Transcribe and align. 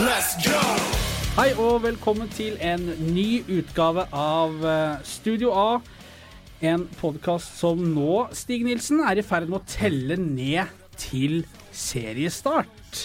Let's 0.00 0.32
go! 0.40 0.56
Hei 1.36 1.50
og 1.60 1.82
velkommen 1.84 2.30
til 2.32 2.54
en 2.64 2.86
ny 3.12 3.42
utgave 3.52 4.06
av 4.16 4.54
eh, 4.64 5.02
Studio 5.04 5.50
A. 5.52 5.74
En 6.64 6.86
podkast 6.96 7.58
som 7.58 7.82
nå, 7.84 8.22
Stig 8.32 8.64
Nilsen, 8.64 9.02
er 9.04 9.20
i 9.20 9.24
ferd 9.26 9.50
med 9.50 9.58
å 9.58 9.68
telle 9.68 10.16
ned 10.16 10.72
til 10.96 11.42
seriestart 11.76 13.02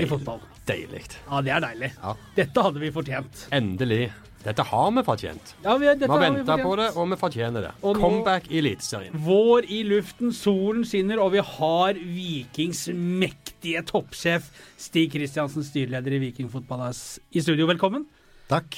i 0.00 0.06
fotball. 0.08 0.40
Deilig. 0.64 1.04
Ja, 1.26 1.42
det 1.44 1.52
er 1.58 1.66
deilig. 1.66 1.92
Ja. 1.98 2.16
Dette 2.38 2.64
hadde 2.70 2.84
vi 2.86 2.94
fortjent. 2.94 3.44
Endelig. 3.60 4.06
Dette 4.40 4.64
har 4.64 4.92
vi 4.96 5.02
fortjent. 5.04 5.54
Ja, 5.60 5.74
vi, 5.76 5.90
dette 5.90 6.06
Vi 6.06 6.08
har 6.08 6.22
har 6.24 6.38
venta 6.38 6.56
på 6.56 6.76
det, 6.80 6.88
og 6.96 7.10
vi 7.10 7.18
fortjener 7.20 7.66
det. 7.66 7.74
Og 7.84 8.00
Comeback 8.00 8.48
i 8.48 8.62
Eliteserien. 8.62 9.20
Vår 9.28 9.68
i 9.68 9.82
luften, 9.84 10.32
solen 10.32 10.88
skinner, 10.88 11.20
og 11.20 11.34
vi 11.36 11.44
har 11.44 12.00
Vikings 12.00 12.86
mektige 13.60 13.82
toppsjef 13.84 14.48
Stig 14.80 15.12
Kristiansen, 15.12 15.64
styreleder 15.64 16.16
i 16.16 16.22
Viking 16.22 16.48
Fotball 16.50 16.88
i 16.88 17.40
studio. 17.42 17.66
Velkommen. 17.68 18.06
Takk. 18.48 18.76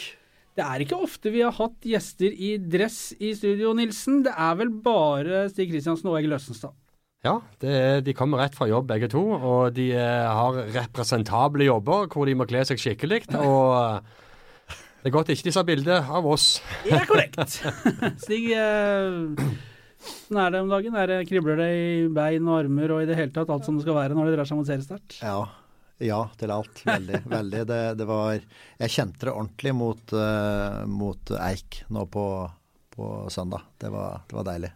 Det 0.53 0.65
er 0.65 0.83
ikke 0.83 0.99
ofte 0.99 1.31
vi 1.33 1.41
har 1.41 1.55
hatt 1.55 1.87
gjester 1.87 2.33
i 2.35 2.57
dress 2.59 3.15
i 3.21 3.33
studio, 3.35 3.73
Nilsen. 3.73 4.25
Det 4.27 4.35
er 4.35 4.57
vel 4.59 4.73
bare 4.83 5.47
Stig 5.53 5.71
Kristiansen 5.71 6.11
og 6.11 6.19
Egil 6.19 6.35
Østenstad. 6.35 6.75
Ja, 7.23 7.39
det 7.63 8.03
de 8.09 8.13
kommer 8.19 8.43
rett 8.43 8.57
fra 8.59 8.67
jobb 8.67 8.89
begge 8.91 9.07
to, 9.09 9.23
og 9.23 9.77
de 9.77 9.93
eh, 9.95 10.27
har 10.27 10.59
representable 10.75 11.69
jobber 11.69 12.11
hvor 12.11 12.27
de 12.27 12.35
må 12.35 12.49
kle 12.51 12.65
seg 12.67 12.83
skikkelig. 12.83 13.23
Og 13.39 13.79
eh, 13.79 14.75
det 15.03 15.13
er 15.13 15.15
godt 15.15 15.31
ikke 15.31 15.47
de 15.47 15.55
sa 15.55 15.63
bilde 15.63 16.03
av 16.03 16.27
oss. 16.27 16.57
Det 16.83 16.99
er 16.99 17.07
korrekt. 17.07 17.63
Stig, 18.27 18.51
eh, 18.59 19.71
hvordan 20.03 20.43
er 20.45 20.55
det 20.55 20.61
om 20.63 20.71
dagen? 20.73 20.99
Er 20.99 21.11
det, 21.11 21.19
kribler 21.31 21.59
det 21.61 21.71
i 21.77 21.91
bein 22.13 22.49
og 22.49 22.59
armer 22.61 22.95
og 22.97 23.03
i 23.03 23.09
det 23.09 23.19
hele 23.19 23.35
tatt 23.35 23.53
alt 23.53 23.67
som 23.67 23.79
det 23.79 23.87
skal 23.87 23.99
være 23.99 24.19
når 24.19 24.31
det 24.31 24.37
drar 24.37 24.49
seg 24.49 24.61
mot 24.61 24.69
seriestart? 24.69 25.19
Ja, 25.23 25.39
ja 26.03 26.21
til 26.41 26.55
alt. 26.55 26.85
Veldig. 26.89 27.23
veldig. 27.37 27.65
Det, 27.71 27.81
det 28.01 28.11
var 28.11 28.37
Jeg 28.37 28.95
kjente 28.97 29.29
det 29.29 29.35
ordentlig 29.35 29.75
mot, 29.79 30.15
uh, 30.17 30.83
mot 30.91 31.35
Eik 31.39 31.83
nå 31.95 32.07
på, 32.13 32.29
på 32.97 33.11
søndag. 33.33 33.69
Det 33.79 33.93
var, 33.95 34.23
det 34.29 34.41
var 34.41 34.49
deilig. 34.53 34.73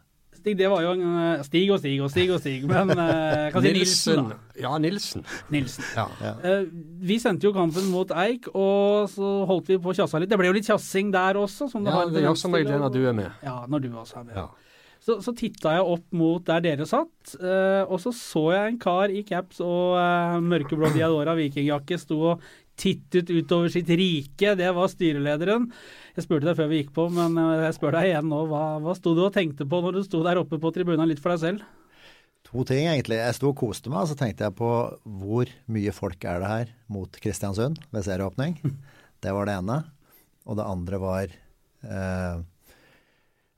Stig, 0.47 0.55
det 0.61 0.69
var 0.70 0.83
jo 0.84 0.92
en 0.95 1.06
eh, 1.19 1.41
Stig 1.42 1.70
og 1.75 1.81
Stig 1.83 1.97
og 2.05 2.11
Stig 2.12 2.29
og 2.31 2.39
Stig, 2.39 2.67
men 2.70 2.92
uh, 2.95 3.48
kan 3.51 3.64
si 3.64 3.73
Nilsen, 3.75 4.29
da. 4.31 4.36
Ja, 4.62 4.77
Nilsen. 4.79 5.25
Nilsen. 5.51 5.89
Ja. 5.97 6.34
Uh, 6.39 6.69
vi 7.03 7.17
sendte 7.19 7.48
jo 7.48 7.53
kampen 7.56 7.89
mot 7.91 8.12
Eik, 8.14 8.47
og 8.55 9.08
så 9.11 9.33
holdt 9.51 9.73
vi 9.73 9.81
på 9.83 9.91
å 9.91 9.97
kjasse 9.98 10.20
litt. 10.23 10.31
Det 10.31 10.39
ble 10.39 10.53
jo 10.53 10.55
litt 10.55 10.69
kjassing 10.69 11.11
der 11.14 11.41
også. 11.41 11.67
Som 11.73 11.83
det, 11.83 11.91
ja, 11.91 11.98
har 11.98 12.14
det 12.14 12.23
gjør 12.23 12.39
som 12.39 12.55
regel 12.55 12.79
når 12.79 12.95
du 12.95 13.01
er 13.03 13.19
med. 13.19 13.42
Ja, 13.42 13.56
når 13.67 13.89
du 13.89 13.91
også 13.91 14.20
er 14.23 14.29
med. 14.29 14.39
Ja. 14.39 14.47
Så, 15.07 15.21
så 15.23 15.31
titta 15.39 15.77
jeg 15.77 15.87
opp 15.87 16.07
mot 16.19 16.43
der 16.49 16.65
dere 16.65 16.87
satt, 16.89 17.37
eh, 17.39 17.83
og 17.87 18.01
så 18.03 18.11
så 18.11 18.49
jeg 18.51 18.73
en 18.73 18.79
kar 18.83 19.13
i 19.15 19.21
caps 19.27 19.61
og 19.63 19.95
uh, 19.95 20.41
mørkeblå 20.43 20.91
Diadora 20.97 21.37
vikingjakke 21.39 21.98
sto 22.03 22.19
og 22.33 22.43
tittet 22.77 23.31
utover 23.31 23.71
sitt 23.73 23.89
rike. 23.89 24.57
Det 24.59 24.73
var 24.75 24.91
styrelederen. 24.91 25.71
Jeg 26.17 26.27
spurte 26.27 26.48
deg 26.48 26.59
før 26.59 26.71
vi 26.73 26.83
gikk 26.83 26.91
på, 26.97 27.07
men 27.15 27.39
eh, 27.39 27.69
jeg 27.69 27.77
spør 27.79 27.97
deg 28.01 28.11
igjen 28.11 28.29
nå. 28.33 28.43
Hva, 28.51 28.65
hva 28.83 28.97
sto 28.98 29.15
du 29.17 29.23
og 29.29 29.33
tenkte 29.37 29.69
på 29.71 29.81
når 29.85 30.01
du 30.01 30.03
sto 30.09 30.25
der 30.27 30.43
oppe 30.43 30.59
på 30.61 30.75
tribunen 30.75 31.07
litt 31.09 31.23
for 31.23 31.37
deg 31.37 31.45
selv? 31.45 31.65
To 32.51 32.67
ting, 32.67 32.91
egentlig. 32.91 33.20
Jeg 33.23 33.39
sto 33.39 33.51
og 33.51 33.59
koste 33.63 33.91
meg, 33.91 34.05
og 34.05 34.11
så 34.11 34.19
tenkte 34.19 34.47
jeg 34.47 34.59
på 34.59 34.73
hvor 35.23 35.55
mye 35.73 35.95
folk 35.95 36.27
er 36.27 36.43
det 36.43 36.51
her 36.51 36.77
mot 36.93 37.23
Kristiansund 37.23 37.81
ved 37.95 38.07
serieåpning. 38.07 38.59
Det 39.25 39.33
var 39.33 39.48
det 39.48 39.57
ene. 39.63 39.81
Og 40.47 40.59
det 40.59 40.67
andre 40.69 40.98
var 41.03 41.31
eh, 41.33 42.43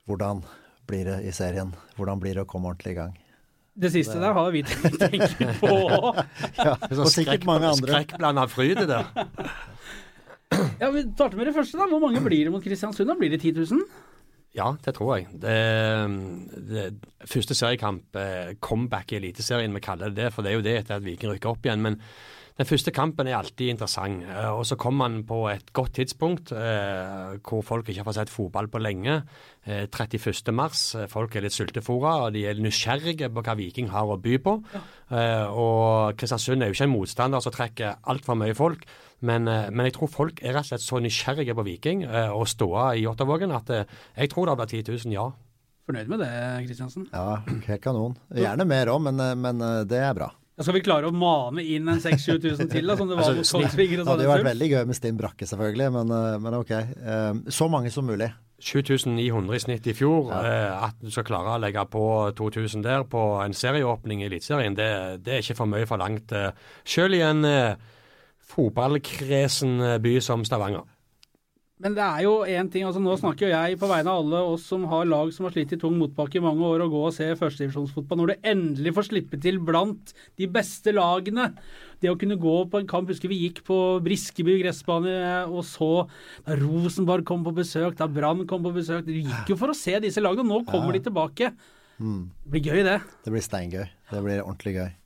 hvordan 0.09 0.39
blir 0.89 1.07
det 1.07 1.17
i 1.29 1.33
serien? 1.35 1.73
Hvordan 1.97 2.21
blir 2.21 2.37
det 2.37 2.45
å 2.45 2.49
komme 2.49 2.71
ordentlig 2.71 2.95
i 2.95 2.99
gang? 2.99 3.17
Det 3.79 3.91
siste 3.93 4.17
der 4.19 4.35
har 4.35 4.51
vi 4.51 4.63
tenkt 4.65 5.37
på. 5.61 5.71
Ja, 6.59 6.73
er 6.75 6.99
og 6.99 7.11
sikkert 7.13 7.45
mange 7.47 7.69
andre. 7.69 7.93
skrekkblanda 7.93 8.43
fryd 8.51 8.83
i 8.83 8.87
det. 8.89 9.03
Ja, 10.81 10.89
Vi 10.91 11.05
starter 11.13 11.37
med 11.39 11.47
det 11.47 11.55
første. 11.55 11.77
da. 11.79 11.87
Hvor 11.87 12.01
mange 12.03 12.21
blir 12.25 12.49
det 12.49 12.51
mot 12.51 12.63
Kristiansund? 12.63 13.07
da? 13.07 13.15
Blir 13.15 13.31
det 13.31 13.39
10 13.41 13.53
000? 13.71 13.85
Ja, 14.57 14.73
det 14.83 14.95
tror 14.97 15.13
jeg. 15.15 15.27
Det, 15.39 15.55
det, 16.69 16.83
første 17.29 17.55
seriekamp, 17.55 18.15
eh, 18.17 18.55
comeback 18.59 19.13
i 19.13 19.19
Eliteserien, 19.21 19.73
vi 19.75 19.83
kaller 19.85 20.09
det 20.09 20.23
det, 20.23 20.33
for 20.33 20.43
det 20.43 20.51
er 20.51 20.57
jo 20.57 20.65
det 20.65 20.75
etter 20.81 20.97
at 20.97 21.05
Viking 21.05 21.31
rykker 21.31 21.53
opp 21.53 21.65
igjen. 21.69 21.85
Men 21.85 21.99
den 22.59 22.67
første 22.67 22.91
kampen 22.91 23.27
er 23.31 23.37
alltid 23.37 23.69
interessant. 23.71 24.25
eh, 24.27 24.49
Og 24.51 24.65
så 24.67 24.75
kommer 24.75 25.07
man 25.07 25.21
på 25.23 25.37
et 25.47 25.69
godt 25.73 25.93
tidspunkt 25.95 26.51
eh, 26.51 27.37
hvor 27.39 27.61
folk 27.63 27.87
ikke 27.87 28.01
har 28.03 28.07
fått 28.09 28.17
sett 28.19 28.29
fotball 28.33 28.67
på 28.67 28.81
lenge. 28.83 29.21
Eh, 29.65 29.85
31. 29.87 30.51
mars. 30.51 30.81
Eh, 30.99 31.07
Folk 31.07 31.35
er 31.39 31.45
litt 31.45 31.55
sultefòra, 31.55 32.25
og 32.25 32.33
de 32.35 32.43
er 32.49 32.59
nysgjerrige 32.59 33.29
på 33.31 33.43
hva 33.45 33.55
Viking 33.55 33.87
har 33.93 34.11
å 34.11 34.17
by 34.19 34.35
på. 34.43 34.57
Eh, 34.75 35.45
og 35.47 36.17
Kristiansund 36.19 36.61
er 36.61 36.67
jo 36.67 36.75
ikke 36.75 36.87
en 36.89 36.93
motstander 36.97 37.39
som 37.45 37.55
trekker 37.55 37.95
altfor 38.11 38.35
mye 38.35 38.53
folk. 38.59 38.83
Men, 39.21 39.47
eh, 39.47 39.69
men 39.71 39.85
jeg 39.87 39.93
tror 39.95 40.11
folk 40.11 40.43
er 40.43 40.53
rett 40.57 40.67
og 40.67 40.73
slett 40.73 40.83
så 40.83 40.99
nysgjerrige 40.99 41.55
på 41.55 41.63
Viking 41.63 42.03
eh, 42.03 42.29
og 42.35 42.43
ståa 42.47 42.89
i 42.95 43.05
Jåttåvågen 43.05 43.55
at 43.55 43.69
eh, 43.69 43.85
jeg 44.17 44.29
tror 44.31 44.51
det 44.51 44.57
blir 44.59 44.83
10 44.83 44.91
000, 45.07 45.13
ja. 45.15 45.29
Fornøyd 45.87 46.11
med 46.11 46.19
det, 46.19 46.29
Kristiansen? 46.67 47.07
Ja, 47.15 47.39
helt 47.47 47.81
kanon. 47.81 48.17
Gjerne 48.35 48.67
mer 48.67 48.91
òg, 48.91 48.99
men, 49.07 49.23
men 49.41 49.63
det 49.89 50.03
er 50.03 50.13
bra. 50.13 50.29
Ja, 50.59 50.65
Skal 50.67 50.75
vi 50.75 50.81
klare 50.83 51.07
å 51.07 51.15
mane 51.15 51.63
inn 51.63 51.87
en 51.87 52.01
6000-7000 52.03 52.67
til, 52.67 52.89
da, 52.89 52.97
som 52.99 53.07
det 53.07 53.15
var 53.15 53.29
Altså, 53.31 53.55
mot 53.55 53.63
Kongsvinger 53.63 54.01
og 54.01 54.03
Det 54.03 54.11
hadde 54.11 54.25
jo 54.25 54.31
vært 54.33 54.47
veldig 54.49 54.67
gøy 54.73 54.81
med 54.89 54.97
Stinn 54.97 55.19
Brakke, 55.21 55.47
selvfølgelig, 55.47 55.87
men, 55.95 56.11
eh, 56.11 56.37
men 56.43 56.57
ok. 56.57 56.73
Eh, 56.75 57.33
Så 57.55 57.69
mange 57.71 57.91
som 57.95 58.03
mulig. 58.09 58.27
7900 58.59 59.55
i 59.55 59.59
snitt 59.63 59.87
i 59.87 59.93
fjor. 59.95 60.33
Ja. 60.33 60.89
at 60.89 60.97
du 60.99 61.07
skal 61.11 61.23
klare 61.23 61.55
å 61.55 61.61
legge 61.63 61.85
på 61.87 62.03
2000 62.35 62.83
der 62.83 63.05
på 63.07 63.21
en 63.39 63.55
serieåpning 63.55 64.19
i 64.19 64.27
Eliteserien, 64.27 64.75
det, 64.75 65.23
det 65.23 65.33
er 65.33 65.45
ikke 65.45 65.55
for 65.61 65.71
mye 65.71 65.87
forlangt. 65.87 66.33
Eh, 66.35 66.51
selv 66.83 67.15
i 67.15 67.23
en 67.23 67.45
eh, 67.47 67.75
fotballkresen 68.51 69.79
eh, 69.79 69.97
by 70.03 70.19
som 70.19 70.43
Stavanger. 70.43 70.83
Men 71.79 71.93
det 71.95 72.03
er 72.03 72.23
jo 72.25 72.31
én 72.43 72.67
ting, 72.67 72.83
altså 72.83 72.99
nå 72.99 73.13
snakker 73.15 73.47
jo 73.47 73.53
jeg 73.53 73.77
på 73.79 73.87
vegne 73.87 74.11
av 74.11 74.25
alle 74.25 74.39
oss 74.51 74.65
som 74.67 74.83
har 74.91 75.05
lag 75.07 75.29
som 75.31 75.45
har 75.47 75.53
slitt 75.55 75.71
i 75.71 75.79
tung 75.79 75.95
motbakke 75.95 76.35
i 76.35 76.43
mange 76.43 76.65
år, 76.67 76.83
å 76.83 76.89
gå 76.91 77.03
og 77.07 77.13
se 77.15 77.29
førstedivisjonsfotball. 77.39 78.19
Når 78.19 78.33
du 78.33 78.49
endelig 78.51 78.93
får 78.97 79.07
slippe 79.07 79.39
til 79.39 79.61
blant 79.63 80.11
de 80.35 80.49
beste 80.51 80.91
lagene. 80.91 81.53
Det 82.03 82.11
å 82.11 82.17
kunne 82.19 82.35
gå 82.39 82.57
på 82.71 82.79
en 82.79 82.87
kamp 82.87 83.07
Husker 83.11 83.31
vi 83.31 83.39
gikk 83.45 83.63
på 83.67 83.77
Briskeby 84.03 84.59
gressbane 84.61 85.15
og 85.47 85.63
så 85.67 85.89
da 86.45 86.59
Rosenborg 86.59 87.23
kom 87.27 87.47
på 87.47 87.55
besøk, 87.55 87.95
da 87.99 88.11
Brann 88.11 88.43
kom 88.47 88.63
på 88.67 88.75
besøk. 88.75 89.07
Du 89.07 89.15
gikk 89.15 89.55
jo 89.55 89.59
for 89.59 89.71
å 89.71 89.79
se 89.79 89.95
disse 90.03 90.23
lagene, 90.23 90.43
og 90.43 90.51
nå 90.51 90.61
kommer 90.67 90.95
de 90.95 91.05
tilbake. 91.07 91.53
Det 91.99 92.55
blir 92.55 92.73
gøy, 92.73 92.83
det. 92.87 92.99
Det 93.23 93.31
blir 93.35 93.43
steingøy. 93.43 93.85
Det 94.11 94.25
blir 94.27 94.43
ordentlig 94.43 94.81
gøy. 94.81 94.98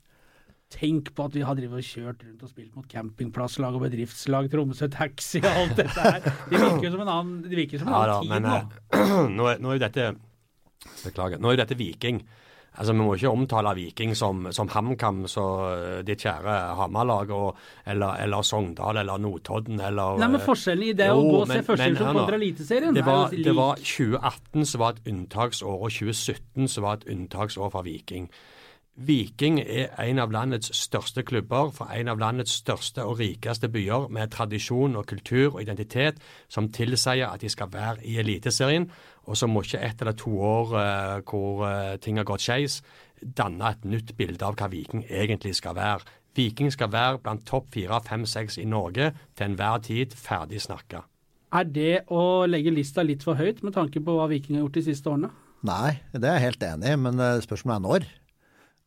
Tenk 0.74 1.12
på 1.14 1.26
at 1.28 1.34
vi 1.38 1.42
har 1.46 1.54
og 1.54 1.84
kjørt 1.86 2.22
rundt 2.26 2.42
og 2.42 2.50
spilt 2.50 2.74
mot 2.74 2.86
campingplasslag 2.90 3.76
og 3.78 3.84
bedriftslag, 3.86 4.48
Tromsø 4.50 4.88
Taxi 4.90 5.38
og 5.44 5.50
alt 5.52 5.76
dette 5.78 6.02
her. 6.02 6.24
Det 6.50 6.58
virker 6.58 6.88
jo 6.88 6.94
som 6.96 7.04
en 7.04 7.12
annen, 7.14 7.34
det 7.46 7.58
virker 7.60 7.78
som 7.82 7.90
en 7.92 7.94
Ja 7.94 8.06
da, 8.10 8.16
tid 8.24 8.32
men 8.32 8.48
nå. 8.48 8.56
eh, 8.58 9.12
nå, 9.38 9.50
er, 9.52 9.60
er 9.60 9.76
jo 9.78 9.84
dette 9.84 10.08
Beklager. 11.04 11.38
Nå 11.40 11.48
er 11.52 11.54
jo 11.56 11.60
dette 11.62 11.76
Viking. 11.78 12.18
Altså, 12.74 12.90
Vi 12.90 12.98
må 12.98 13.12
ikke 13.14 13.30
omtale 13.30 13.70
Viking 13.78 14.16
som, 14.18 14.48
som 14.52 14.66
HamKam, 14.72 15.20
så 15.30 15.44
eh, 15.70 16.00
ditt 16.04 16.24
kjære 16.26 16.54
Hamar-lag, 16.80 17.30
eller, 17.86 18.16
eller 18.24 18.42
Sogndal 18.44 18.98
eller 19.04 19.20
Notodden 19.22 19.78
eller 19.78 20.18
Nei, 20.18 20.28
men 20.34 20.42
forskjellen 20.42 20.88
i 20.90 20.96
det 20.98 21.06
å 21.12 21.20
gå 21.22 21.36
og 21.44 21.46
se 21.46 21.60
men- 21.60 21.68
første 21.68 21.84
men 21.86 21.94
divisjon 21.94 22.18
kontra 22.18 22.40
Eliteserien 22.40 22.98
det 22.98 23.04
var, 23.06 23.30
det 23.46 23.54
var 23.54 23.78
2018 23.78 24.66
som 24.72 24.82
var 24.82 24.96
et 24.98 25.06
unntaksår, 25.14 25.78
og 25.86 25.94
2017 25.94 26.68
som 26.74 26.88
var 26.88 26.98
et 26.98 27.06
unntaksår 27.14 27.70
for 27.76 27.86
Viking. 27.86 28.26
Viking 28.94 29.56
er 29.58 29.88
en 29.98 30.20
av 30.22 30.30
landets 30.30 30.70
største 30.78 31.24
klubber 31.26 31.72
for 31.74 31.90
en 31.90 32.12
av 32.12 32.20
landets 32.22 32.52
største 32.60 33.02
og 33.02 33.18
rikeste 33.18 33.66
byer, 33.66 34.06
med 34.06 34.30
tradisjon 34.30 34.94
og 34.94 35.08
kultur 35.10 35.56
og 35.56 35.62
identitet 35.64 36.20
som 36.46 36.70
tilsier 36.70 37.26
at 37.26 37.42
de 37.42 37.50
skal 37.50 37.72
være 37.72 38.04
i 38.06 38.20
Eliteserien. 38.22 38.86
Og 39.26 39.40
så 39.40 39.48
må 39.50 39.64
ikke 39.64 39.82
ett 39.82 40.04
eller 40.04 40.14
to 40.14 40.36
år 40.38 40.76
eh, 40.78 41.16
hvor 41.26 41.64
eh, 41.66 41.96
ting 41.98 42.22
har 42.22 42.28
gått 42.28 42.46
skeis, 42.46 42.82
danne 43.18 43.72
et 43.72 43.84
nytt 43.88 44.14
bilde 44.16 44.46
av 44.46 44.54
hva 44.60 44.70
Viking 44.70 45.02
egentlig 45.10 45.56
skal 45.58 45.74
være. 45.74 46.06
Viking 46.38 46.70
skal 46.70 46.92
være 46.94 47.18
blant 47.24 47.42
topp 47.46 47.72
fire, 47.74 47.98
fem, 48.06 48.26
seks 48.26 48.60
i 48.62 48.68
Norge 48.68 49.10
til 49.34 49.50
enhver 49.50 49.82
tid, 49.82 50.14
ferdig 50.14 50.62
snakka. 50.62 51.02
Er 51.54 51.66
det 51.66 52.04
å 52.14 52.46
legge 52.46 52.70
lista 52.74 53.02
litt 53.02 53.26
for 53.26 53.38
høyt 53.38 53.62
med 53.66 53.74
tanke 53.74 54.02
på 54.02 54.14
hva 54.14 54.30
Viking 54.30 54.58
har 54.58 54.68
gjort 54.68 54.78
de 54.78 54.86
siste 54.86 55.10
årene? 55.10 55.34
Nei, 55.66 55.96
det 56.12 56.28
er 56.28 56.38
jeg 56.38 56.52
helt 56.52 56.68
enig 56.68 56.92
i, 56.94 57.00
men 57.08 57.18
eh, 57.18 57.40
spørsmålet 57.42 57.80
er 57.80 57.90
når. 57.90 58.12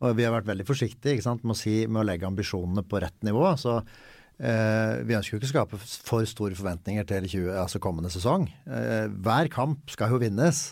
Og 0.05 0.13
vi 0.17 0.27
har 0.27 0.33
vært 0.35 0.49
veldig 0.49 0.67
forsiktige 0.67 1.23
sant, 1.25 1.43
med, 1.43 1.55
å 1.55 1.57
si, 1.57 1.79
med 1.89 2.03
å 2.03 2.07
legge 2.07 2.27
ambisjonene 2.29 2.83
på 2.85 3.01
rett 3.01 3.17
nivå. 3.25 3.45
Så 3.57 3.79
eh, 3.79 5.01
vi 5.07 5.17
ønsker 5.17 5.35
jo 5.35 5.39
ikke 5.41 5.49
å 5.49 5.53
skape 5.53 5.79
for 5.81 6.27
store 6.29 6.57
forventninger 6.57 7.07
til 7.09 7.25
20, 7.25 7.53
altså 7.63 7.81
kommende 7.81 8.11
sesong. 8.13 8.45
Eh, 8.69 9.07
hver 9.09 9.49
kamp 9.53 9.89
skal 9.93 10.13
jo 10.13 10.21
vinnes. 10.21 10.67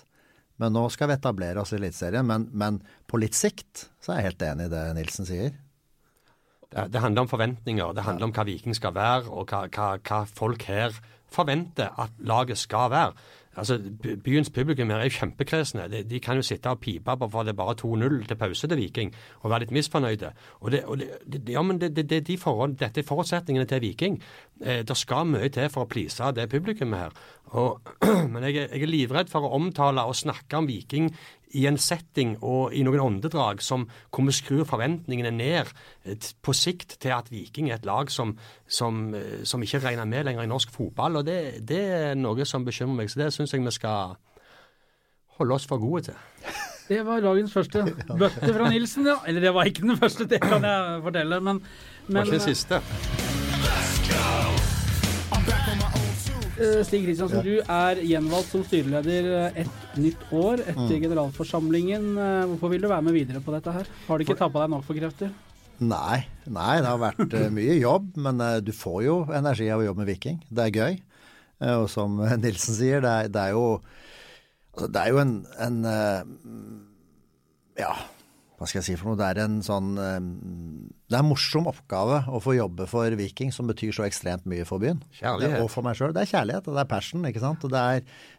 Men 0.62 0.72
nå 0.72 0.86
skal 0.94 1.10
vi 1.10 1.18
etablere 1.18 1.60
oss 1.60 1.74
i 1.74 1.80
Eliteserien. 1.80 2.28
Men, 2.28 2.48
men 2.56 2.80
på 3.10 3.20
litt 3.20 3.36
sikt 3.36 3.88
så 4.00 4.14
er 4.14 4.22
jeg 4.22 4.30
helt 4.30 4.46
enig 4.52 4.70
i 4.70 4.76
det 4.76 4.84
Nilsen 4.96 5.28
sier. 5.28 5.58
Det 6.76 7.02
handler 7.02 7.26
om 7.26 7.32
forventninger. 7.32 7.92
Det 7.96 8.04
handler 8.06 8.30
om 8.30 8.34
hva 8.36 8.46
Viking 8.48 8.76
skal 8.76 8.94
være, 8.96 9.30
og 9.32 9.52
hva, 9.52 9.66
hva, 9.72 9.90
hva 10.00 10.22
folk 10.28 10.66
her 10.68 10.96
forventer 11.32 11.92
at 12.02 12.16
laget 12.24 12.60
skal 12.60 12.92
være. 12.94 13.28
Altså, 13.56 13.80
Byens 14.24 14.50
publikum 14.50 14.90
her 14.90 15.00
er 15.00 15.10
jo 15.10 15.16
kjempekresne. 15.20 15.88
De, 15.92 16.04
de, 16.04 16.20
kan 16.20 16.36
jo 16.36 16.44
sitte 16.46 16.70
og 16.70 16.80
pipe 16.80 17.16
på 17.20 17.30
for 17.32 17.44
det 17.44 17.54
er 17.54 17.60
bare 17.60 17.76
2-0 17.82 18.26
til 18.28 18.40
pause 18.40 18.68
til 18.68 18.78
Viking, 18.78 19.14
og 19.42 19.52
være 19.52 19.66
litt 19.66 19.72
misfornøyde. 19.72 20.32
Og 20.60 20.72
det, 20.72 20.84
og 20.84 21.00
det, 21.00 21.42
ja, 21.50 21.62
men 21.62 21.82
det, 21.82 21.96
det, 21.96 22.28
de 22.28 22.38
forhold, 22.38 22.76
Dette 22.80 23.02
er 23.02 23.08
forutsetningene 23.08 23.66
til 23.66 23.82
Viking. 23.82 24.20
Eh, 24.62 24.84
det 24.88 24.98
skal 24.98 25.28
mye 25.30 25.50
til 25.50 25.70
for 25.70 25.86
å 25.86 25.92
please 25.92 26.32
det 26.36 26.50
publikummet 26.52 27.00
her. 27.00 27.16
Og, 27.56 27.94
men 28.32 28.44
jeg 28.44 28.56
jeg 28.56 28.82
er, 28.82 28.90
livredd 28.90 29.32
for 29.32 29.46
å 29.46 29.56
omtale 29.56 30.04
og 30.06 30.16
snakke 30.16 30.58
om 30.58 30.68
Viking 30.68 31.12
i 31.56 31.66
en 31.70 31.80
setting 31.80 32.36
og 32.44 32.76
i 32.76 32.84
noen 32.86 33.04
åndedrag 33.04 33.64
som 33.64 33.88
hvor 34.10 34.28
vi 34.28 34.36
skrur 34.36 34.68
forventningene 34.68 35.32
ned 35.36 35.72
eh, 36.06 36.30
på 36.44 36.56
sikt 36.56 36.98
til 37.00 37.16
at 37.16 37.32
Viking 37.32 37.72
er 37.72 37.80
et 37.80 37.88
lag 37.88 38.12
som, 38.14 38.36
som, 38.68 39.08
eh, 39.16 39.44
som 39.48 39.64
ikke 39.64 39.84
regner 39.86 40.10
med 40.10 40.28
lenger 40.28 40.46
i 40.46 40.52
norsk 40.52 40.74
fotball. 40.76 41.22
og 41.22 41.28
Det, 41.28 41.66
det 41.68 41.82
er 42.00 42.16
noe 42.20 42.46
som 42.46 42.68
bekymrer 42.68 43.02
meg. 43.02 43.12
Så 43.12 43.24
det 43.24 43.32
syns 43.36 43.56
jeg 43.56 43.66
vi 43.66 43.76
skal 43.76 44.18
holde 45.40 45.58
oss 45.58 45.68
for 45.68 45.82
gode 45.82 46.10
til. 46.10 46.20
Det 46.86 47.00
var 47.06 47.24
dagens 47.24 47.54
første 47.54 47.82
bøtte 48.20 48.54
fra 48.54 48.70
Nilsen, 48.70 49.08
ja. 49.10 49.18
Eller 49.26 49.48
det 49.48 49.54
var 49.56 49.66
ikke 49.66 49.88
den 49.88 49.98
første, 49.98 50.28
det 50.30 50.42
kan 50.44 50.64
jeg 50.64 51.00
fortelle. 51.08 51.42
Men, 51.42 51.64
men 52.08 52.22
var 52.22 52.30
ikke 52.30 52.38
den 52.38 52.50
siste. 52.54 52.84
Stig 56.56 57.04
Kristiansen, 57.04 57.44
du 57.44 57.58
er 57.60 58.00
gjenvalgt 58.06 58.54
som 58.54 58.64
styreleder 58.66 59.28
eh, 59.40 59.58
et 59.66 59.98
nytt 60.00 60.22
år 60.32 60.62
etter 60.64 60.94
mm. 60.94 61.02
generalforsamlingen. 61.04 62.08
Eh, 62.16 62.46
hvorfor 62.52 62.72
vil 62.72 62.86
du 62.86 62.90
være 62.92 63.06
med 63.08 63.18
videre 63.18 63.42
på 63.44 63.54
dette 63.56 63.74
her? 63.76 63.90
Har 64.08 64.18
du 64.18 64.26
ikke 64.26 64.38
tappa 64.40 64.64
deg 64.64 64.72
nok 64.72 64.86
for 64.88 64.98
krefter? 64.98 65.34
Nei, 65.84 66.22
nei, 66.48 66.74
det 66.80 66.88
har 66.88 67.02
vært 67.02 67.36
mye 67.58 67.76
jobb. 67.82 68.16
Men 68.24 68.42
du 68.64 68.72
får 68.76 69.00
jo 69.08 69.20
energi 69.36 69.68
av 69.74 69.84
å 69.84 69.88
jobbe 69.90 70.04
med 70.06 70.12
Viking. 70.14 70.42
Det 70.48 70.70
er 70.70 70.80
gøy. 70.80 71.00
Og 71.76 71.88
som 71.92 72.20
Nilsen 72.44 72.80
sier, 72.80 73.04
det 73.04 73.12
er, 73.12 73.32
det 73.32 73.46
er 73.50 73.56
jo 73.56 73.68
altså, 74.76 74.90
Det 74.92 75.04
er 75.04 75.14
jo 75.14 75.22
en, 75.24 75.38
en 75.64 75.78
Ja, 77.80 77.94
hva 78.56 78.68
skal 78.70 78.80
jeg 78.80 78.86
si 78.88 78.94
for 78.96 79.12
noe, 79.12 79.20
det 79.20 79.26
er 79.28 79.40
en 79.44 79.58
sånn 79.66 79.98
eh, 80.00 80.28
Det 81.10 81.18
er 81.18 81.22
en 81.22 81.28
morsom 81.28 81.68
oppgave 81.68 82.22
å 82.32 82.40
få 82.44 82.54
jobbe 82.56 82.88
for 82.88 83.12
Viking, 83.20 83.52
som 83.52 83.68
betyr 83.68 83.92
så 83.96 84.06
ekstremt 84.08 84.46
mye 84.48 84.64
for 84.68 84.80
byen. 84.84 85.02
Kjærlighet. 85.18 85.60
Og 85.64 85.68
for 85.74 85.84
meg 85.86 85.98
sjøl. 86.00 86.14
Det 86.16 86.24
er 86.24 86.32
kjærlighet, 86.32 86.70
og 86.70 86.78
det 86.78 86.84
er 86.86 86.92
passion, 86.92 87.26
ikke 87.28 87.44
sant. 87.44 87.66
Og 87.68 87.74
det 87.74 87.84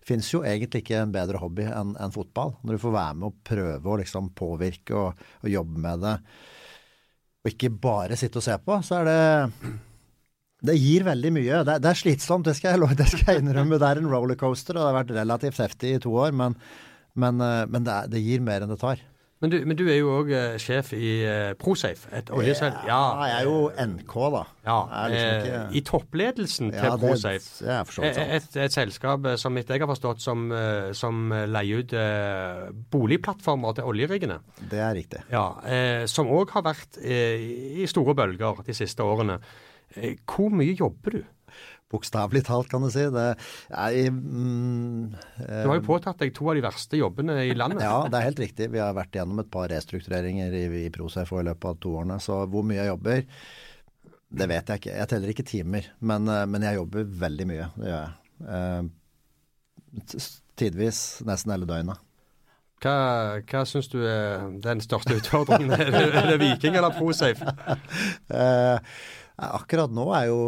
fins 0.08 0.30
jo 0.32 0.40
egentlig 0.40 0.80
ikke 0.84 1.02
en 1.02 1.12
bedre 1.12 1.40
hobby 1.42 1.66
enn 1.68 1.92
en 2.00 2.14
fotball. 2.14 2.54
Når 2.64 2.78
du 2.78 2.84
får 2.86 2.94
være 2.96 3.18
med 3.18 3.28
og 3.28 3.42
prøve 3.50 3.92
å 3.92 3.98
liksom 4.00 4.30
påvirke 4.38 4.96
og, 4.96 5.26
og, 5.42 5.50
jobbe 5.52 5.82
med 5.84 6.06
det, 6.06 6.14
og 7.44 7.52
ikke 7.52 7.70
bare 7.84 8.16
sitte 8.18 8.40
og 8.40 8.46
se 8.46 8.56
på, 8.64 8.78
så 8.86 9.02
er 9.02 9.10
det 9.10 9.18
det 10.66 10.78
gir 10.80 11.04
veldig 11.06 11.32
mye. 11.36 11.58
Det, 11.68 11.74
det 11.84 11.90
er 11.90 12.00
slitsomt, 12.00 12.48
det 12.48 12.56
skal, 12.56 12.80
jeg, 12.80 12.96
det 13.02 13.10
skal, 13.12 13.34
jeg, 13.34 13.44
innrømme. 13.44 13.76
Det 13.82 13.90
er 13.90 14.00
en 14.00 14.08
rollercoaster, 14.10 14.78
og 14.78 14.80
det 14.80 14.88
har 14.88 14.96
vært 15.02 15.12
relativt 15.18 15.60
heftig 15.60 15.92
i 15.92 16.00
to 16.02 16.16
år. 16.16 16.32
Men, 16.32 16.56
men, 17.20 17.44
eh, 17.44 17.66
men 17.68 17.84
det, 17.84 17.92
er, 17.92 18.10
det 18.16 18.24
gir 18.24 18.42
mer 18.48 18.64
enn 18.64 18.72
det 18.72 18.80
tar. 18.80 19.04
Men 19.44 19.52
du, 19.52 19.56
men 19.68 19.76
du, 19.76 19.82
er 19.92 19.98
jo 19.98 20.14
òg 20.16 20.30
uh, 20.32 20.54
sjef 20.60 20.94
i 20.96 21.10
uh, 21.28 21.50
Prosafe, 21.60 22.08
et 22.16 22.30
oljeselskap. 22.32 22.86
Ja, 22.88 23.00
ja, 23.20 23.26
jeg 23.28 23.42
er 23.42 23.50
jo 23.50 23.58
NK, 23.92 24.14
da. 24.32 24.40
Ja, 24.64 24.76
liksom 25.12 25.42
ikke... 25.42 25.58
I 25.76 25.82
toppledelsen 25.90 26.72
til 26.72 26.88
ja, 26.88 26.94
Prosafe. 26.96 27.68
Et, 28.08 28.20
et, 28.38 28.48
et, 28.64 28.72
selskap 28.72 29.28
eh, 29.28 29.36
som 29.40 29.60
etter 29.60 29.76
jeg 29.76 29.84
har 29.84 29.92
forstått, 29.92 30.24
som, 30.24 30.48
som 30.96 31.36
leier 31.52 31.84
ut 31.84 31.94
boligplattformer 32.90 33.76
til 33.76 33.92
oljeriggene. 33.92 34.40
Det 34.72 34.80
er 34.82 34.96
riktig. 34.96 35.22
Ja, 35.30 35.44
Som 36.10 36.32
òg 36.32 36.50
har 36.56 36.64
vært 36.66 36.98
i 37.04 37.86
store 37.92 38.16
bølger 38.18 38.64
de 38.66 38.74
siste 38.76 39.04
årene. 39.04 39.38
Hvor 40.24 40.50
mye 40.52 40.74
jobber 40.74 41.20
du? 41.20 41.22
Bokstavelig 41.92 42.42
talt, 42.48 42.66
kan 42.70 42.82
du 42.82 42.88
si. 42.90 43.04
Det, 43.14 43.26
jeg, 43.70 44.10
mm, 44.10 45.12
du 45.38 45.68
har 45.70 45.76
jo 45.78 45.84
påtatt 45.86 46.18
deg 46.18 46.32
to 46.34 46.48
av 46.50 46.58
de 46.58 46.64
verste 46.64 46.98
jobbene 46.98 47.36
i 47.46 47.52
landet. 47.54 47.84
ja, 47.86 48.00
det 48.10 48.18
er 48.18 48.26
helt 48.26 48.42
riktig. 48.42 48.72
Vi 48.72 48.82
har 48.82 48.96
vært 48.96 49.14
gjennom 49.14 49.38
et 49.42 49.50
par 49.52 49.70
restruktureringer 49.70 50.56
i, 50.58 50.64
i 50.82 50.90
Procef 50.94 51.30
i 51.30 51.44
løpet 51.46 51.68
av 51.70 51.78
to 51.84 51.94
årene. 52.00 52.18
Så 52.22 52.40
hvor 52.50 52.66
mye 52.66 52.80
jeg 52.80 52.90
jobber, 52.90 53.22
det 54.40 54.48
vet 54.50 54.72
jeg 54.72 54.82
ikke. 54.82 54.96
Jeg 54.98 55.10
teller 55.12 55.32
ikke 55.32 55.46
timer. 55.46 55.90
Men, 56.00 56.26
eh, 56.32 56.46
men 56.50 56.66
jeg 56.66 56.80
jobber 56.80 57.06
veldig 57.26 57.46
mye. 57.52 57.68
Det 57.76 57.92
gjør 57.92 58.02
jeg. 58.02 58.16
Eh, 58.56 60.32
tidvis 60.58 61.04
nesten 61.28 61.54
hele 61.54 61.68
døgnet. 61.68 62.02
Hva, 62.82 62.96
hva 63.48 63.62
syns 63.64 63.86
du 63.88 64.00
er 64.04 64.50
den 64.64 64.82
største 64.84 65.16
utfordringen? 65.16 65.70
er 65.72 66.28
det 66.28 66.40
Viking 66.42 66.76
eller 66.76 66.92
Prosafe? 66.98 67.54
eh, 68.42 68.98
akkurat 69.46 69.94
nå 69.94 70.10
er 70.18 70.26
jo 70.32 70.42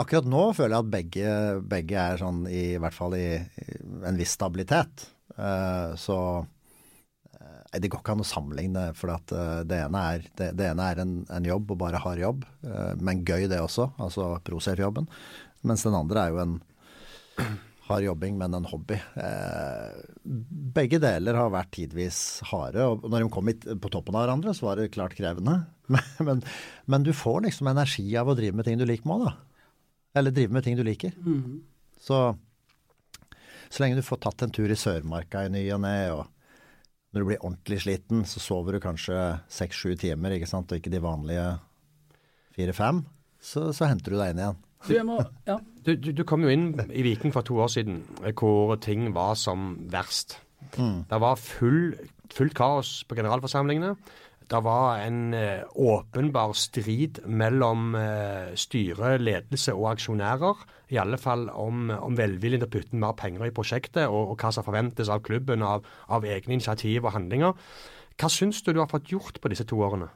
Akkurat 0.00 0.28
nå 0.28 0.44
føler 0.56 0.74
jeg 0.74 0.84
at 0.84 0.92
begge, 0.94 1.32
begge 1.68 2.00
er 2.00 2.20
sånn 2.20 2.44
i, 2.48 2.62
i 2.76 2.80
hvert 2.80 2.96
fall 2.96 3.16
i, 3.18 3.26
i 3.36 3.80
en 4.08 4.16
viss 4.16 4.32
stabilitet. 4.38 5.04
Uh, 5.36 5.92
så 6.00 6.16
uh, 6.40 7.66
det 7.76 7.90
går 7.90 8.00
ikke 8.00 8.14
an 8.16 8.24
å 8.24 8.28
sammenligne, 8.28 8.86
for 8.96 9.12
at, 9.12 9.34
uh, 9.36 9.60
det 9.68 9.82
ene 9.84 10.04
er, 10.14 10.24
det, 10.40 10.52
det 10.56 10.70
ene 10.70 10.86
er 10.88 11.02
en, 11.04 11.18
en, 11.28 11.48
jobb 11.50 11.74
og 11.74 11.82
bare 11.82 12.00
hard 12.00 12.22
jobb, 12.22 12.46
men 13.00 13.24
gøy 13.26 13.48
det 13.50 13.60
også, 13.60 13.90
altså 14.00 14.32
ProSafe-jobben. 14.46 15.10
Mens 15.68 15.84
den 15.84 15.96
andre 15.98 16.22
er 16.24 16.32
jo 16.32 16.40
en 16.46 16.56
hard 17.90 18.06
jobbing, 18.06 18.38
men 18.38 18.54
en 18.56 18.68
hobby. 18.70 18.96
begge 20.76 21.00
deler 21.02 21.36
har 21.36 21.52
vært 21.52 21.72
tidvis 21.74 22.40
harde, 22.52 22.86
og 22.86 23.04
når 23.10 23.24
de 23.24 23.30
kom 23.34 23.52
på 23.52 23.92
toppen 23.92 24.16
av 24.16 24.24
hverandre, 24.24 24.54
så 24.56 24.70
var 24.70 24.80
det 24.80 24.92
klart 24.94 25.18
krevende. 25.18 25.60
Men, 25.90 26.10
men, 26.28 26.42
men 26.86 27.04
du 27.04 27.12
får 27.16 27.42
liksom 27.48 27.68
energi 27.72 28.08
av 28.16 28.30
å 28.30 28.38
drive 28.38 28.56
med 28.56 28.68
ting 28.68 28.80
du 28.80 28.86
liker 28.88 29.10
med 29.10 29.20
òg, 29.20 29.30
da. 29.32 29.49
Eller 30.16 30.34
drive 30.34 30.52
med 30.52 30.64
ting 30.66 30.76
du 30.78 30.84
liker. 30.86 31.14
Mm. 31.24 31.60
Så 32.00 32.20
så 33.70 33.84
lenge 33.84 34.00
du 34.00 34.02
får 34.02 34.18
tatt 34.24 34.42
en 34.42 34.50
tur 34.50 34.70
i 34.70 34.78
Sørmarka 34.78 35.44
i 35.46 35.50
ny 35.52 35.62
og 35.70 35.82
ne, 35.84 35.96
og 36.10 36.26
når 37.10 37.22
du 37.22 37.26
blir 37.28 37.44
ordentlig 37.44 37.78
sliten, 37.84 38.24
så 38.26 38.42
sover 38.42 38.76
du 38.76 38.82
kanskje 38.82 39.16
seks-sju 39.50 39.94
timer, 39.98 40.34
ikke 40.34 40.48
sant, 40.50 40.70
og 40.70 40.80
ikke 40.80 40.90
de 40.90 41.02
vanlige 41.02 41.46
fire-fem, 42.56 43.04
så, 43.38 43.68
så, 43.70 43.86
henter 43.90 44.14
du 44.14 44.18
deg 44.18 44.34
inn 44.34 44.42
igjen. 44.42 44.58
Du, 44.88 44.94
må, 45.06 45.18
ja. 45.46 45.58
du, 45.86 45.92
du, 45.94 46.10
du, 46.18 46.24
kom 46.26 46.42
jo 46.42 46.50
inn 46.50 46.72
i 46.88 47.04
Viking 47.06 47.34
for 47.34 47.46
to 47.46 47.60
år 47.62 47.70
siden 47.70 48.02
hvor 48.38 48.74
ting 48.82 49.10
var 49.14 49.38
som 49.38 49.74
verst. 49.92 50.38
Mm. 50.74 51.06
Det 51.10 51.20
var 51.22 51.38
full, 51.40 51.94
fullt 52.34 52.56
kaos 52.58 52.92
på 53.06 53.18
generalforsamlingene 53.18 53.94
det 54.50 54.58
var 54.66 54.98
en 55.04 55.34
eh, 55.34 55.62
åpenbar 55.78 56.52
strid 56.58 57.20
mellom 57.30 57.94
eh, 57.94 58.50
styre, 58.58 59.14
ledelse 59.22 59.74
og 59.76 59.92
aksjonærer. 59.92 60.64
I 60.90 60.98
alle 60.98 61.20
fall 61.22 61.46
om, 61.54 61.92
om 61.94 62.16
velviljen 62.18 62.64
til 62.64 62.66
å 62.66 62.72
putte 62.72 62.98
mer 62.98 63.14
penger 63.18 63.46
i 63.46 63.54
prosjektet, 63.54 64.08
og, 64.08 64.32
og 64.32 64.42
hva 64.42 64.50
som 64.54 64.66
forventes 64.66 65.12
av 65.12 65.22
klubben 65.26 65.62
av, 65.62 65.86
av, 66.10 66.26
egne 66.26 66.58
initiativ 66.58 67.06
og 67.06 67.14
handlinger. 67.14 67.54
Hva 68.18 68.32
syns 68.32 68.64
du 68.66 68.72
du 68.72 68.82
har 68.82 68.90
fått 68.90 69.12
gjort 69.14 69.38
på 69.38 69.54
disse 69.54 69.68
to 69.70 69.78
årene? 69.86 70.10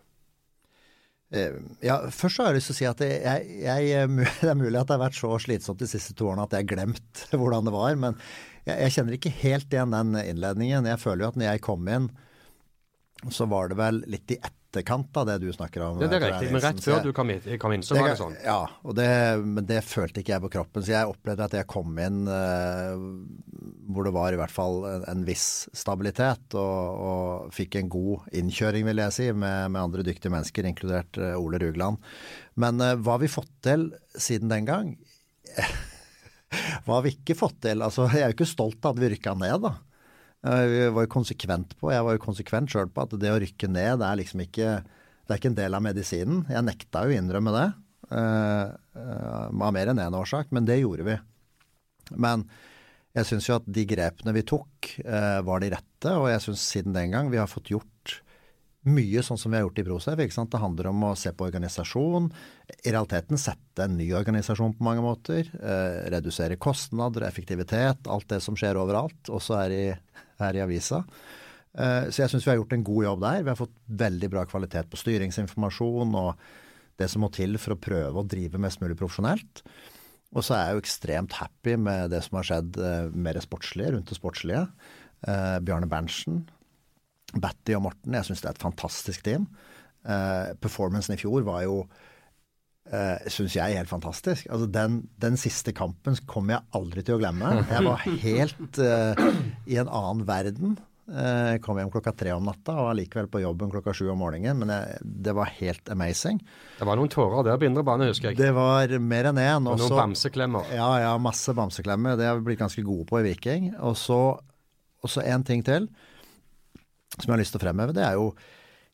Eh, 1.31 1.55
ja, 1.87 2.01
Først 2.11 2.43
har 2.43 2.51
jeg 2.51 2.59
lyst 2.59 2.73
til 2.73 2.75
å 2.75 2.81
si 2.81 2.91
at 2.91 3.07
jeg, 3.07 3.49
jeg, 3.63 4.19
det 4.43 4.51
er 4.51 4.59
mulig 4.59 4.83
at 4.83 4.91
det 4.91 4.99
har 4.99 5.05
vært 5.07 5.21
så 5.21 5.31
slitsomt 5.47 5.79
de 5.79 5.93
siste 5.95 6.19
to 6.19 6.33
årene 6.33 6.49
at 6.49 6.59
jeg 6.59 6.67
har 6.67 6.73
glemt 6.75 7.27
hvordan 7.39 7.71
det 7.71 7.79
var. 7.79 7.95
Men 8.03 8.19
jeg, 8.67 8.81
jeg 8.81 8.99
kjenner 8.99 9.21
ikke 9.21 9.37
helt 9.47 9.71
igjen 9.71 9.95
den 9.95 10.15
innledningen. 10.27 10.91
Jeg 10.91 11.07
føler 11.07 11.29
jo 11.29 11.35
at 11.37 11.39
når 11.39 11.53
jeg 11.53 11.69
kom 11.71 11.87
inn 11.87 12.11
så 13.31 13.47
var 13.49 13.71
det 13.71 13.79
vel 13.79 14.03
litt 14.11 14.35
i 14.35 14.39
etterkant 14.39 15.17
av 15.17 15.27
det 15.29 15.37
du 15.39 15.47
snakker 15.53 15.83
om. 15.87 15.99
Det, 16.01 16.09
det 16.11 16.19
er 16.19 16.25
riktig, 16.27 16.51
men 16.53 16.63
rett 16.65 16.81
før 16.83 17.05
du 17.05 17.13
kom 17.17 17.31
inn, 17.31 17.45
kom 17.63 17.75
inn 17.77 17.85
så 17.87 17.95
det, 17.95 18.03
var 18.03 18.13
det 18.13 18.19
sånn. 18.21 18.35
Ja, 18.45 18.59
det, 18.99 19.09
men 19.45 19.69
det 19.69 19.81
følte 19.87 20.23
ikke 20.23 20.35
jeg 20.35 20.45
på 20.45 20.51
kroppen. 20.57 20.85
Så 20.85 20.95
jeg 20.95 21.11
opplevde 21.11 21.47
at 21.47 21.57
jeg 21.59 21.69
kom 21.71 21.95
inn 22.03 22.25
uh, 22.27 22.99
hvor 23.95 24.09
det 24.09 24.15
var 24.17 24.35
i 24.35 24.41
hvert 24.41 24.55
fall 24.55 24.83
en, 24.91 25.07
en 25.13 25.25
viss 25.29 25.69
stabilitet, 25.77 26.59
og, 26.59 27.01
og, 27.07 27.55
fikk 27.55 27.79
en 27.81 27.93
god 27.93 28.29
innkjøring, 28.43 28.87
vil 28.91 29.05
jeg 29.05 29.17
si, 29.19 29.31
med, 29.33 29.71
med 29.75 29.83
andre 29.83 30.07
dyktige 30.07 30.35
mennesker, 30.35 30.69
inkludert 30.69 31.23
uh, 31.23 31.33
Ole 31.39 31.63
Rugland. 31.63 32.03
Men 32.61 32.83
uh, 32.83 32.95
hva 32.99 33.17
har 33.17 33.25
vi 33.25 33.33
fått 33.33 33.53
til 33.65 33.91
siden 34.19 34.53
den 34.53 34.69
gang? 34.69 34.95
hva 36.85 36.99
har 36.99 37.07
vi 37.07 37.15
ikke 37.15 37.39
fått 37.39 37.61
til? 37.69 37.85
Altså, 37.85 38.09
jeg 38.11 38.25
er 38.25 38.33
jo 38.33 38.39
ikke 38.41 38.55
stolt 38.57 38.83
av 38.83 38.97
at 38.97 39.05
vi 39.05 39.15
rykka 39.15 39.39
ned, 39.39 39.69
da. 39.69 39.77
Vi 40.45 40.81
var 40.93 41.07
jo 41.07 41.09
konsekvent 41.09 41.71
på, 41.81 41.89
jeg 41.89 42.05
var 42.05 42.17
jo 42.17 42.21
konsekvent 42.21 42.69
sjøl 42.69 42.91
på 42.93 43.07
at 43.07 43.15
det 43.17 43.31
å 43.33 43.39
rykke 43.41 43.69
ned 43.73 44.03
det 44.03 44.09
er 44.11 44.19
liksom 44.21 44.43
ikke 44.45 44.75
det 45.25 45.33
er 45.33 45.41
ikke 45.41 45.53
en 45.55 45.57
del 45.57 45.77
av 45.77 45.85
medisinen. 45.85 46.43
Jeg 46.53 46.67
nekta 46.67 47.07
jo 47.07 47.15
å 47.15 47.17
innrømme 47.17 47.53
det, 47.55 47.69
uh, 48.13 48.75
uh, 48.99 49.47
av 49.49 49.73
mer 49.73 49.89
enn 49.89 50.03
én 50.03 50.11
en 50.11 50.19
årsak, 50.21 50.53
men 50.53 50.69
det 50.69 50.83
gjorde 50.83 51.07
vi. 51.07 51.17
Men 52.13 52.45
jeg 53.17 53.31
syns 53.31 53.49
jo 53.49 53.57
at 53.57 53.71
de 53.71 53.87
grepene 53.89 54.35
vi 54.37 54.45
tok, 54.45 54.91
uh, 55.07 55.41
var 55.47 55.65
de 55.65 55.73
rette, 55.73 56.13
og 56.13 56.29
jeg 56.29 56.45
syns 56.45 56.67
siden 56.75 56.97
den 56.97 57.17
gang 57.17 57.33
vi 57.33 57.41
har 57.41 57.49
fått 57.49 57.73
gjort 57.73 58.19
mye 58.85 59.23
sånn 59.25 59.39
som 59.41 59.53
vi 59.53 59.57
har 59.57 59.65
gjort 59.65 59.81
i 59.81 59.85
Prosef. 59.87 60.21
Det 60.21 60.61
handler 60.61 60.91
om 60.91 61.05
å 61.09 61.15
se 61.17 61.33
på 61.33 61.47
organisasjon. 61.47 62.29
I 62.85 62.93
realiteten 62.93 63.41
sette 63.41 63.87
en 63.87 63.97
ny 63.97 64.11
organisasjon 64.13 64.75
på 64.77 64.85
mange 64.85 65.01
måter. 65.01 65.49
Eh, 65.49 66.03
redusere 66.13 66.59
kostnader, 66.61 67.25
effektivitet, 67.25 68.05
alt 68.05 68.29
det 68.29 68.43
som 68.45 68.59
skjer 68.59 68.77
overalt, 68.77 69.33
også 69.33 69.57
her 69.63 69.73
i, 69.73 69.87
her 70.41 70.59
i 70.59 70.63
avisa. 70.65 71.03
Eh, 71.75 72.11
så 72.11 72.23
jeg 72.23 72.33
syns 72.33 72.47
vi 72.47 72.53
har 72.53 72.61
gjort 72.61 72.77
en 72.77 72.87
god 72.87 73.05
jobb 73.09 73.25
der. 73.25 73.43
Vi 73.43 73.53
har 73.53 73.59
fått 73.59 73.75
veldig 74.05 74.31
bra 74.33 74.45
kvalitet 74.51 74.91
på 74.91 75.01
styringsinformasjon 75.01 76.15
og 76.21 76.47
det 77.01 77.11
som 77.11 77.25
må 77.25 77.31
til 77.35 77.59
for 77.59 77.75
å 77.75 77.81
prøve 77.83 78.23
å 78.23 78.29
drive 78.29 78.61
mest 78.63 78.83
mulig 78.83 78.99
profesjonelt. 79.01 79.65
Og 80.35 80.43
så 80.43 80.57
er 80.57 80.67
jeg 80.67 80.77
jo 80.77 80.83
ekstremt 80.85 81.37
happy 81.39 81.77
med 81.79 82.11
det 82.15 82.23
som 82.27 82.39
har 82.39 82.47
skjedd 82.49 82.79
mer 82.79 83.11
med 83.15 83.39
det 83.39 83.45
sportslige, 83.45 83.95
rundt 83.95 84.11
det 84.11 84.19
sportslige. 84.19 84.65
Eh, 85.27 85.59
Bjarne 85.65 85.89
Berntsen, 85.91 86.43
Batty 87.35 87.75
og 87.79 87.87
Morten, 87.87 88.15
jeg 88.15 88.29
syns 88.29 88.43
det 88.43 88.51
er 88.51 88.57
et 88.57 88.65
fantastisk 88.65 89.25
team. 89.27 89.47
Eh, 90.05 90.53
performancen 90.61 91.17
i 91.17 91.21
fjor 91.21 91.47
var 91.47 91.63
jo 91.65 91.85
uh, 92.93 93.29
syns 93.31 93.57
jeg, 93.57 93.77
helt 93.79 93.91
fantastisk. 93.91 94.49
Altså 94.53 94.69
den, 94.71 95.03
den, 95.23 95.39
siste 95.41 95.75
kampen 95.77 96.19
kommer 96.31 96.59
jeg 96.59 96.67
aldri 96.81 97.05
til 97.05 97.17
å 97.17 97.23
glemme. 97.23 97.53
Jeg 97.71 97.87
var 97.87 98.03
helt 98.25 98.81
uh, 98.83 99.25
i 99.71 99.79
en 99.81 99.89
annen 99.89 100.27
verden. 100.29 100.77
Jeg 101.05 101.61
kom 101.61 101.77
hjem 101.77 101.91
klokka 101.93 102.15
tre 102.17 102.31
om 102.33 102.47
natta 102.49 102.73
og 102.79 102.87
var 102.87 102.95
likevel 102.97 103.27
på 103.29 103.43
jobben 103.43 103.69
klokka 103.69 103.93
sju 103.93 104.07
om 104.09 104.23
morgenen. 104.25 104.57
Men 104.63 104.73
jeg, 104.73 105.03
det 105.27 105.35
var 105.37 105.51
helt 105.59 105.91
amazing. 105.93 106.39
Det 106.79 106.89
var 106.89 106.97
noen 106.97 107.13
tårer 107.13 107.45
der 107.45 107.61
på 107.61 107.69
indre 107.69 107.85
bane, 107.85 108.09
husker 108.09 108.31
jeg. 108.31 108.39
Det 108.41 108.49
var 108.57 108.95
mer 109.05 109.29
enn 109.29 109.43
én. 109.43 109.69
Og 109.69 109.83
noen 109.83 109.99
bamseklemmer. 109.99 110.73
Ja, 110.73 110.89
ja, 111.03 111.13
masse 111.21 111.53
bamseklemmer. 111.57 112.17
Det 112.17 112.31
har 112.31 112.41
vi 112.41 112.49
blitt 112.49 112.63
ganske 112.63 112.87
gode 112.87 113.05
på 113.11 113.21
i 113.21 113.27
Viking. 113.29 113.75
Og 113.85 114.01
så 114.01 115.27
en 115.29 115.45
ting 115.45 115.61
til 115.67 115.91
som 117.21 117.29
jeg 117.29 117.35
har 117.37 117.43
lyst 117.43 117.55
til 117.55 117.61
å 117.61 117.65
fremheve. 117.67 117.95
Det 117.97 118.05
er 118.05 118.17
jo 118.19 118.31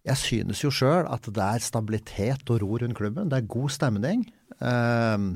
Jeg 0.06 0.16
synes 0.16 0.62
jo 0.64 0.70
sjøl 0.72 1.08
at 1.12 1.26
det 1.28 1.44
er 1.44 1.64
stabilitet 1.64 2.50
og 2.52 2.62
ro 2.62 2.78
rundt 2.80 2.96
klubben. 2.96 3.28
Det 3.28 3.40
er 3.40 3.50
god 3.52 3.72
stemning. 3.74 4.24
Ehm, 4.64 5.34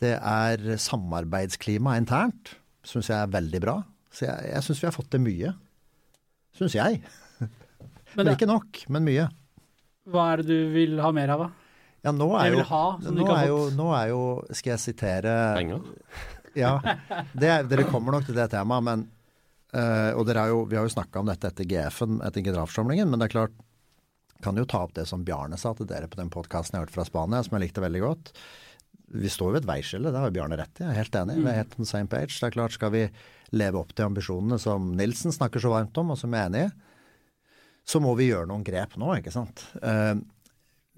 det 0.00 0.14
er 0.16 0.76
samarbeidsklima 0.78 1.96
internt. 1.98 2.54
Syns 2.86 3.10
jeg 3.10 3.18
er 3.18 3.32
veldig 3.32 3.60
bra. 3.62 3.80
Så 4.14 4.26
jeg, 4.26 4.52
jeg 4.54 4.66
syns 4.66 4.82
vi 4.82 4.88
har 4.88 4.94
fått 4.94 5.10
til 5.12 5.24
mye. 5.24 5.52
Syns 6.56 6.78
jeg. 6.78 7.02
Men, 8.16 8.26
det, 8.26 8.34
ikke 8.38 8.50
nok, 8.50 8.78
men 8.90 9.04
mye. 9.06 9.28
Hva 10.10 10.32
er 10.32 10.40
det 10.40 10.48
du 10.48 10.72
vil 10.74 10.96
ha 10.98 11.12
mer 11.14 11.30
av, 11.30 11.44
da? 11.44 11.76
Ja, 12.02 12.10
nå 12.16 12.26
er, 12.34 12.48
jo, 12.56 12.64
ha, 12.66 12.84
nå, 13.04 13.26
er 13.36 13.44
jo, 13.46 13.58
nå 13.76 13.86
er 13.92 14.06
jo 14.08 14.20
Skal 14.56 14.72
jeg 14.72 14.80
sitere 14.82 15.34
Penger? 15.54 15.84
Ja. 16.56 16.72
Det, 17.36 17.50
dere 17.70 17.84
kommer 17.86 18.16
nok 18.16 18.24
til 18.26 18.34
det 18.34 18.48
temaet, 18.50 18.86
men 18.88 19.04
uh, 19.74 20.12
Og 20.18 20.28
jo, 20.28 20.62
vi 20.70 20.78
har 20.78 20.86
jo 20.86 20.94
snakka 20.94 21.20
om 21.20 21.30
dette 21.30 21.50
etter 21.50 21.68
GF-en, 21.68 22.20
etter 22.26 22.44
generalforsamlingen, 22.44 23.10
men 23.10 23.20
det 23.20 23.30
er 23.30 23.36
klart 23.38 23.58
kan 24.40 24.56
jo 24.56 24.64
ta 24.64 24.82
opp 24.86 24.94
det 24.96 25.06
som 25.08 25.24
Bjarne 25.24 25.58
sa 25.60 25.74
til 25.76 25.88
dere 25.88 26.08
på 26.08 26.16
den 26.20 26.30
podkasten 26.32 26.76
jeg 26.76 26.86
hørte 26.86 26.96
fra 26.96 27.06
Spania, 27.06 27.42
som 27.44 27.56
jeg 27.56 27.66
likte 27.66 27.84
veldig 27.84 28.02
godt. 28.04 28.32
Vi 29.20 29.30
står 29.30 29.50
jo 29.50 29.56
ved 29.56 29.64
et 29.64 29.68
veiskille, 29.68 30.12
det 30.12 30.20
har 30.20 30.30
jo 30.30 30.36
Bjarne 30.38 30.58
rett 30.60 30.80
i. 30.80 30.84
Jeg 30.84 30.92
er 30.92 31.00
helt 31.02 31.18
enig. 31.20 31.36
Vi 31.42 31.50
er 31.50 31.58
helt 31.60 31.74
on 31.76 31.84
the 31.84 31.90
same 31.90 32.10
page. 32.10 32.36
Det 32.38 32.48
er 32.48 32.56
klart, 32.56 32.76
skal 32.76 32.92
vi 32.94 33.04
leve 33.58 33.80
opp 33.80 33.94
til 33.94 34.06
ambisjonene 34.06 34.58
som 34.62 34.92
Nilsen 34.96 35.34
snakker 35.34 35.62
så 35.62 35.72
varmt 35.72 35.98
om, 36.00 36.14
og 36.14 36.20
som 36.20 36.34
jeg 36.34 36.46
er 36.46 36.52
enig 36.52 36.66
i, 36.68 36.74
så 37.90 38.00
må 38.02 38.12
vi 38.18 38.28
gjøre 38.30 38.48
noen 38.48 38.64
grep 38.64 38.94
nå, 39.00 39.10
ikke 39.18 39.34
sant. 39.34 39.64
Uh, 39.82 40.14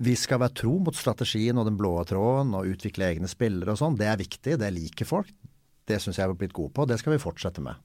vi 0.03 0.17
skal 0.19 0.43
være 0.43 0.59
tro 0.63 0.75
mot 0.83 0.97
strategien 0.97 1.59
og 1.61 1.69
den 1.69 1.79
blå 1.79 1.95
tråden 2.09 2.53
og 2.59 2.69
utvikle 2.69 3.09
egne 3.09 3.31
spillere 3.31 3.75
og 3.75 3.81
sånn. 3.81 3.97
Det 3.99 4.11
er 4.11 4.21
viktig, 4.21 4.59
det 4.61 4.71
liker 4.75 5.09
folk. 5.09 5.33
Det 5.89 5.99
syns 6.03 6.21
jeg 6.21 6.29
vi 6.29 6.35
har 6.35 6.39
blitt 6.39 6.57
gode 6.57 6.75
på, 6.75 6.85
og 6.85 6.93
det 6.93 7.01
skal 7.01 7.17
vi 7.17 7.23
fortsette 7.23 7.65
med. 7.65 7.81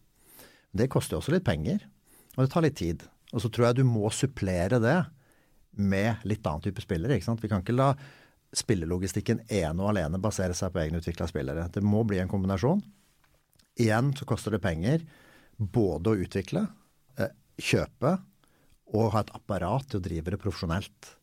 Det 0.76 0.90
koster 0.92 1.16
jo 1.16 1.22
også 1.22 1.36
litt 1.36 1.48
penger, 1.48 1.84
og 2.36 2.44
det 2.44 2.52
tar 2.54 2.66
litt 2.66 2.78
tid. 2.80 3.06
Og 3.34 3.44
så 3.44 3.52
tror 3.52 3.70
jeg 3.70 3.80
du 3.80 3.88
må 3.88 4.10
supplere 4.14 4.80
det 4.82 4.98
med 5.78 6.24
litt 6.28 6.46
annen 6.48 6.64
type 6.64 6.82
spillere. 6.82 7.18
ikke 7.18 7.28
sant? 7.28 7.44
Vi 7.44 7.50
kan 7.52 7.64
ikke 7.64 7.76
la 7.76 7.92
spillelogistikken 8.56 9.44
ene 9.52 9.84
og 9.84 9.92
alene 9.92 10.22
basere 10.22 10.56
seg 10.58 10.72
på 10.74 10.82
egenutvikla 10.82 11.28
spillere. 11.30 11.68
Det 11.74 11.84
må 11.84 12.04
bli 12.08 12.22
en 12.22 12.32
kombinasjon. 12.32 12.82
Igjen 13.78 14.14
så 14.18 14.26
koster 14.26 14.56
det 14.56 14.64
penger 14.64 15.04
både 15.58 16.14
å 16.14 16.24
utvikle, 16.24 16.68
eh, 17.18 17.34
kjøpe 17.60 18.18
og 18.96 19.12
ha 19.14 19.22
et 19.22 19.34
apparat 19.36 19.90
til 19.90 20.00
å 20.00 20.06
drive 20.06 20.32
det 20.32 20.42
profesjonelt. 20.42 21.14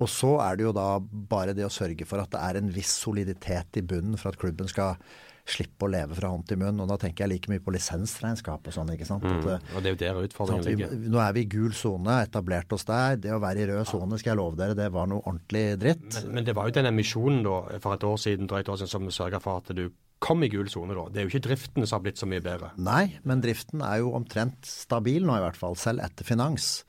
Og 0.00 0.08
så 0.12 0.36
er 0.44 0.56
det 0.56 0.66
jo 0.66 0.74
da 0.76 0.98
bare 1.00 1.54
det 1.56 1.64
å 1.66 1.72
sørge 1.72 2.06
for 2.06 2.20
at 2.20 2.30
det 2.30 2.40
er 2.40 2.58
en 2.60 2.72
viss 2.72 2.92
soliditet 3.00 3.80
i 3.80 3.84
bunnen 3.84 4.18
for 4.20 4.30
at 4.30 4.40
klubben 4.40 4.68
skal 4.68 5.00
slippe 5.46 5.86
å 5.86 5.90
leve 5.90 6.16
fra 6.18 6.30
hånd 6.32 6.46
til 6.48 6.58
munn. 6.60 6.80
Og 6.82 6.88
da 6.90 6.96
tenker 7.00 7.24
jeg 7.24 7.32
like 7.32 7.52
mye 7.52 7.62
på 7.62 7.74
lisensregnskap 7.74 8.66
og 8.66 8.74
sånn, 8.74 8.90
ikke 8.94 9.06
sant. 9.08 9.26
Mm, 9.26 9.44
at, 9.54 9.68
og 9.74 9.84
det 9.84 9.90
er 9.90 9.94
jo 9.94 10.00
der 10.00 10.20
utfordringen 10.26 10.66
ligger. 10.66 10.96
Nå 11.14 11.20
er 11.22 11.36
vi 11.36 11.44
i 11.44 11.50
gul 11.50 11.74
sone, 11.76 12.16
etablert 12.26 12.72
oss 12.76 12.86
der. 12.88 13.20
Det 13.22 13.34
å 13.34 13.42
være 13.42 13.62
i 13.62 13.68
rød 13.70 13.84
sone, 13.90 14.18
skal 14.20 14.34
jeg 14.34 14.40
love 14.40 14.58
dere, 14.58 14.78
det 14.78 14.88
var 14.94 15.10
noe 15.10 15.22
ordentlig 15.22 15.64
dritt. 15.82 16.08
Men, 16.24 16.32
men 16.38 16.48
det 16.48 16.56
var 16.58 16.68
jo 16.68 16.76
den 16.78 16.90
emisjonen 16.90 17.44
da, 17.46 17.60
for 17.84 17.96
et 17.96 18.08
år 18.10 18.18
siden, 18.22 18.50
drøyt 18.50 18.72
år 18.72 18.82
siden, 18.82 18.92
som 18.96 19.14
sørga 19.14 19.42
for 19.42 19.62
at 19.62 19.72
du 19.76 19.86
kom 20.22 20.42
i 20.42 20.50
gul 20.50 20.68
sone, 20.72 20.96
da. 20.96 21.06
Det 21.12 21.20
er 21.20 21.28
jo 21.28 21.34
ikke 21.34 21.46
driften 21.50 21.86
som 21.86 21.98
har 21.98 22.06
blitt 22.08 22.20
så 22.20 22.28
mye 22.28 22.42
bedre. 22.42 22.72
Nei, 22.80 23.04
men 23.28 23.44
driften 23.44 23.84
er 23.84 24.00
jo 24.02 24.14
omtrent 24.16 24.66
stabil 24.66 25.26
nå, 25.26 25.38
i 25.38 25.44
hvert 25.44 25.60
fall. 25.60 25.78
Selv 25.78 26.02
etter 26.04 26.26
finans. 26.26 26.80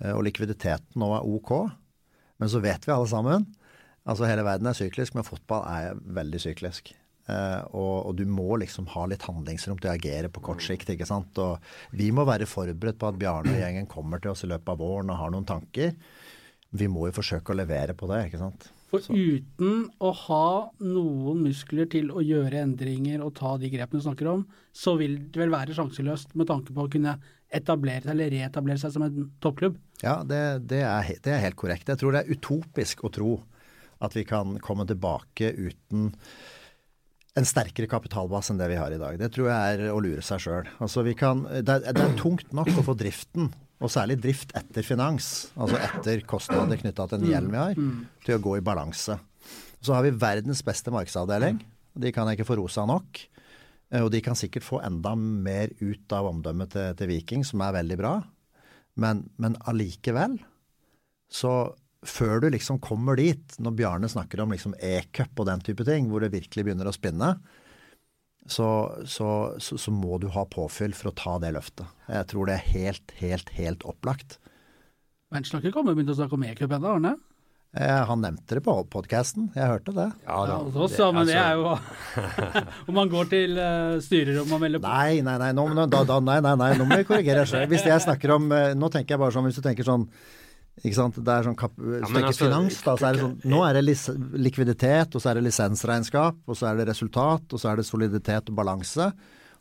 Eh, 0.00 0.14
og 0.14 0.24
likviditeten 0.26 0.98
nå 0.98 1.12
er 1.14 1.28
OK. 1.28 1.54
Men 2.40 2.50
så 2.50 2.62
vet 2.64 2.86
vi 2.88 2.94
alle 2.96 3.08
sammen 3.10 3.48
altså 4.08 4.24
Hele 4.26 4.44
verden 4.46 4.66
er 4.66 4.76
syklisk, 4.76 5.14
men 5.14 5.26
fotball 5.26 5.66
er 5.68 5.98
veldig 6.16 6.40
syklisk. 6.40 6.94
Uh, 7.30 7.62
og, 7.76 7.94
og, 8.08 8.14
du 8.18 8.24
må 8.26 8.56
liksom 8.58 8.88
ha 8.90 9.04
litt 9.10 9.22
handlingsrom 9.28 9.78
til 9.78 9.92
å 9.92 9.94
agere 9.94 10.30
på 10.32 10.42
kort 10.42 10.64
sikt. 10.64 10.90
ikke 10.90 11.06
sant? 11.06 11.38
Og 11.38 11.94
vi 11.94 12.08
må 12.14 12.24
være 12.26 12.48
forberedt 12.50 12.98
på 12.98 13.10
at 13.10 13.20
Bjarne 13.20 13.54
og 13.54 13.62
gjengen 13.62 13.86
kommer 13.90 14.22
til 14.22 14.32
oss 14.32 14.42
i 14.46 14.50
løpet 14.50 14.72
av 14.74 14.82
våren 14.82 15.12
og 15.12 15.20
har 15.20 15.32
noen 15.34 15.46
tanker. 15.46 15.94
Vi 16.70 16.86
må 16.90 17.08
jo 17.08 17.16
forsøke 17.16 17.52
å 17.52 17.58
levere 17.58 17.94
på 17.98 18.08
det, 18.10 18.24
ikke 18.28 18.40
sant. 18.42 18.70
For 18.90 19.02
Så. 19.02 19.14
uten 19.14 19.84
å 20.02 20.10
ha 20.26 20.46
noen 20.82 21.44
muskler 21.44 21.86
til 21.90 22.08
å 22.10 22.22
gjøre 22.26 22.64
endringer 22.64 23.22
og 23.22 23.36
ta 23.38 23.52
de 23.60 23.70
grepene 23.70 24.02
du 24.02 24.06
snakker 24.06 24.30
om, 24.32 24.42
så 24.74 24.96
vil 24.98 25.16
det 25.30 25.38
vel 25.38 25.52
være 25.54 25.76
sjanseløst 25.76 26.34
med 26.38 26.50
tanke 26.50 26.74
på 26.74 26.86
å 26.86 26.90
kunne 26.90 27.14
etablere 27.54 28.02
seg 28.02 28.14
eller 28.16 28.34
reetablere 28.34 28.82
seg 28.82 28.94
som 28.94 29.06
en 29.06 29.28
toppklubb? 29.42 29.78
Ja, 30.02 30.20
det, 30.26 30.40
det, 30.70 30.82
er, 30.86 31.12
det, 31.22 31.34
er, 31.34 31.44
helt 31.44 31.58
korrekt. 31.58 31.90
Jeg 31.90 32.02
tror 32.02 32.16
det 32.16 32.24
er 32.24 32.34
utopisk 32.34 33.04
å 33.06 33.12
tro 33.14 33.32
at 34.02 34.16
vi 34.16 34.24
kan 34.26 34.56
komme 34.64 34.86
tilbake 34.88 35.52
uten 35.54 36.10
en 37.38 37.46
sterkere 37.46 37.88
kapitalbase 37.90 38.52
enn 38.52 38.60
det 38.60 38.68
vi 38.72 38.78
har 38.80 38.92
i 38.92 39.00
dag. 39.00 39.18
Det 39.20 39.30
tror 39.34 39.50
jeg 39.50 39.74
er 39.74 39.92
å 39.92 40.00
lure 40.02 40.22
seg 40.24 40.42
sjøl. 40.42 40.70
Altså 40.82 41.04
det, 41.06 41.16
det, 41.66 41.90
er 41.90 42.16
tungt 42.18 42.54
nok 42.56 42.72
å 42.74 42.86
få 42.86 42.96
driften, 42.98 43.50
og 43.80 43.92
særlig 43.92 44.18
drift 44.20 44.54
etter 44.58 44.84
finans, 44.84 45.50
altså 45.56 45.78
etter 45.80 46.24
kostnader 46.28 46.80
knytta 46.82 47.06
til 47.08 47.22
den 47.22 47.32
gjelden 47.32 47.54
vi 47.54 47.60
har, 47.60 47.82
til 48.26 48.36
å 48.36 48.42
gå 48.44 48.56
i 48.58 48.64
balanse. 48.64 49.16
Så 49.80 49.94
har 49.96 50.04
vi 50.04 50.12
verdens 50.12 50.60
beste 50.66 50.92
markedsavdeling. 50.92 51.62
De 52.00 52.12
kan 52.12 52.28
jeg 52.28 52.38
ikke 52.38 52.50
få 52.50 52.58
rosa 52.60 52.84
nok. 52.88 53.22
Eh, 53.90 54.02
og 54.02 54.10
de 54.12 54.20
kan 54.24 54.38
sikkert 54.38 54.66
få 54.66 54.82
enda 54.84 55.14
mer 55.18 55.72
ut 55.80 56.14
av 56.14 56.28
omdømmet 56.30 56.74
til, 56.74 56.92
til 56.98 57.10
Viking, 57.10 57.46
som 57.46 57.62
er 57.64 57.78
veldig 57.80 57.98
bra. 58.00 58.14
Men, 59.00 59.24
men 59.40 59.56
allikevel 59.70 60.36
så 61.30 61.54
før 62.06 62.40
du 62.40 62.50
liksom 62.54 62.80
kommer 62.80 63.18
dit, 63.20 63.56
når 63.60 63.76
Bjarne 63.76 64.08
snakker 64.08 64.40
om 64.40 64.54
liksom 64.54 64.74
e-cup 64.80 65.40
og 65.40 65.48
den 65.50 65.64
type 65.64 65.84
ting, 65.84 66.08
hvor 66.10 66.24
det 66.24 66.32
virkelig 66.32 66.64
begynner 66.64 66.88
å 66.88 66.94
spinne, 66.96 67.34
så, 68.48 68.68
så, 69.04 69.30
så, 69.60 69.76
så, 69.78 69.92
må 69.92 70.18
du 70.18 70.30
ha 70.32 70.46
påfyll 70.48 70.94
for 70.96 71.10
å 71.10 71.16
ta 71.16 71.36
det 71.42 71.52
løftet. 71.54 71.90
Jeg 72.08 72.30
tror 72.32 72.48
det 72.48 72.56
er 72.56 72.70
helt, 72.72 73.12
helt, 73.20 73.52
helt 73.54 73.84
opplagt. 73.86 74.38
Men 75.30 75.44
snakker 75.46 75.70
ikke 75.70 75.84
om 75.84 75.92
å 75.92 75.94
begynne 75.94 76.16
å 76.16 76.18
snakke 76.18 76.38
om 76.38 76.46
e-cup 76.48 76.72
ennå, 76.78 76.96
Arne? 76.96 77.18
Eh, 77.70 78.00
han 78.08 78.18
nevnte 78.18 78.56
det 78.58 78.64
på 78.66 78.72
podkasten, 78.90 79.52
jeg 79.54 79.68
hørte 79.70 79.92
det. 79.94 80.08
Ja, 80.24 80.40
da, 80.48 80.56
ja 80.56 80.80
også, 80.82 81.12
men 81.14 81.28
det, 81.28 81.36
er 81.38 81.60
jo 81.60 81.76
Om 82.90 82.96
man 82.96 83.12
går 83.12 83.28
til 83.30 83.54
uh, 83.60 84.00
styrerommet 84.02 84.56
og 84.56 84.64
melder 84.64 84.82
på 84.82 84.90
Nei, 84.90 85.20
nei, 85.22 85.36
nei, 85.38 85.52
nå, 85.54 85.68
da, 85.84 86.00
da, 86.08 86.16
nei, 86.18 86.40
nei, 86.42 86.56
nei, 86.58 86.72
nå 86.80 86.88
må 86.88 86.98
vi 86.98 87.06
korrigere 87.06 87.44
sjøl. 87.46 87.68
Hvis 87.70 87.86
jeg 87.86 88.02
snakker 88.02 88.34
om 88.34 88.50
uh, 88.50 88.72
Nå 88.74 88.90
tenker 88.90 89.14
jeg 89.14 89.22
bare 89.22 89.36
sånn, 89.36 89.46
hvis 89.46 89.60
du 89.60 89.62
tenker 89.68 89.86
sånn 89.86 90.08
ikke 90.80 90.96
sant? 90.96 91.18
Det 91.20 91.34
er 91.34 91.46
sånn 91.46 91.58
kap 91.60 91.76
ja, 91.76 92.00
altså, 92.06 92.46
finans, 92.46 92.80
da, 92.86 92.94
så 92.96 93.10
er 93.10 93.16
det 93.16 93.24
sånn, 93.26 93.36
Nå 93.52 93.60
er 93.66 93.76
det 93.76 93.84
likviditet, 94.46 95.14
og 95.14 95.22
så 95.22 95.32
er 95.32 95.40
det 95.40 95.44
lisensregnskap, 95.50 96.40
og 96.46 96.56
så 96.56 96.70
er 96.70 96.80
det 96.80 96.88
resultat, 96.88 97.46
og 97.52 97.60
så 97.60 97.72
er 97.72 97.80
det 97.80 97.86
soliditet 97.88 98.48
og 98.52 98.58
balanse, 98.62 99.10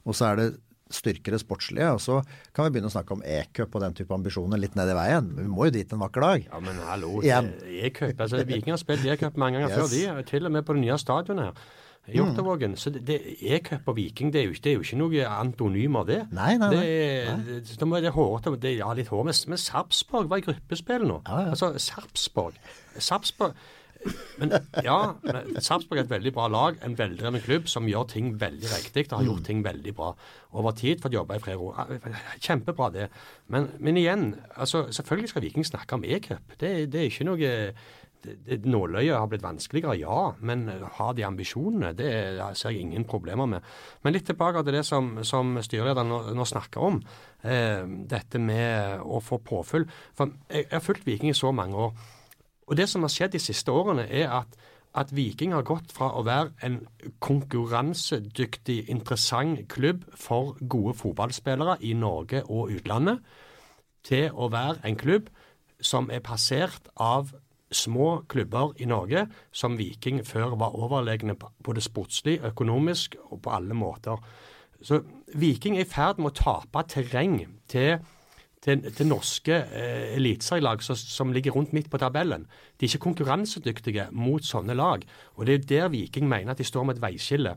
og 0.08 0.16
så 0.16 0.32
er 0.32 0.40
det 0.40 0.50
styrke 0.90 1.34
det 1.34 1.42
sportslige. 1.44 1.90
Og 1.94 2.00
så 2.02 2.20
kan 2.56 2.66
vi 2.66 2.76
begynne 2.76 2.90
å 2.90 2.94
snakke 2.94 3.14
om 3.18 3.22
e-cup 3.22 3.76
og 3.78 3.84
den 3.86 3.98
type 3.98 4.16
ambisjoner 4.16 4.62
litt 4.62 4.78
ned 4.80 4.90
i 4.90 4.96
veien. 4.98 5.28
Men 5.36 5.46
vi 5.46 5.52
må 5.52 5.68
jo 5.70 5.76
dit 5.76 5.94
en 5.94 6.02
vakker 6.02 6.26
dag. 6.26 6.48
Ja, 6.48 6.62
men 6.66 6.80
hallo. 6.88 7.20
E-cup. 7.22 8.16
Altså, 8.16 8.42
Viking 8.48 8.74
har 8.74 8.82
spilt 8.82 9.06
e-cup 9.06 9.38
mange 9.38 9.60
ganger 9.60 9.76
yes. 9.76 9.84
før, 9.84 9.94
de. 9.94 10.26
Til 10.32 10.50
og 10.50 10.56
med 10.56 10.66
på 10.66 10.78
det 10.78 10.84
nye 10.88 10.98
stadionet 11.02 11.52
her 11.52 11.78
i 12.12 12.20
Hjortavågen. 12.20 12.76
Mm. 12.76 12.82
Så 12.82 12.94
det, 12.96 13.04
det 13.08 13.20
E-cup 13.40 13.88
og 13.90 13.98
Viking, 13.98 14.34
det 14.34 14.44
er, 14.44 14.48
jo, 14.50 14.58
det 14.58 14.72
er, 14.74 14.78
jo, 14.78 14.86
ikke 14.86 15.02
noe 15.02 15.26
antonymer, 15.32 16.06
det. 16.10 16.20
Nei, 16.36 16.54
nei, 16.62 16.70
nei. 16.74 16.86
Det, 16.86 17.58
det, 17.70 17.80
det, 17.82 18.04
det 18.06 18.14
hårete, 18.16 18.56
det, 18.62 18.76
ja, 18.82 18.92
litt 18.98 19.12
hår. 19.14 19.26
Men, 19.30 19.42
men 19.54 19.62
Sarpsborg 19.62 20.32
var 20.32 20.42
i 20.42 20.48
gruppespill 20.48 21.08
nå. 21.10 21.22
Ja, 21.28 21.44
ja. 21.48 21.58
Altså, 21.58 21.74
Sarpsborg 21.90 22.58
Sarpsborg 23.00 23.54
men 24.40 24.54
ja, 24.84 24.96
Sarpsborg 25.60 26.00
er 26.00 26.06
et 26.06 26.12
veldig 26.12 26.32
bra 26.36 26.46
lag, 26.52 26.78
en 26.86 26.96
veldrevet 26.98 27.44
klubb 27.44 27.68
som 27.68 27.88
gjør 27.90 28.06
ting 28.14 28.32
veldig 28.40 28.70
riktig 28.72 29.06
og 29.10 29.18
har 29.18 29.26
gjort 29.28 29.42
mm. 29.42 29.48
ting 29.50 29.64
veldig 29.66 29.94
bra 29.98 30.14
over 30.60 30.76
tid 30.78 31.04
å 31.04 31.12
jobbe 31.12 31.36
i 31.36 31.56
og 31.58 31.60
ro. 31.60 31.98
Kjempebra, 32.40 32.90
det. 32.96 33.10
Men, 33.52 33.68
men, 33.80 34.00
igjen, 34.00 34.30
altså, 34.56 34.86
selvfølgelig 34.96 35.34
skal 35.34 35.44
Viking 35.44 35.68
snakke 35.68 36.00
om 36.00 36.08
e-cup. 36.08 36.56
Det, 36.56 36.72
det, 36.94 37.02
er 37.02 37.12
ikke 37.12 37.28
noe 37.28 37.52
Nåløyet 38.66 39.16
har 39.16 39.28
blitt 39.32 39.44
vanskeligere, 39.46 39.96
ja. 40.02 40.20
Men 40.40 40.68
har 40.98 41.14
de 41.16 41.26
ambisjonene? 41.28 41.94
Det 41.98 42.12
ser 42.60 42.74
jeg 42.76 42.88
ingen 42.88 43.06
problemer 43.08 43.48
med. 43.48 43.68
Men 44.04 44.16
litt 44.16 44.28
tilbake 44.28 44.64
til 44.64 44.80
det 44.80 44.86
som, 44.88 45.12
som 45.24 45.56
styrelederen 45.64 46.12
nå, 46.12 46.22
nå, 46.36 46.48
snakker 46.48 46.88
om. 46.90 47.00
Eh, 47.44 47.86
dette 48.12 48.42
med 48.44 49.06
å 49.06 49.22
få 49.24 49.40
påfyll. 49.46 49.88
For 50.18 50.34
jeg, 50.50 50.66
jeg 50.66 50.76
har 50.76 50.84
fulgt 50.84 51.08
Viking 51.08 51.32
i 51.32 51.38
så 51.38 51.54
mange 51.56 51.88
år. 51.88 51.96
Og 52.70 52.78
det 52.78 52.90
som 52.92 53.06
har 53.06 53.14
skjedd 53.14 53.38
de 53.38 53.42
siste 53.42 53.74
årene, 53.74 54.06
er 54.10 54.30
at 54.42 54.60
at 54.98 55.16
Viking 55.16 55.54
har 55.54 55.66
gått 55.68 55.92
fra 55.94 56.10
å 56.18 56.24
være 56.26 56.50
en 56.66 56.80
konkurransedyktig, 57.22 58.88
interessant 58.90 59.62
klubb 59.70 60.06
for 60.18 60.58
gode 60.70 60.96
fotballspillere 60.98 61.78
i 61.86 61.94
Norge 61.94 62.42
og 62.48 62.74
utlandet, 62.74 63.22
til 64.04 64.34
å 64.34 64.50
være 64.50 64.82
en 64.88 64.98
klubb 64.98 65.30
som 65.82 66.10
er 66.12 66.24
passert 66.26 66.90
av 66.96 67.36
små 67.72 68.24
klubber 68.30 68.74
i 68.82 68.86
Norge 68.90 69.28
som 69.52 69.78
Viking 69.78 70.24
før 70.28 70.56
var 70.60 70.78
overlegne 70.78 71.36
både 71.38 71.82
sportslig, 71.82 72.40
økonomisk 72.46 73.16
og 73.30 73.42
på 73.46 73.54
alle 73.56 73.78
måter. 73.78 74.18
Så 74.82 75.02
Viking 75.36 75.78
er 75.78 75.86
i 75.86 75.90
ferd 75.90 76.22
med 76.22 76.32
å 76.32 76.40
tape 76.40 76.86
terreng 76.90 77.42
til 77.68 78.00
til, 78.60 78.82
til 78.92 79.08
norske 79.08 79.56
eh, 79.56 80.16
eliteserielag 80.18 80.82
som, 80.84 80.98
som 81.00 81.34
ligger 81.36 81.56
rundt 81.56 81.74
midt 81.76 81.90
på 81.92 82.00
tabellen. 82.02 82.46
De 82.76 82.86
er 82.86 82.92
ikke 82.92 83.06
konkurransedyktige 83.08 84.10
mot 84.12 84.44
sånne 84.46 84.76
lag. 84.76 85.06
Og 85.38 85.46
Det 85.46 85.54
er 85.54 85.60
jo 85.60 85.70
der 85.70 85.94
Viking 85.94 86.28
mener 86.28 86.52
at 86.52 86.60
de 86.60 86.68
står 86.68 86.84
med 86.84 86.98
et 86.98 87.06
veiskille. 87.06 87.56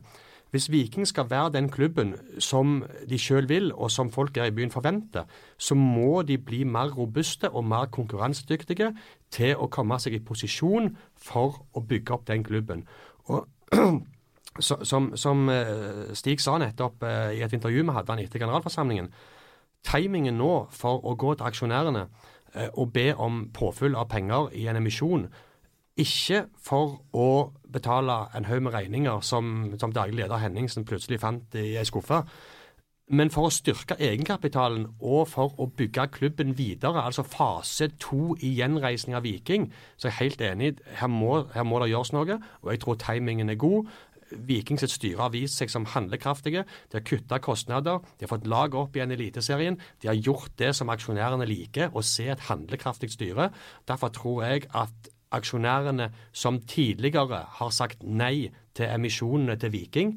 Hvis 0.53 0.69
Viking 0.71 1.07
skal 1.09 1.29
være 1.29 1.49
den 1.55 1.69
klubben 1.73 2.13
som 2.37 2.83
de 3.09 3.17
sjøl 3.17 3.47
vil, 3.49 3.71
og 3.73 3.89
som 3.91 4.11
folk 4.13 4.35
her 4.37 4.51
i 4.51 4.53
byen 4.53 4.71
forventer, 4.71 5.23
så 5.57 5.73
må 5.75 6.21
de 6.21 6.37
bli 6.37 6.61
mer 6.63 6.91
robuste 6.93 7.49
og 7.49 7.65
mer 7.65 7.87
konkurransedyktige 7.89 8.91
til 9.33 9.55
å 9.57 9.65
komme 9.73 9.97
seg 9.99 10.13
i 10.13 10.21
posisjon 10.21 10.91
for 11.17 11.57
å 11.73 11.81
bygge 11.81 12.13
opp 12.13 12.27
den 12.29 12.45
klubben. 12.45 12.85
Og 13.33 13.47
som, 14.59 15.09
som 15.17 15.49
eh, 15.49 16.13
Stig 16.13 16.41
sa 16.41 16.59
nettopp 16.61 17.01
eh, 17.01 17.39
i 17.39 17.41
et 17.41 17.57
intervju 17.57 17.87
vi 17.87 17.95
hadde 17.97 18.13
han 18.13 18.21
etter 18.21 18.45
generalforsamlingen, 18.45 19.09
timingen 19.89 20.37
nå 20.37 20.51
for 20.69 21.01
å 21.01 21.15
gå 21.17 21.33
til 21.33 21.49
aksjonærene 21.49 22.05
eh, 22.53 22.69
og 22.69 22.93
be 22.93 23.09
om 23.17 23.47
påfyll 23.57 23.97
av 23.97 24.11
penger 24.13 24.53
i 24.53 24.67
en 24.69 24.77
emisjon, 24.77 25.25
ikke 25.99 26.45
for 26.57 26.97
å 27.13 27.29
betale 27.73 28.15
en 28.37 28.47
haug 28.49 28.63
med 28.65 28.73
regninger 28.73 29.21
som, 29.25 29.73
som 29.79 29.93
daglig 29.93 30.23
leder 30.23 30.41
Henningsen 30.41 30.85
plutselig 30.89 31.21
fant 31.21 31.55
i 31.59 31.75
ei 31.77 31.85
skuffe, 31.85 32.23
men 33.13 33.29
for 33.33 33.49
å 33.49 33.51
styrke 33.53 33.97
egenkapitalen 33.99 34.85
og 35.03 35.27
for 35.27 35.53
å 35.59 35.67
bygge 35.77 36.07
klubben 36.15 36.53
videre, 36.57 37.03
altså 37.03 37.25
fase 37.27 37.89
to 38.01 38.31
i 38.39 38.53
gjenreisning 38.57 39.17
av 39.17 39.25
Viking, 39.27 39.67
så 39.97 40.07
er 40.07 40.13
jeg 40.13 40.19
helt 40.21 40.43
enig. 40.47 40.71
Her 41.01 41.11
må, 41.11 41.43
her 41.53 41.67
må 41.67 41.81
det 41.83 41.91
gjøres 41.91 42.13
noe, 42.15 42.39
og 42.63 42.71
jeg 42.71 42.81
tror 42.81 42.97
timingen 43.03 43.51
er 43.51 43.59
god. 43.59 43.91
Viking 44.47 44.79
styre 44.79 45.19
har 45.19 45.33
vist 45.33 45.59
seg 45.59 45.69
som 45.69 45.85
handlekraftige. 45.93 46.63
De 46.89 46.97
har 46.97 47.05
kutta 47.05 47.37
kostnader, 47.43 47.99
de 48.17 48.25
har 48.25 48.31
fått 48.31 48.47
laget 48.49 48.79
opp 48.79 48.95
igjen 48.95 49.13
i 49.13 49.17
Eliteserien. 49.19 49.77
De 50.01 50.09
har 50.09 50.17
gjort 50.17 50.55
det 50.57 50.71
som 50.73 50.89
aksjonærene 50.89 51.45
liker, 51.49 51.91
å 51.93 52.01
se 52.01 52.31
et 52.31 52.47
handlekraftig 52.47 53.11
styre. 53.13 53.51
Derfor 53.89 54.15
tror 54.15 54.45
jeg 54.47 54.71
at 54.71 55.12
aksjonærene 55.33 56.09
som 56.31 56.61
tidligere 56.69 57.43
har 57.59 57.73
sagt 57.73 58.03
nei 58.03 58.51
til 58.73 58.89
emisjonene 58.89 59.57
til 59.59 59.73
Viking, 59.73 60.15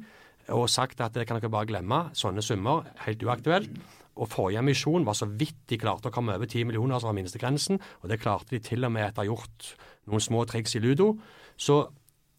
og 0.53 0.69
sagt 0.71 1.01
at 1.03 1.15
det 1.15 1.27
kan 1.27 1.39
dere 1.39 1.51
bare 1.51 1.67
glemme, 1.67 2.07
sånne 2.15 2.43
summer, 2.45 2.85
helt 3.03 3.23
uaktuelt. 3.25 3.71
Og 4.17 4.29
forrige 4.31 4.61
emisjon 4.63 5.05
var 5.05 5.17
så 5.17 5.27
vidt 5.29 5.59
de 5.69 5.77
klarte 5.77 6.09
å 6.09 6.13
komme 6.13 6.35
over 6.37 6.47
10 6.47 6.69
millioner, 6.69 6.97
som 6.99 7.11
var 7.11 7.17
minstegrensen. 7.19 7.81
Og 8.01 8.09
det 8.09 8.21
klarte 8.23 8.55
de 8.55 8.61
til 8.63 8.87
og 8.87 8.93
med 8.95 9.05
etter 9.05 9.21
å 9.21 9.25
ha 9.25 9.29
gjort 9.29 9.73
noen 10.09 10.23
små 10.23 10.45
triks 10.49 10.77
i 10.77 10.81
ludo. 10.81 11.11
Så 11.59 11.83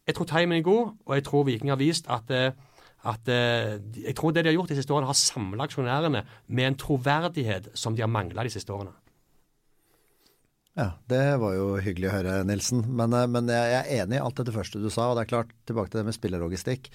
jeg 0.09 0.17
tror 0.17 0.27
timingen 0.27 0.59
er 0.59 0.65
god, 0.65 0.97
og 1.05 1.15
jeg 1.15 1.25
tror 1.27 1.45
Viking 1.47 1.71
har 1.71 1.79
vist 1.79 2.09
at, 2.09 2.31
eh, 2.33 2.51
at 3.05 3.29
eh, 3.29 3.79
Jeg 4.03 4.15
tror 4.17 4.31
det 4.31 4.43
de 4.43 4.49
har 4.49 4.57
gjort 4.57 4.69
de 4.69 4.75
siste 4.75 4.93
årene, 4.93 5.07
har 5.07 5.13
samla 5.13 5.69
aksjonærene 5.69 6.23
med 6.47 6.65
en 6.65 6.75
troverdighet 6.75 7.69
som 7.77 7.95
de 7.95 8.01
har 8.01 8.09
mangla 8.09 8.43
de 8.43 8.49
siste 8.49 8.73
årene. 8.73 8.91
Ja, 10.77 10.91
det 11.09 11.23
var 11.41 11.55
jo 11.57 11.71
hyggelig 11.81 12.11
å 12.11 12.13
høre, 12.13 12.35
Nilsen. 12.47 12.83
Men, 12.85 13.13
eh, 13.13 13.29
men 13.31 13.49
jeg 13.51 13.79
er 13.79 13.89
enig 14.03 14.19
i 14.19 14.21
alt 14.23 14.43
det 14.45 14.55
første 14.55 14.81
du 14.81 14.89
sa. 14.89 15.09
Og 15.09 15.17
det 15.17 15.25
er 15.25 15.33
klart, 15.33 15.55
tilbake 15.65 15.91
til 15.91 16.01
det 16.01 16.09
med 16.09 16.17
spillerlogistikk. 16.17 16.91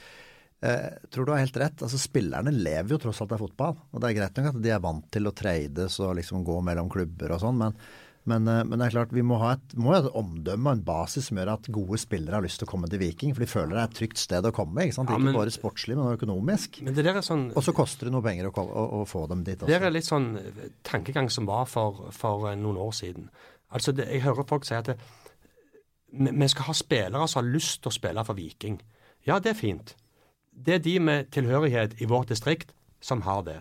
Eh, 0.64 0.88
tror 1.10 1.26
du 1.26 1.34
har 1.34 1.42
helt 1.42 1.60
rett. 1.60 1.82
altså 1.82 1.98
Spillerne 2.00 2.54
lever 2.54 2.94
jo 2.94 3.00
tross 3.02 3.20
alt 3.20 3.34
av 3.36 3.42
fotball. 3.42 3.76
Og 3.92 4.00
det 4.00 4.10
er 4.10 4.18
greit 4.20 4.40
nok 4.40 4.54
at 4.54 4.62
de 4.62 4.72
er 4.72 4.80
vant 4.80 5.10
til 5.12 5.26
å 5.28 5.34
trades 5.36 6.00
og 6.00 6.16
liksom 6.20 6.46
gå 6.46 6.60
mellom 6.64 6.88
klubber 6.92 7.34
og 7.34 7.42
sånn, 7.42 7.58
men 7.60 7.76
men, 8.24 8.48
eh, 8.48 8.64
men, 8.64 8.78
det 8.78 8.86
er 8.86 8.94
klart, 8.94 9.12
vi 9.12 9.22
må 9.26 9.36
ha, 9.42 9.52
et, 9.58 9.74
må 9.76 9.92
ha 9.92 9.98
et 10.00 10.08
omdømme 10.16 10.70
og 10.70 10.78
en 10.78 10.84
basis 10.86 11.28
som 11.28 11.38
gjør 11.38 11.50
at 11.58 11.68
gode 11.72 11.98
spillere 12.00 12.38
har 12.38 12.44
lyst 12.44 12.56
til 12.62 12.68
å 12.68 12.70
komme 12.70 12.88
til 12.88 13.02
Viking. 13.02 13.34
For 13.36 13.44
de 13.44 13.48
føler 13.50 13.76
det 13.76 13.82
er 13.82 13.90
et 13.90 13.98
trygt 13.98 14.20
sted 14.22 14.48
å 14.48 14.52
komme. 14.56 14.86
Ikke, 14.86 14.96
sant? 14.96 15.12
Ja, 15.12 15.18
men, 15.20 15.34
ikke 15.34 15.42
bare 15.42 15.52
sportslig, 15.52 15.98
men 15.98 16.16
økonomisk. 16.16 16.80
Men 16.86 16.96
det 16.96 17.14
sånn, 17.26 17.50
og 17.52 17.66
så 17.66 17.74
koster 17.76 18.08
det 18.08 18.14
noe 18.14 18.24
penger 18.24 18.48
å, 18.48 18.54
å, 18.64 18.86
å, 19.00 19.02
få 19.08 19.26
dem 19.28 19.44
dit 19.44 19.58
også. 19.58 19.68
Det 19.68 19.76
er 19.76 19.92
litt 19.92 20.08
sånn 20.08 20.30
tankegang 20.88 21.28
som 21.32 21.48
var 21.50 21.68
for, 21.68 22.06
for 22.16 22.48
eh, 22.48 22.56
noen 22.60 22.80
år 22.80 22.96
siden. 22.96 23.28
Altså, 23.74 23.92
det, 23.92 24.08
Jeg 24.12 24.22
hører 24.22 24.46
folk 24.48 24.64
si 24.64 24.74
at 24.74 24.86
det, 24.86 24.98
vi 26.14 26.48
skal 26.48 26.68
ha 26.68 26.72
spillere 26.78 27.28
som 27.28 27.42
har 27.42 27.50
lyst 27.50 27.82
til 27.82 27.90
å 27.90 27.96
spille 27.96 28.24
for 28.24 28.38
Viking. 28.38 28.78
Ja, 29.26 29.40
det 29.42 29.50
er 29.50 29.58
fint. 29.58 29.96
Det 30.54 30.74
er 30.74 30.82
de 30.84 30.98
med 31.02 31.32
tilhørighet 31.34 31.98
i 32.00 32.06
vårt 32.06 32.30
distrikt 32.30 32.70
som 33.02 33.24
har 33.26 33.42
det. 33.42 33.60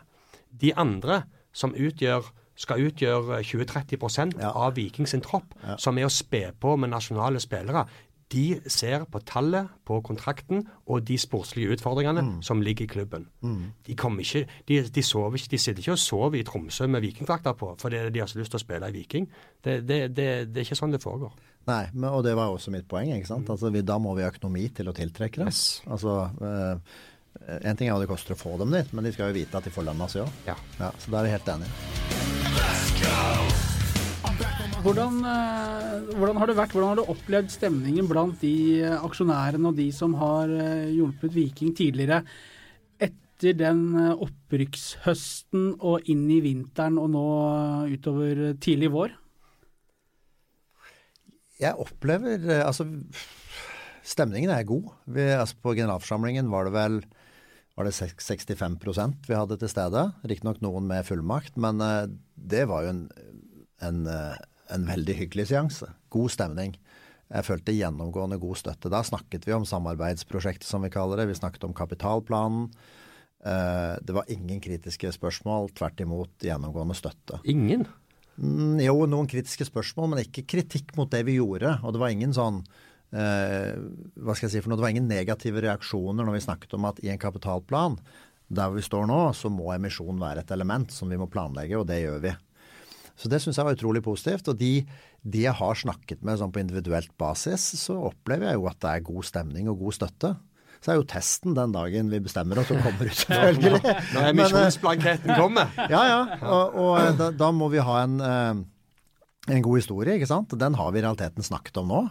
De 0.61 0.73
andre 0.77 1.23
som 1.53 1.73
utgjør 1.73 2.29
skal 2.55 2.83
utgjøre 2.85 3.41
20-30 3.41 4.37
ja. 4.37 4.51
av 4.51 4.75
Vikings 4.77 5.15
tropp, 5.25 5.55
ja. 5.63 5.77
som 5.81 5.97
er 5.97 6.05
å 6.05 6.13
spe 6.13 6.51
på 6.61 6.75
med 6.77 6.93
nasjonale 6.93 7.41
spillere. 7.41 7.87
De 8.33 8.45
ser 8.71 9.05
på 9.11 9.21
tallet 9.29 9.69
på 9.85 9.99
kontrakten 10.05 10.65
og 10.89 11.05
de 11.07 11.17
sportslige 11.21 11.77
utfordringene 11.77 12.23
mm. 12.25 12.35
som 12.45 12.63
ligger 12.65 12.87
i 12.87 12.91
klubben. 12.95 13.27
Mm. 13.45 13.71
De, 13.85 13.93
ikke, 13.95 14.45
de, 14.67 14.81
de, 14.89 15.03
sover 15.05 15.37
ikke, 15.37 15.53
de 15.53 15.61
sitter 15.61 15.83
ikke 15.83 15.95
og 15.95 16.01
sover 16.01 16.39
i 16.39 16.43
Tromsø 16.47 16.87
med 16.89 17.05
vikingdrakter 17.05 17.53
på 17.59 17.75
fordi 17.79 18.01
de 18.09 18.23
har 18.23 18.31
så 18.31 18.41
lyst 18.41 18.55
til 18.55 18.61
å 18.61 18.65
spille 18.65 18.89
i 18.89 18.95
Viking. 18.97 19.29
Det, 19.63 19.81
det, 19.87 19.99
det, 20.17 20.29
det 20.49 20.63
er 20.63 20.67
ikke 20.67 20.79
sånn 20.79 20.95
det 20.95 21.03
foregår. 21.03 21.33
Nei, 21.69 21.85
men, 21.93 22.09
og 22.11 22.25
det 22.25 22.35
var 22.35 22.51
også 22.51 22.73
mitt 22.73 22.87
poeng. 22.89 23.13
ikke 23.15 23.29
sant? 23.29 23.47
Mm. 23.47 23.55
Altså, 23.55 23.71
vi, 23.71 23.85
da 23.87 23.99
må 24.01 24.15
vi 24.17 24.25
ha 24.25 24.31
økonomi 24.33 24.67
til 24.75 24.91
å 24.91 24.95
tiltrekke 24.97 25.43
det. 25.43 25.53
Yes. 25.53 25.83
Altså, 25.87 26.17
øh, 26.43 26.97
en 27.61 27.79
ting 27.79 27.87
er 27.87 27.95
hva 27.95 28.03
det 28.03 28.11
koster 28.11 28.35
å 28.35 28.39
få 28.39 28.57
dem 28.61 28.75
dit, 28.75 28.91
men 28.93 29.07
de 29.07 29.13
skal 29.15 29.31
jo 29.31 29.39
vite 29.39 29.59
at 29.59 29.69
de 29.69 29.73
får 29.73 29.87
lønna 29.89 30.09
si 30.11 30.21
òg. 30.23 30.43
Ja. 30.49 30.57
ja. 30.81 30.91
så 30.99 31.13
da 31.13 31.21
er 31.21 31.29
vi 31.29 31.37
helt 31.37 31.55
enige. 31.55 32.12
Hvordan, 34.83 35.21
eh, 35.23 36.15
hvordan, 36.17 36.37
har 36.41 36.49
det 36.49 36.57
vært, 36.57 36.73
hvordan 36.75 36.89
har 36.91 36.97
du 36.99 37.11
opplevd 37.13 37.53
stemningen 37.53 38.07
blant 38.09 38.41
de 38.41 38.81
eh, 38.83 38.97
aksjonærene 38.97 39.69
og 39.69 39.77
de 39.79 39.85
som 39.95 40.17
har 40.19 40.51
eh, 40.51 40.89
hjulpet 40.91 41.31
Viking 41.31 41.71
tidligere, 41.77 42.19
etter 42.99 43.55
den 43.55 43.95
opprykkshøsten 43.95 45.77
og 45.79 46.11
inn 46.11 46.27
i 46.27 46.41
vinteren 46.43 46.99
og 46.99 47.13
nå 47.15 47.23
utover 47.95 48.43
tidlig 48.59 48.91
vår? 48.91 49.15
Jeg 51.63 51.79
opplever 51.79 52.43
Altså, 52.59 52.89
stemningen 54.03 54.51
er 54.51 54.67
god. 54.67 54.91
Vi, 55.07 55.31
altså 55.31 55.63
på 55.63 55.77
generalforsamlingen 55.79 56.51
var 56.51 56.67
det 56.67 56.75
vel 56.75 57.03
var 57.79 57.87
det 57.87 57.95
65% 57.95 59.29
vi 59.31 59.39
hadde 59.39 59.63
til 59.63 59.71
stede. 59.71 60.09
Riktignok 60.27 60.59
noen 60.61 60.91
med 60.91 61.07
fullmakt, 61.07 61.55
men 61.55 61.79
det 62.35 62.67
var 62.67 62.83
jo 62.83 62.97
en, 62.97 63.05
en 63.79 64.09
en 64.73 64.87
veldig 64.87 65.15
hyggelig 65.21 65.49
seanse. 65.51 65.89
God 66.13 66.33
stemning. 66.33 66.75
Jeg 67.33 67.47
følte 67.47 67.73
gjennomgående 67.73 68.37
god 68.41 68.59
støtte. 68.59 68.91
Da 68.93 69.01
snakket 69.05 69.47
vi 69.47 69.55
om 69.55 69.65
samarbeidsprosjektet, 69.65 70.67
som 70.67 70.85
vi 70.85 70.91
kaller 70.93 71.21
det. 71.21 71.29
Vi 71.31 71.39
snakket 71.39 71.65
om 71.65 71.75
kapitalplanen. 71.77 72.69
Eh, 73.43 73.95
det 74.01 74.15
var 74.15 74.29
ingen 74.31 74.61
kritiske 74.63 75.11
spørsmål. 75.15 75.71
Tvert 75.77 76.03
imot 76.03 76.45
gjennomgående 76.45 76.97
støtte. 76.97 77.41
Ingen? 77.49 77.87
Mm, 78.37 78.79
jo, 78.81 79.05
noen 79.09 79.29
kritiske 79.29 79.67
spørsmål, 79.69 80.13
men 80.13 80.23
ikke 80.25 80.45
kritikk 80.55 80.95
mot 80.97 81.11
det 81.13 81.23
vi 81.27 81.37
gjorde. 81.39 81.77
Og 81.83 81.93
det 81.93 82.01
var 82.01 82.13
ingen 82.13 82.33
sånn 82.35 82.61
eh, 83.13 83.73
hva 83.77 84.35
skal 84.35 84.47
jeg 84.47 84.55
si 84.55 84.63
for 84.63 84.71
noe, 84.71 84.79
det 84.81 84.87
var 84.87 84.95
ingen 84.95 85.09
negative 85.09 85.63
reaksjoner 85.65 86.25
når 86.25 86.39
vi 86.39 86.45
snakket 86.47 86.77
om 86.77 86.89
at 86.89 87.01
i 87.03 87.11
en 87.13 87.21
kapitalplan, 87.21 87.99
der 88.53 88.73
vi 88.73 88.83
står 88.85 89.05
nå, 89.09 89.19
så 89.37 89.49
må 89.53 89.71
emisjon 89.73 90.21
være 90.21 90.43
et 90.43 90.53
element 90.53 90.91
som 90.93 91.09
vi 91.09 91.17
må 91.17 91.29
planlegge, 91.31 91.77
og 91.79 91.87
det 91.89 92.03
gjør 92.03 92.25
vi. 92.25 92.33
Så 93.19 93.29
det 93.29 93.39
syns 93.43 93.59
jeg 93.59 93.67
var 93.67 93.77
utrolig 93.77 94.01
positivt. 94.05 94.49
Og 94.49 94.57
de, 94.59 94.71
de 95.21 95.45
jeg 95.45 95.55
har 95.59 95.77
snakket 95.79 96.23
med 96.25 96.39
sånn 96.41 96.53
på 96.53 96.63
individuelt 96.63 97.13
basis, 97.21 97.65
så 97.79 97.99
opplever 98.09 98.49
jeg 98.49 98.59
jo 98.59 98.67
at 98.71 98.79
det 98.83 98.95
er 98.95 99.05
god 99.11 99.29
stemning 99.29 99.69
og 99.71 99.85
god 99.85 99.99
støtte. 99.99 100.33
Så 100.83 100.91
er 100.91 100.99
jo 100.99 101.05
testen 101.07 101.55
den 101.55 101.71
dagen 101.71 102.09
vi 102.11 102.19
bestemmer 102.23 102.59
oss 102.59 102.73
og 102.73 102.81
kommer 102.83 103.07
ut, 103.07 103.19
selvfølgelig. 103.21 103.93
Når 104.17 104.33
misjonsblanketten 104.41 105.35
kommer. 105.37 105.71
ja, 105.93 106.01
ja. 106.09 106.19
Og, 106.41 106.75
og 106.75 106.97
eh, 106.99 107.13
da, 107.21 107.29
da, 107.39 107.51
må 107.55 107.69
vi 107.71 107.85
ha 107.85 108.01
en, 108.03 108.17
eh, 108.19 109.53
en 109.55 109.63
god 109.63 109.79
historie, 109.79 110.17
ikke 110.17 110.27
sant. 110.27 110.57
Den 110.59 110.75
har 110.79 110.91
vi 110.91 110.99
i 110.99 111.05
realiteten 111.05 111.45
snakket 111.45 111.79
om 111.79 111.93
nå. 111.93 112.03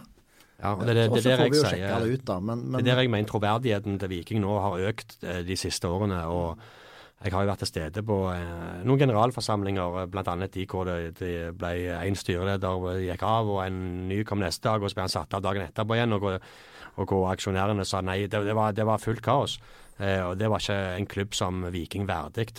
Ja, 0.63 0.71
og 0.77 0.85
det, 0.87 0.95
det, 0.95 1.09
det, 1.11 1.19
det, 1.19 1.23
der 1.27 1.43
jeg 1.43 1.59
sier, 1.59 1.93
det, 1.99 2.15
ut, 2.15 2.23
da, 2.25 2.39
men, 2.39 2.63
men, 2.71 2.79
det 2.79 2.87
der 2.87 3.03
jeg 3.03 3.11
mener 3.11 3.27
troverdigheten 3.27 3.97
til 3.99 4.09
Viking 4.13 4.39
nå 4.41 4.55
har 4.63 4.85
økt 4.89 5.17
eh, 5.21 5.41
de 5.45 5.57
siste 5.59 5.91
årene. 5.91 6.23
og 6.31 6.63
Jeg 7.23 7.31
har 7.31 7.45
jo 7.45 7.49
vært 7.53 7.61
til 7.63 7.69
stede 7.69 8.03
på 8.03 8.17
eh, 8.33 8.81
noen 8.83 8.99
generalforsamlinger, 8.99 9.99
eh, 10.01 10.07
bl.a. 10.11 10.35
de 10.51 10.65
hvor 10.67 10.89
det, 10.89 11.13
det 11.21 11.53
ble 11.55 11.73
en 11.95 12.17
styreleder 12.19 13.03
gikk 13.05 13.23
av, 13.23 13.51
og 13.53 13.61
en 13.63 13.77
ny 14.09 14.23
kom 14.27 14.43
neste 14.43 14.67
dag, 14.67 14.83
og 14.83 14.91
så 14.91 14.99
ble 14.99 15.05
han 15.07 15.13
satt 15.13 15.37
av 15.37 15.45
dagen 15.45 15.63
etterpå 15.63 15.95
igjen. 15.95 16.17
Og, 16.17 16.27
og 16.99 17.09
hvor 17.09 17.29
aksjonærene 17.31 17.85
sa 17.87 18.03
nei. 18.03 18.25
Det, 18.27 18.43
det, 18.45 18.57
var, 18.57 18.75
det 18.75 18.85
var, 18.87 19.01
fullt 19.01 19.23
kaos. 19.25 19.57
Eh, 19.97 20.19
og 20.25 20.35
det 20.39 20.49
var 20.51 20.63
ikke 20.63 20.79
en 20.97 21.09
klubb 21.09 21.37
som 21.37 21.63
Viking 21.73 22.09
verdig. 22.09 22.49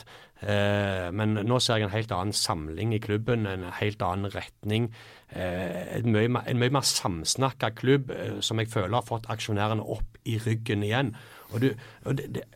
Eh, 0.40 1.10
men 1.14 1.38
nå 1.46 1.60
ser 1.62 1.80
jeg 1.80 1.88
en 1.88 1.94
helt 1.94 2.12
annen 2.14 2.36
samling 2.36 2.96
i 2.96 3.02
klubben, 3.04 3.46
en 3.46 3.68
helt 3.80 4.02
annen 4.04 4.32
retning. 4.34 4.90
Eh, 5.28 5.98
en, 6.00 6.10
mye, 6.14 6.56
mer 6.56 6.88
samsnakka 6.88 7.74
klubb 7.78 8.12
eh, 8.14 8.40
som 8.44 8.60
jeg 8.60 8.72
føler 8.72 8.96
har 8.96 9.06
fått 9.06 9.30
aksjonærene 9.32 9.84
opp 9.84 10.20
i 10.24 10.38
ryggen 10.42 10.84
igjen. 10.86 11.14
Og, 11.52 11.60
du, 11.62 11.72
og 12.08 12.18
det 12.18 12.46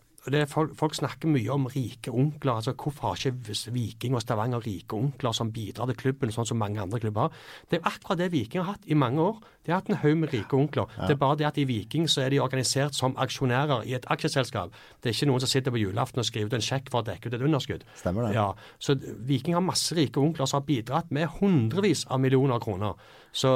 folk, 0.48 0.74
folk, 0.78 0.94
snakker 0.94 1.30
mye 1.30 1.50
om 1.52 1.66
rike 1.66 2.10
onkler. 2.10 2.58
altså 2.58 2.72
Hvorfor 2.72 3.08
har 3.08 3.16
ikke 3.16 3.72
Viking 3.74 4.14
og 4.14 4.22
Stavanger 4.22 4.64
rike 4.64 4.96
onkler 4.96 5.32
som 5.32 5.52
bidrar 5.52 5.86
til 5.86 5.96
klubben, 5.96 6.32
sånn 6.32 6.46
som 6.46 6.58
mange 6.58 6.80
andre 6.80 7.00
klubber 7.00 7.28
har? 7.28 7.32
Det 7.70 7.78
er 7.78 7.88
akkurat 7.88 8.18
det 8.18 8.32
Viking 8.32 8.62
har 8.62 8.74
hatt 8.74 8.86
i 8.86 8.94
mange 8.94 9.20
år. 9.22 9.40
De 9.64 9.72
har 9.72 9.82
hatt 9.82 9.90
en 9.92 10.00
haug 10.00 10.16
med 10.16 10.32
rike 10.32 10.56
onkler. 10.56 10.88
Ja. 10.96 11.06
Det 11.06 11.16
er 11.16 11.20
bare 11.20 11.36
det 11.36 11.46
at 11.46 11.58
i 11.60 11.66
Viking 11.68 12.08
så 12.08 12.22
er 12.24 12.30
de 12.32 12.40
organisert 12.40 12.96
som 12.96 13.16
aksjonærer 13.20 13.84
i 13.84 13.94
et 13.98 14.06
aksjeselskap. 14.08 14.72
Det 15.02 15.10
er 15.10 15.16
ikke 15.16 15.28
noen 15.28 15.44
som 15.44 15.50
sitter 15.50 15.74
på 15.74 15.82
julaften 15.82 16.22
og 16.22 16.28
skriver 16.28 16.48
ut 16.48 16.58
en 16.58 16.64
sjekk 16.64 16.88
for 16.92 17.02
å 17.02 17.08
dekke 17.08 17.28
ut 17.28 17.36
et 17.36 17.44
underskudd. 17.44 17.84
Stemmer 18.00 18.28
det. 18.28 18.34
Ja, 18.38 18.52
Så 18.78 18.96
Viking 19.28 19.54
har 19.54 19.64
masse 19.64 19.94
rike 19.94 20.20
onkler 20.20 20.48
som 20.48 20.62
har 20.62 20.66
bidratt 20.66 21.10
med 21.12 21.28
hundrevis 21.40 22.06
av 22.08 22.20
millioner 22.20 22.62
kroner. 22.64 22.96
Så 23.38 23.52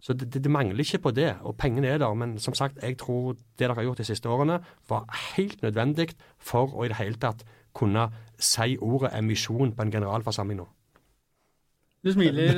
så 0.00 0.14
det, 0.14 0.28
det, 0.32 0.44
det, 0.44 0.50
mangler 0.50 0.78
ikke 0.78 1.02
på 1.02 1.10
det, 1.10 1.32
og 1.42 1.56
pengene 1.58 1.90
er 1.90 1.98
der. 1.98 2.14
Men 2.14 2.38
som 2.38 2.54
sagt, 2.54 2.78
jeg 2.82 2.96
tror 2.98 3.32
det 3.32 3.42
dere 3.58 3.74
har 3.74 3.82
gjort 3.82 3.98
de 3.98 4.06
siste 4.06 4.30
årene, 4.30 4.60
var 4.88 5.06
helt 5.36 5.62
nødvendig 5.62 6.12
for 6.38 6.70
å 6.70 6.86
i 6.86 6.92
det 6.92 7.00
hele 7.00 7.18
tatt 7.18 7.42
kunne 7.74 8.06
si 8.38 8.76
ordet 8.80 9.10
emisjon 9.18 9.74
på 9.74 9.84
en 9.84 9.92
generalforsamling 9.92 10.62
nå. 10.62 10.68
Du 12.08 12.14
smiler, 12.14 12.54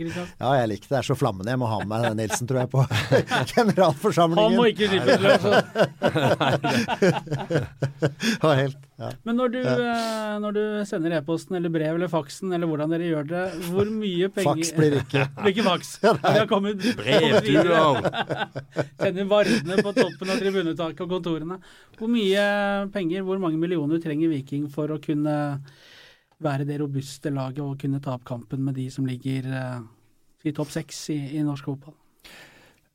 Kristian. 0.00 0.28
Ja, 0.40 0.54
jeg 0.56 0.68
liker 0.70 0.86
det. 0.86 0.92
Det 0.94 0.98
er 1.02 1.06
så 1.10 1.16
flammende. 1.18 1.52
Jeg 1.52 1.60
må 1.60 1.68
ha 1.68 1.78
med 1.84 1.90
meg 1.92 2.14
Nilsen, 2.16 2.48
tror 2.48 2.62
jeg, 2.62 2.70
på 2.72 2.80
generalforsamlingen. 3.54 4.54
Han 4.54 4.56
må 4.56 4.64
ikke 4.70 4.88
slippe 4.88 5.16
løs. 5.20 5.42
ja, 8.40 8.52
helt. 8.62 8.78
Ja. 8.96 9.10
Men 9.28 9.36
når 9.36 9.50
du, 9.52 9.58
eh, 9.60 10.36
når 10.40 10.56
du 10.56 10.60
sender 10.88 11.18
e-posten 11.18 11.58
eller 11.58 11.68
brev 11.72 11.98
eller 11.98 12.08
faksen, 12.08 12.54
eller 12.56 12.70
hvordan 12.70 12.94
dere 12.94 13.10
gjør 13.10 13.26
det, 13.28 13.42
hvor 13.68 13.90
mye 13.92 14.30
penger 14.32 14.48
Faks 14.48 14.72
blir 14.78 14.96
ikke. 15.02 15.26
blir 15.42 15.52
ikke 15.52 15.66
faks. 15.66 15.90
Vi 16.00 16.32
har 16.38 16.48
kommet 16.48 16.80
Brevduer. 16.96 18.00
Sender 19.02 19.28
varene 19.28 19.76
på 19.82 19.92
toppen 19.98 20.32
av 20.32 20.40
tribunetaket 20.40 21.04
og 21.04 21.12
kontorene. 21.12 21.60
Hvor 22.00 22.08
mye 22.12 22.46
penger, 22.96 23.26
hvor 23.28 23.42
mange 23.42 23.60
millioner 23.60 24.00
trenger 24.00 24.32
Viking 24.32 24.70
for 24.72 24.96
å 24.96 24.98
kunne 25.04 25.36
være 26.42 26.66
det 26.68 26.80
robuste 26.82 27.32
laget 27.32 27.62
og 27.64 27.78
kunne 27.80 28.00
ta 28.02 28.16
opp 28.16 28.26
kampen 28.28 28.64
med 28.64 28.76
de 28.76 28.88
som 28.92 29.06
ligger 29.08 29.46
uh, 29.48 29.78
i 30.44 30.52
topp 30.56 30.72
seks 30.74 31.06
i, 31.14 31.20
i, 31.38 31.44
norsk 31.46 31.70
fotball? 31.70 31.96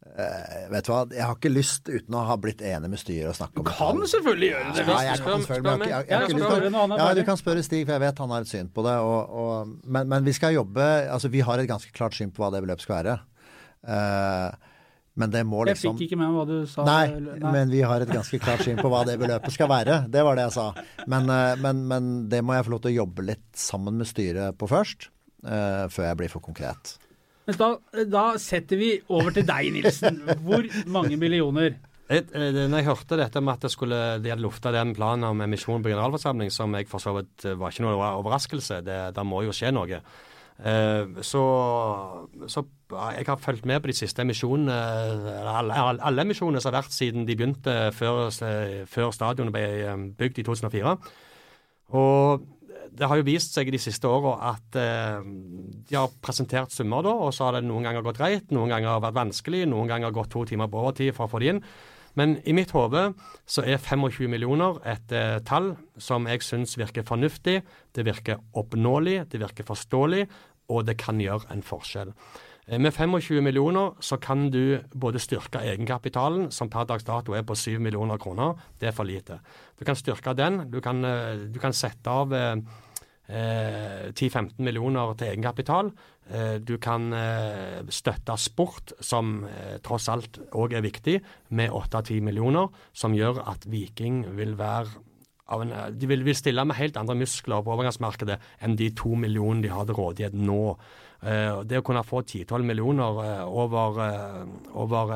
Uh, 0.02 0.70
vet 0.72 0.86
du 0.86 0.92
hva, 0.92 1.02
jeg 1.14 1.26
har 1.26 1.36
ikke 1.38 1.52
lyst 1.54 1.90
uten 1.90 2.18
å 2.18 2.24
ha 2.28 2.38
blitt 2.42 2.64
enig 2.66 2.90
med 2.92 3.02
styret 3.02 3.32
og 3.32 3.38
snakke 3.38 3.62
om 3.62 3.66
det. 3.66 3.74
Du 3.74 3.78
kan 3.78 4.02
selvfølgelig 4.14 4.50
gjøre 4.50 4.72
det. 4.72 4.86
Ja, 4.86 5.00
jeg 5.08 5.24
kan 5.26 5.86
jeg, 5.86 7.02
ja, 7.02 7.12
du 7.18 7.24
kan 7.28 7.40
spørre 7.40 7.66
Stig, 7.66 7.86
for 7.86 7.98
jeg 7.98 8.04
vet 8.06 8.24
han 8.26 8.34
har 8.36 8.46
et 8.46 8.52
syn 8.52 8.72
på 8.74 8.86
det. 8.86 8.98
Og, 9.06 9.38
og, 9.44 9.76
men, 9.86 10.10
men, 10.12 10.26
vi 10.26 10.36
skal 10.38 10.58
jobbe 10.58 10.88
altså 11.12 11.32
Vi 11.34 11.46
har 11.46 11.62
et 11.62 11.70
ganske 11.70 11.94
klart 11.96 12.18
syn 12.18 12.34
på 12.34 12.44
hva 12.44 12.52
det 12.54 12.64
beløpet 12.66 12.86
skal 12.86 13.02
være. 13.02 13.18
Uh, 13.82 14.71
men 15.20 15.32
det 15.32 15.42
må 15.44 15.66
liksom 15.68 15.92
Jeg 15.92 16.00
fikk 16.00 16.14
ikke 16.14 16.20
med 16.22 16.32
meg 16.32 16.38
hva 16.40 16.46
du 16.48 16.70
sa. 16.72 16.86
Nei, 16.88 17.20
nei, 17.20 17.52
men 17.52 17.72
vi 17.74 17.82
har 17.84 18.04
et 18.04 18.12
ganske 18.12 18.40
klart 18.40 18.64
syn 18.64 18.80
på 18.80 18.92
hva 18.92 19.04
det 19.08 19.18
beløpet 19.20 19.52
skal 19.54 19.68
være. 19.72 19.98
Det 20.12 20.24
var 20.24 20.40
det 20.40 20.48
jeg 20.48 20.56
sa. 20.56 20.68
Men, 21.12 21.28
eh, 21.34 21.56
men, 21.60 21.84
men 21.90 22.12
det 22.32 22.40
må 22.46 22.56
jeg 22.56 22.68
få 22.68 22.76
lov 22.78 22.84
til 22.86 22.94
å 22.94 23.00
jobbe 23.02 23.28
litt 23.28 23.48
sammen 23.60 24.00
med 24.00 24.08
styret 24.08 24.56
på 24.60 24.70
først, 24.72 25.10
uh, 25.44 25.86
før 25.92 26.08
jeg 26.08 26.20
blir 26.22 26.32
for 26.32 26.46
konkret. 26.46 26.96
Men 27.50 27.60
da, 27.60 27.70
da, 28.08 28.26
setter 28.40 28.80
vi 28.80 28.92
over 29.12 29.36
til 29.36 29.48
deg, 29.50 29.72
Nilsen. 29.76 30.22
Hvor 30.46 30.68
mange 30.94 31.20
millioner? 31.20 31.76
Jeg, 32.12 32.30
eh, 32.32 32.64
når 32.64 32.80
jeg 32.80 32.88
hørte 32.88 33.20
dette 33.20 33.44
med 33.44 33.60
at 33.60 33.74
skulle, 33.74 34.02
de 34.24 34.32
hadde 34.32 34.46
lufta 34.46 34.72
den 34.72 34.96
planen 34.96 35.28
om 35.28 35.44
emisjon 35.44 35.84
på 35.84 35.92
generalforsamling, 35.92 36.54
som 36.56 36.72
jeg 36.80 36.88
for 36.92 37.04
så 37.04 37.18
vidt 37.20 37.52
var 37.60 37.74
ikke 37.74 37.84
noe 37.84 38.14
overraskelse, 38.22 38.80
det, 38.88 39.00
det 39.18 39.28
må 39.28 39.44
jo 39.44 39.56
skje 39.56 39.76
noe. 39.76 40.00
Eh, 40.62 41.22
så, 41.26 41.44
så, 42.48 42.64
jeg 42.92 43.26
har 43.28 43.42
fulgt 43.42 43.66
med 43.66 43.82
på 43.82 43.90
de 43.90 43.98
siste 43.98 44.22
emisjonene, 44.22 44.76
alle, 45.50 45.78
alle 45.98 46.26
emisjonene 46.26 46.62
som 46.62 46.70
har 46.70 46.82
vært 46.84 46.94
siden 46.94 47.26
de 47.26 47.36
begynte 47.38 47.76
før, 47.98 48.28
før 48.86 49.14
stadionet 49.16 49.56
ble 49.56 49.68
eh, 49.82 50.08
bygd 50.20 50.42
i 50.44 50.48
2004. 50.48 50.98
Og 51.98 52.50
det 52.92 53.08
har 53.08 53.20
jo 53.20 53.26
vist 53.26 53.56
seg 53.56 53.72
de 53.72 53.80
siste 53.82 54.10
åra 54.10 54.36
at 54.52 54.78
eh, 54.80 55.24
de 55.88 55.98
har 55.98 56.12
presentert 56.24 56.74
summer, 56.76 57.06
da, 57.08 57.16
og 57.16 57.34
så 57.36 57.48
har 57.48 57.58
det 57.58 57.66
noen 57.68 57.88
ganger 57.88 58.06
gått 58.06 58.20
greit, 58.20 58.54
noen 58.54 58.72
ganger 58.74 59.02
vært 59.04 59.18
vanskelig, 59.18 59.64
noen 59.72 59.90
ganger 59.90 60.14
gått 60.16 60.32
to 60.34 60.46
timer 60.50 60.70
på 60.72 60.84
overtid 60.84 61.16
for 61.16 61.26
å 61.26 61.32
få 61.32 61.42
det 61.42 61.56
inn. 61.56 61.64
Men 62.20 62.36
i 62.44 62.52
mitt 62.56 62.74
hode 62.76 63.14
så 63.48 63.64
er 63.64 63.80
25 63.80 64.28
millioner 64.32 64.82
et 64.90 65.14
eh, 65.16 65.38
tall 65.48 65.72
som 66.02 66.28
jeg 66.28 66.44
syns 66.44 66.76
virker 66.80 67.08
fornuftig, 67.08 67.62
det 67.96 68.06
virker 68.08 68.42
oppnåelig, 68.60 69.22
det 69.32 69.40
virker 69.40 69.68
forståelig, 69.68 70.26
og 70.72 70.88
det 70.88 70.98
kan 71.02 71.20
gjøre 71.22 71.52
en 71.54 71.64
forskjell. 71.66 72.14
Eh, 72.68 72.80
med 72.80 72.94
25 72.96 73.42
millioner 73.44 73.98
så 74.00 74.18
kan 74.22 74.50
du 74.54 74.80
både 74.94 75.20
styrke 75.20 75.60
egenkapitalen, 75.60 76.50
som 76.52 76.70
per 76.72 76.88
dags 76.90 77.04
dato 77.08 77.36
er 77.36 77.44
på 77.44 77.58
7 77.58 77.80
millioner 77.80 78.22
kroner. 78.22 78.56
Det 78.80 78.92
er 78.92 78.96
for 78.96 79.08
lite. 79.08 79.42
Du 79.80 79.86
kan 79.86 79.96
styrke 80.00 80.36
den. 80.38 80.72
Du 80.72 80.80
kan, 80.82 81.04
eh, 81.06 81.48
du 81.52 81.60
kan 81.60 81.74
sette 81.74 82.08
av 82.08 82.34
eh, 82.34 82.56
10-15 83.32 84.60
millioner 84.60 85.14
til 85.16 85.28
egenkapital. 85.32 85.92
Eh, 86.32 86.56
du 86.60 86.78
kan 86.78 87.12
eh, 87.14 87.82
støtte 87.90 88.38
sport, 88.38 88.94
som 89.00 89.44
eh, 89.48 89.78
tross 89.84 90.10
alt 90.12 90.40
òg 90.52 90.76
er 90.78 90.84
viktig, 90.86 91.20
med 91.50 91.72
8-10 91.72 92.22
millioner, 92.22 92.70
som 92.94 93.16
gjør 93.16 93.42
at 93.52 93.68
Viking 93.72 94.24
vil 94.38 94.58
være 94.60 95.02
en, 95.52 95.74
de 96.00 96.10
vil, 96.10 96.26
vil, 96.26 96.38
stille 96.38 96.66
med 96.66 96.78
helt 96.80 96.98
andre 97.00 97.18
muskler 97.20 97.64
på 97.64 97.74
overgangsmarkedet 97.76 98.38
enn 98.64 98.78
de 98.80 98.92
to 98.98 99.16
millionene 99.20 99.66
de 99.66 99.72
har 99.74 99.88
til 99.88 99.98
rådighet 99.98 100.38
nå. 100.38 100.76
Uh, 101.22 101.62
det 101.70 101.78
å 101.78 101.84
kunne 101.86 102.02
få 102.02 102.24
10-12 102.24 102.64
millioner 102.66 103.20
uh, 103.22 103.44
over, 103.46 104.00
uh, 104.02 104.72
over, 104.82 105.12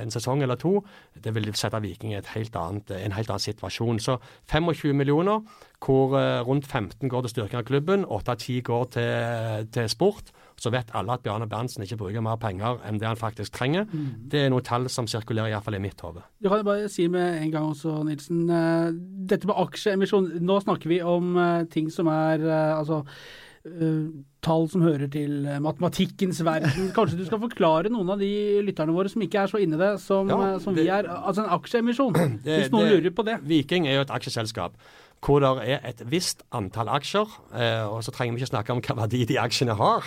en 0.00 0.12
sesong 0.12 0.40
eller 0.40 0.56
to, 0.56 0.78
det 1.20 1.34
vil 1.36 1.50
sette 1.52 1.82
Viking 1.84 2.14
i 2.14 2.22
helt 2.32 2.56
annet, 2.56 2.94
en 2.96 3.12
helt 3.12 3.28
annen 3.28 3.44
situasjon. 3.44 4.00
Så 4.00 4.16
25 4.48 4.96
millioner, 4.96 5.42
hvor 5.84 6.16
rundt 6.48 6.64
15 6.64 7.08
går 7.12 7.26
til 7.26 7.34
styrking 7.34 7.60
av 7.60 7.68
klubben, 7.68 8.06
8-10 8.08 8.64
går 8.64 8.88
til, 8.96 9.68
til 9.72 9.92
sport 9.92 10.32
så 10.60 10.72
vet 10.72 10.92
alle 10.96 11.16
at 11.16 11.24
Bjarne 11.24 11.48
Berntsen 11.48 11.84
ikke 11.86 11.98
bruker 12.02 12.24
mer 12.24 12.36
penger 12.40 12.82
enn 12.86 13.00
det 13.00 13.08
han 13.08 13.18
faktisk 13.18 13.54
trenger. 13.56 13.86
Mm. 13.88 14.08
Det 14.32 14.44
er 14.44 14.50
noe 14.52 14.64
tall 14.66 14.90
som 14.92 15.08
sirkulerer 15.08 15.54
iallfall 15.54 15.78
i 15.78 15.82
mitt 15.82 16.00
hode. 16.04 16.24
Du 16.40 16.50
kan 16.52 16.64
bare 16.66 16.90
si 16.92 17.08
med 17.08 17.40
en 17.40 17.52
gang 17.54 17.70
også, 17.72 18.02
Nilsen. 18.04 18.42
Eh, 18.52 18.90
dette 19.30 19.48
med 19.48 19.56
aksjeemisjon, 19.62 20.34
nå 20.44 20.58
snakker 20.66 20.92
vi 20.92 21.00
om 21.00 21.32
eh, 21.40 21.62
ting 21.72 21.88
som 21.92 22.10
er 22.12 22.44
eh, 22.44 22.74
altså 22.76 23.04
tall 24.40 24.62
som 24.72 24.80
hører 24.80 25.10
til 25.12 25.44
matematikkens 25.60 26.38
verden. 26.46 26.86
Kanskje 26.96 27.18
du 27.18 27.26
skal 27.28 27.42
forklare 27.42 27.90
noen 27.92 28.14
av 28.14 28.22
de 28.22 28.30
lytterne 28.64 28.94
våre 28.96 29.10
som 29.12 29.20
ikke 29.20 29.42
er 29.42 29.52
så 29.52 29.60
inne 29.60 29.76
i 29.76 29.82
det, 29.82 29.90
som, 30.00 30.32
ja, 30.32 30.54
som 30.64 30.72
vi 30.76 30.86
er. 30.88 31.04
Altså 31.04 31.44
en 31.44 31.52
aksjeemisjon, 31.58 32.16
hvis 32.46 32.72
noen 32.72 32.88
det, 32.88 32.94
lurer 32.94 33.12
på 33.18 33.26
det. 33.28 33.36
Viking 33.44 33.88
er 33.88 33.98
jo 33.98 34.06
et 34.06 34.14
aksjeselskap 34.16 34.80
hvor 35.20 35.42
det 35.44 35.50
er 35.68 35.84
et 35.88 36.02
visst 36.10 36.42
antall 36.52 36.88
aksjer. 36.88 37.28
Eh, 37.52 37.84
og 37.84 38.02
så 38.04 38.12
trenger 38.14 38.34
vi 38.34 38.42
ikke 38.42 38.52
snakke 38.54 38.74
om 38.74 38.82
hva 38.84 38.96
verdi 39.02 39.24
de 39.28 39.38
aksjene 39.40 39.76
har, 39.76 40.06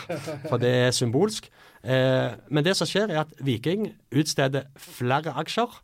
for 0.49 0.61
det 0.61 0.73
er 0.87 0.95
symbolsk. 0.95 1.49
Eh, 1.83 2.33
men 2.49 2.65
det 2.65 2.75
som 2.79 2.89
skjer, 2.89 3.11
er 3.11 3.23
at 3.25 3.33
Viking 3.43 3.91
utsteder 4.11 4.69
flere 4.77 5.35
aksjer. 5.39 5.81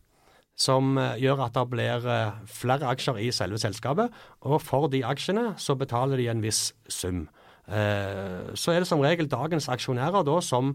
Som 0.60 0.98
eh, 1.00 1.16
gjør 1.24 1.46
at 1.46 1.56
det 1.56 1.68
blir 1.72 2.08
eh, 2.10 2.40
flere 2.52 2.90
aksjer 2.92 3.22
i 3.24 3.30
selve 3.32 3.62
selskapet. 3.62 4.10
Og 4.42 4.60
for 4.62 4.90
de 4.92 5.06
aksjene 5.08 5.54
så 5.62 5.78
betaler 5.80 6.20
de 6.20 6.28
en 6.32 6.44
viss 6.44 6.74
sum. 6.92 7.28
Eh, 7.70 8.50
så 8.58 8.74
er 8.74 8.82
det 8.82 8.90
som 8.90 9.04
regel 9.04 9.30
dagens 9.32 9.70
aksjonærer 9.72 10.26
da 10.28 10.40
som 10.44 10.74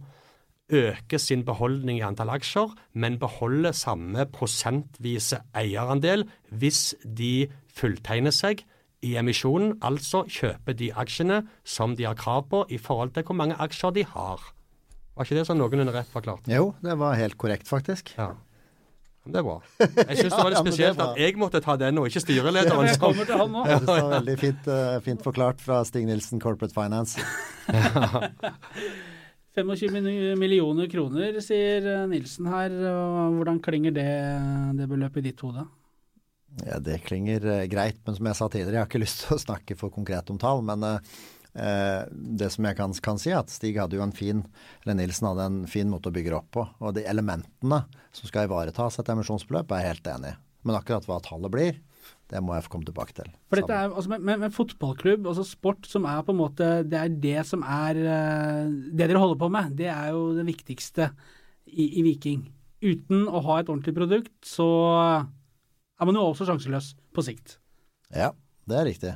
øker 0.72 1.20
sin 1.20 1.44
beholdning 1.44 1.98
i 1.98 2.06
antall 2.06 2.30
aksjer, 2.32 2.70
men 2.94 3.18
beholder 3.20 3.74
samme 3.76 4.24
prosentvise 4.32 5.42
eierandel 5.56 6.24
hvis 6.48 6.94
de 7.04 7.50
fulltegner 7.74 8.34
seg 8.34 8.64
i 9.04 9.14
emisjonen, 9.20 9.76
altså 9.84 10.24
kjøper 10.30 10.76
de 10.78 10.90
aksjene 10.96 11.42
som 11.66 11.96
de 11.98 12.06
har 12.08 12.16
krav 12.18 12.46
på 12.50 12.64
i 12.72 12.80
forhold 12.80 13.12
til 13.16 13.26
hvor 13.28 13.36
mange 13.36 13.58
aksjer 13.60 13.92
de 13.98 14.06
har. 14.08 14.40
Var 15.14 15.28
ikke 15.28 15.38
det 15.38 15.46
sånn 15.46 15.60
noenlunde 15.60 15.94
rett 15.94 16.10
forklart? 16.10 16.48
Jo, 16.50 16.72
det 16.82 16.96
var 16.98 17.14
helt 17.18 17.36
korrekt, 17.38 17.68
faktisk. 17.70 18.14
Ja. 18.18 18.32
Det 19.24 19.38
er 19.40 19.44
bra. 19.46 19.56
Jeg 19.80 20.18
syns 20.18 20.34
ja, 20.34 20.36
det 20.36 20.42
var 20.42 20.50
litt 20.52 20.66
spesielt 20.66 20.98
at 21.00 21.16
jeg 21.16 21.36
måtte 21.40 21.60
ta 21.64 21.78
den, 21.80 21.96
og 22.00 22.10
ikke 22.10 22.20
styrelederen. 22.26 22.88
Jeg 22.90 23.00
kommer 23.00 23.28
til 23.28 23.38
han 23.40 23.54
nå. 23.54 23.62
Ja, 23.70 23.78
det 23.80 23.88
var 23.88 24.10
veldig 24.18 24.34
fint, 24.40 24.66
uh, 24.68 24.96
fint, 25.04 25.22
forklart 25.24 25.62
fra 25.64 25.78
Stig 25.88 26.04
Nilsen, 26.08 26.42
Corporate 26.42 26.76
Finance. 26.76 27.22
25 29.54 30.34
millioner 30.36 30.90
kroner, 30.90 31.38
sier 31.44 32.04
Nilsen 32.10 32.50
her. 32.50 32.74
Hvordan 33.38 33.62
klinger 33.64 33.94
det, 33.96 34.10
det 34.80 34.90
beløpet 34.90 35.22
i 35.22 35.30
ditt 35.30 35.40
hode? 35.46 35.62
Ja, 36.62 36.78
Det 36.78 37.00
klinger 37.06 37.46
eh, 37.50 37.66
greit, 37.66 37.98
men 38.06 38.16
som 38.16 38.28
jeg 38.30 38.38
sa 38.38 38.48
tidligere, 38.48 38.76
jeg 38.76 38.84
har 38.84 38.90
ikke 38.92 39.04
lyst 39.06 39.24
til 39.24 39.36
å 39.36 39.42
snakke 39.42 39.78
for 39.78 39.94
konkret 39.94 40.30
om 40.30 40.38
tall. 40.40 40.62
Men 40.66 40.86
eh, 40.86 42.04
det 42.10 42.50
som 42.54 42.68
jeg 42.68 42.78
kan, 42.78 42.94
kan 43.04 43.20
si, 43.20 43.32
er 43.32 43.42
at 43.42 43.52
Stig 43.52 43.78
hadde 43.80 43.98
jo 43.98 44.04
en 44.06 44.14
fin, 44.14 44.44
eller 44.84 45.00
Nilsen 45.00 45.30
hadde 45.30 45.48
en 45.50 45.60
fin 45.70 45.90
måte 45.90 46.12
å 46.12 46.14
bygge 46.14 46.32
det 46.32 46.38
opp 46.38 46.52
på. 46.54 46.68
Og 46.84 46.94
de 46.98 47.06
elementene 47.10 47.84
som 48.14 48.30
skal 48.30 48.48
ivaretas 48.48 49.00
etter 49.00 49.16
emisjonsbeløp, 49.16 49.74
er 49.74 49.82
jeg 49.82 49.96
helt 49.96 50.14
enig 50.14 50.34
i. 50.34 50.38
Men 50.64 50.78
akkurat 50.78 51.04
hva 51.08 51.18
tallet 51.20 51.52
blir, 51.52 51.82
det 52.32 52.40
må 52.40 52.54
jeg 52.56 52.64
få 52.64 52.72
komme 52.72 52.88
tilbake 52.88 53.16
til. 53.16 53.28
For 53.52 53.60
dette 53.60 53.76
er, 53.76 53.92
altså, 53.92 54.16
med, 54.16 54.40
med, 54.40 54.52
fotballklubb, 54.54 55.28
altså 55.28 55.44
sport, 55.46 55.86
som 55.88 56.06
er 56.08 56.24
på 56.24 56.32
en 56.32 56.40
måte 56.40 56.68
Det 56.88 56.98
er 57.00 57.16
det 57.20 57.44
som 57.48 57.64
er 57.68 58.00
uh, 58.00 58.64
Det 58.88 59.08
dere 59.08 59.20
holder 59.20 59.40
på 59.40 59.50
med, 59.52 59.74
det 59.78 59.90
er 59.92 60.12
jo 60.16 60.30
det 60.36 60.46
viktigste 60.48 61.10
i, 61.68 62.00
i 62.00 62.04
Viking. 62.06 62.46
Uten 62.84 63.28
å 63.28 63.42
ha 63.44 63.60
et 63.60 63.70
ordentlig 63.70 63.94
produkt, 63.96 64.34
så 64.44 64.68
er 66.04 66.10
man 66.10 66.20
jo 66.20 66.28
også 66.30 66.48
sjanseløs 66.48 66.94
på 67.16 67.24
sikt. 67.24 67.58
Ja, 68.14 68.34
det 68.68 68.76
er 68.78 68.88
riktig. 68.88 69.12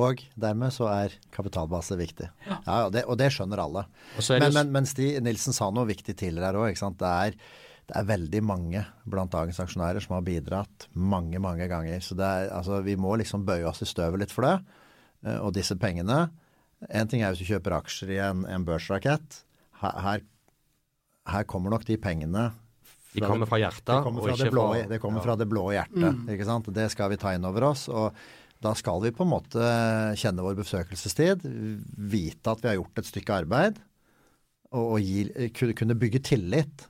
Og 0.00 0.22
dermed 0.40 0.72
så 0.72 0.86
er 0.88 1.14
kapitalbase 1.34 1.98
viktig. 2.00 2.30
Ja. 2.48 2.56
ja 2.66 2.76
det, 2.92 3.04
og 3.04 3.18
det 3.20 3.28
skjønner 3.34 3.60
alle. 3.60 3.84
Men, 4.30 4.48
men, 4.56 4.72
men 4.72 4.88
Stig 4.88 5.20
Nilsen 5.24 5.54
sa 5.56 5.68
noe 5.70 5.88
viktig 5.90 6.14
tidligere 6.16 6.48
her 6.48 6.60
òg. 6.62 6.78
Det, 6.96 7.10
er, 7.10 7.36
det 7.90 7.98
er 8.00 8.08
veldig 8.08 8.42
mange 8.48 8.84
blant 9.04 9.34
dagens 9.34 9.60
aksjonærer 9.62 10.04
som 10.04 10.16
har 10.16 10.24
bidratt 10.26 10.88
mange, 10.96 11.40
mange 11.44 11.68
ganger. 11.70 12.00
Så 12.04 12.16
er, 12.16 12.48
altså, 12.56 12.80
vi 12.86 12.96
må 12.96 13.14
liksom 13.20 13.44
bøye 13.48 13.68
oss 13.68 13.84
i 13.84 13.90
støvet 13.90 14.24
litt 14.24 14.32
for 14.32 14.48
det. 14.48 14.56
Eh, 15.26 15.38
og 15.38 15.52
disse 15.54 15.76
pengene 15.78 16.24
En 16.90 17.06
ting 17.06 17.20
er 17.22 17.30
hvis 17.30 17.44
du 17.44 17.52
kjøper 17.52 17.76
aksjer 17.76 18.16
i 18.16 18.22
en, 18.24 18.40
en 18.50 18.64
børsrakett. 18.66 19.44
Her, 19.84 19.98
her, 20.02 20.24
her 21.30 21.44
kommer 21.46 21.70
nok 21.70 21.84
de 21.86 21.94
pengene 22.00 22.48
de 23.12 23.24
kommer 23.24 23.48
fra 23.50 23.58
hjertet, 23.60 23.88
det 23.88 24.02
kommer 24.06 24.24
fra, 24.24 24.36
det 24.40 24.52
blå, 24.52 24.68
fra, 24.72 24.84
det 24.88 25.00
kommer 25.02 25.24
fra 25.24 25.36
det 25.36 25.48
blå 25.50 25.66
hjertet. 25.74 26.04
Mm. 26.04 26.22
ikke 26.34 26.46
sant? 26.48 26.70
Det 26.72 26.86
skal 26.94 27.12
vi 27.12 27.20
ta 27.20 27.34
inn 27.36 27.48
over 27.48 27.68
oss. 27.72 27.88
og 27.92 28.16
da 28.62 28.76
skal 28.78 29.00
vi 29.02 29.10
på 29.10 29.24
en 29.24 29.32
måte 29.32 29.70
kjenne 30.20 30.44
vår 30.44 30.54
besøkelsestid, 30.60 31.42
vite 31.98 32.52
at 32.52 32.62
vi 32.62 32.70
har 32.70 32.78
gjort 32.78 33.00
et 33.02 33.08
stykke 33.08 33.40
arbeid, 33.42 33.80
og, 34.70 34.84
og 34.94 34.98
gi, 35.02 35.48
kunne 35.74 35.98
bygge 35.98 36.22
tillit. 36.30 36.86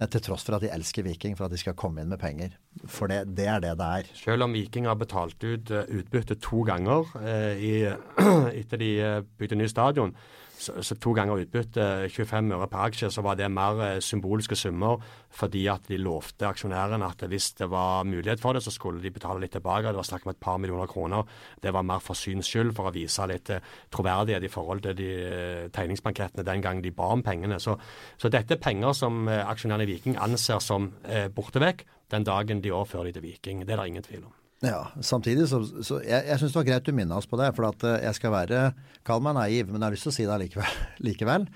Eh, 0.00 0.08
til 0.08 0.22
tross 0.24 0.46
for 0.46 0.56
at 0.56 0.64
de 0.64 0.72
elsker 0.72 1.04
Viking, 1.04 1.36
for 1.36 1.46
at 1.46 1.54
de 1.54 1.60
skal 1.60 1.76
komme 1.78 2.02
inn 2.02 2.12
med 2.12 2.20
penger. 2.20 2.54
For 2.88 3.10
det, 3.10 3.22
det 3.36 3.48
er 3.52 3.64
det 3.64 3.74
det 3.80 3.88
er. 4.00 4.12
Selv 4.16 4.46
om 4.46 4.54
Viking 4.56 4.88
har 4.88 4.98
betalt 5.00 5.42
ut 5.44 5.72
eh, 5.74 5.90
utbytte 6.00 6.38
to 6.40 6.64
ganger 6.68 7.10
eh, 7.20 7.60
i, 7.60 7.74
etter 8.62 8.80
de 8.80 8.92
eh, 9.04 9.18
bygde 9.40 9.60
ny 9.60 9.68
stadion, 9.70 10.14
så, 10.60 10.74
så 10.84 10.96
to 11.00 11.12
ganger 11.16 11.40
utbytte, 11.42 11.86
25 12.12 12.52
øre 12.56 12.68
per 12.70 12.86
aksje, 12.88 13.10
så 13.12 13.24
var 13.24 13.38
det 13.38 13.48
mer 13.52 13.80
eh, 13.86 14.00
symbolske 14.04 14.58
summer 14.58 15.00
fordi 15.34 15.62
at 15.70 15.86
de 15.86 15.98
lovte 16.00 16.48
aksjonærene 16.48 17.06
at 17.06 17.22
hvis 17.30 17.52
det 17.60 17.68
var 17.70 18.02
mulighet 18.08 18.42
for 18.42 18.56
det, 18.56 18.64
så 18.64 18.72
skulle 18.74 19.02
de 19.02 19.12
betale 19.14 19.44
litt 19.44 19.54
tilbake. 19.54 19.88
Det 19.88 20.00
var 20.00 20.08
snakk 20.08 20.26
om 20.26 20.32
et 20.32 20.40
par 20.42 20.58
millioner 20.58 20.90
kroner. 20.90 21.28
Det 21.62 21.72
var 21.72 21.86
mer 21.86 22.02
for 22.02 22.18
syns 22.18 22.50
skyld, 22.50 22.74
for 22.76 22.90
å 22.90 22.94
vise 22.94 23.28
litt 23.30 23.52
eh, 23.54 23.62
troverdighet 23.94 24.46
i 24.46 24.52
forhold 24.52 24.84
til 24.88 24.98
de 24.98 25.10
eh, 25.28 25.70
tegningsbankettene 25.74 26.46
den 26.46 26.66
gang 26.66 26.82
de 26.82 26.92
ba 26.94 27.12
om 27.14 27.22
pengene. 27.24 27.60
Så, 27.62 27.76
så 28.18 28.32
dette 28.32 28.58
er 28.58 28.62
penger 28.62 28.96
som 28.96 29.22
aksjonærene 29.30 29.86
i 29.86 29.92
Viking 29.94 30.18
anser 30.20 30.60
som 30.64 30.90
borte 31.34 31.62
vekk 31.62 31.86
den 32.10 32.26
dagen 32.26 32.62
de 32.62 32.74
overfører 32.74 33.10
de 33.10 33.18
til 33.18 33.28
Viking. 33.28 33.64
Det 33.66 33.74
er 33.74 33.82
det 33.82 33.90
ingen 33.92 34.06
tvil 34.06 34.26
om. 34.26 34.39
Ja, 34.60 34.90
samtidig 35.00 35.46
så, 35.48 35.62
så 35.80 36.02
Jeg, 36.04 36.20
jeg 36.28 36.36
syns 36.36 36.52
det 36.52 36.58
var 36.58 36.66
greit 36.68 36.88
du 36.88 36.92
minna 36.92 37.16
oss 37.16 37.28
på 37.28 37.38
det. 37.40 37.48
For 37.56 37.70
at 37.70 37.84
eh, 37.88 38.02
jeg 38.04 38.18
skal 38.18 38.34
være 38.34 38.62
Kall 39.08 39.22
meg 39.24 39.38
naiv, 39.38 39.70
men 39.70 39.80
jeg 39.80 39.86
har 39.86 39.96
lyst 39.96 40.08
til 40.08 40.12
å 40.12 40.16
si 40.18 40.26
det 40.28 40.40
likevel. 40.44 40.80
likevel. 41.08 41.46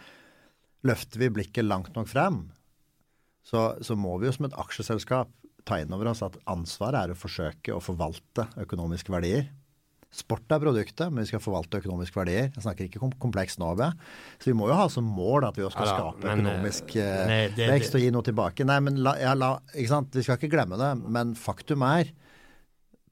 Løfter 0.89 1.21
vi 1.21 1.33
blikket 1.33 1.69
langt 1.69 1.93
nok 1.97 2.09
frem, 2.11 2.47
så, 3.45 3.75
så, 3.85 3.97
må 3.97 4.19
vi 4.21 4.29
jo 4.29 4.35
som 4.37 4.47
et 4.49 4.57
aksjeselskap 4.61 5.31
ta 5.65 5.79
inn 5.81 5.93
over 5.97 6.11
oss 6.11 6.21
at 6.25 6.37
ansvaret 6.49 6.99
er 6.99 7.13
å 7.13 7.17
forsøke 7.17 7.73
å 7.73 7.81
forvalte 7.81 8.47
økonomiske 8.61 9.13
verdier. 9.13 9.47
Sport 10.15 10.53
er 10.53 10.61
produktet, 10.63 11.09
men 11.11 11.25
vi 11.25 11.31
skal 11.33 11.43
forvalte 11.43 11.81
økonomiske 11.81 12.21
verdier. 12.21 12.51
Jeg 12.53 12.65
snakker 12.67 12.87
ikke 12.87 13.01
om 13.03 13.15
komplekst 13.21 13.59
nå, 13.59 13.73
Så 14.39 14.53
vi 14.53 14.57
må 14.57 14.69
jo 14.69 14.77
ha 14.77 14.89
som 14.93 15.05
mål 15.05 15.49
at 15.49 15.57
vi 15.57 15.65
også 15.65 15.81
skal 15.81 15.89
ja, 15.89 15.97
skape 15.97 16.29
men, 16.29 16.45
økonomisk 16.45 16.97
eh, 17.01 17.25
nei, 17.29 17.41
det, 17.57 17.71
vekst 17.73 17.97
og 17.97 18.05
gi 18.05 18.13
noe 18.15 18.29
tilbake. 18.29 18.69
Nei, 18.69 18.79
men 18.85 19.01
la, 19.03 19.17
ja, 19.19 19.33
la? 19.35 19.57
Vi 19.75 19.89
skal 19.89 20.37
ikke 20.39 20.53
glemme 20.53 20.79
det. 20.79 20.93
Men 21.09 21.33
faktum 21.35 21.83
er 21.89 22.13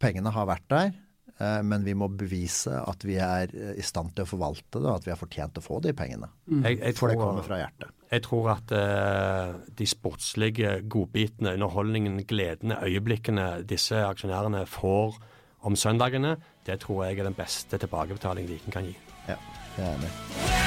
Pengene 0.02 0.32
har 0.34 0.48
vært 0.50 0.68
der, 0.72 0.92
eh, 1.38 1.60
men 1.66 1.84
vi 1.86 1.94
må 1.98 2.08
bevise 2.10 2.80
at 2.80 3.04
vi 3.06 3.18
er 3.22 3.52
eh, 3.54 3.74
i 3.78 3.84
stand 3.86 4.14
til 4.16 4.26
å 4.26 4.30
forvalte 4.32 4.80
det, 4.80 4.86
og 4.86 4.96
at 4.96 5.08
vi 5.08 5.14
har 5.14 5.20
fortjent 5.20 5.60
å 5.60 5.64
få 5.64 5.80
de 5.84 5.94
pengene. 5.96 6.30
Mm. 6.50 6.62
Jeg, 6.66 6.80
jeg 6.80 6.98
For 6.98 7.12
det 7.12 7.20
kommer 7.20 7.46
fra 7.46 7.60
hjertet. 7.62 7.94
Jeg 8.12 8.24
tror 8.26 8.50
at 8.52 8.72
uh, 8.76 9.54
de 9.72 9.86
sportslige 9.88 10.74
godbitene, 10.92 11.54
underholdningen, 11.56 12.18
gledene, 12.28 12.76
øyeblikkene 12.84 13.46
disse 13.64 14.02
aksjonærene 14.04 14.66
får 14.68 15.16
om 15.64 15.78
søndagene, 15.78 16.34
det 16.66 16.82
tror 16.84 17.06
jeg 17.06 17.22
er 17.22 17.30
den 17.30 17.38
beste 17.38 17.80
tilbakebetalingen 17.80 18.52
Viken 18.52 18.76
kan 18.76 18.90
gi. 18.90 18.98
Ja, 19.30 19.40
det 19.78 19.86
er 19.86 19.96
enig. 19.96 20.61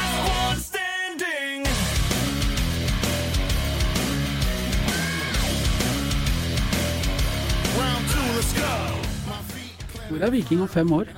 Hvor 10.06 10.22
er 10.22 10.30
Viking 10.30 10.60
om 10.62 10.70
fem 10.70 10.92
år? 10.94 11.10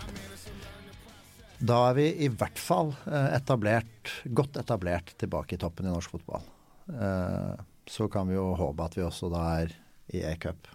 Da 1.59 1.77
er 1.89 1.95
vi 1.97 2.05
i 2.23 2.29
hvert 2.31 2.59
fall 2.61 2.93
eh, 3.09 3.33
etablert, 3.35 4.13
godt 4.31 4.55
etablert 4.61 5.11
tilbake 5.19 5.57
i 5.57 5.59
toppen 5.59 5.89
i 5.89 5.91
norsk 5.91 6.13
fotball. 6.15 6.45
Eh, 6.87 7.65
så 7.91 8.07
kan 8.07 8.29
vi 8.31 8.37
jo 8.37 8.45
håpe 8.55 8.87
at 8.87 8.95
vi 8.95 9.03
også 9.03 9.27
da 9.33 9.43
er 9.57 9.75
i 10.15 10.23
e-cup. 10.29 10.71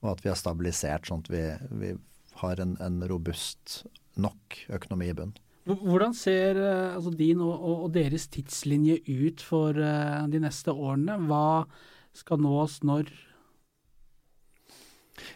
Og 0.00 0.14
at 0.14 0.24
vi 0.24 0.32
har 0.32 0.40
stabilisert 0.40 1.10
sånn 1.10 1.20
at 1.26 1.30
vi, 1.34 1.44
vi 1.82 1.92
har 2.40 2.64
en, 2.64 2.78
en, 2.80 3.00
robust 3.10 3.82
nok 4.16 4.62
økonomi 4.72 5.12
i 5.12 5.18
bunn. 5.20 5.36
Hvordan 5.68 6.16
ser 6.16 6.56
eh, 6.56 6.94
altså, 6.94 7.12
din 7.12 7.44
og, 7.44 7.52
og, 7.52 7.76
og, 7.84 7.90
deres 8.00 8.30
tidslinje 8.32 9.02
ut 9.04 9.44
for 9.44 9.76
de 9.76 10.40
neste 10.40 10.72
årene? 10.72 11.20
Hva 11.28 11.66
skal 12.16 12.40
nås 12.40 12.80
når? 12.80 13.12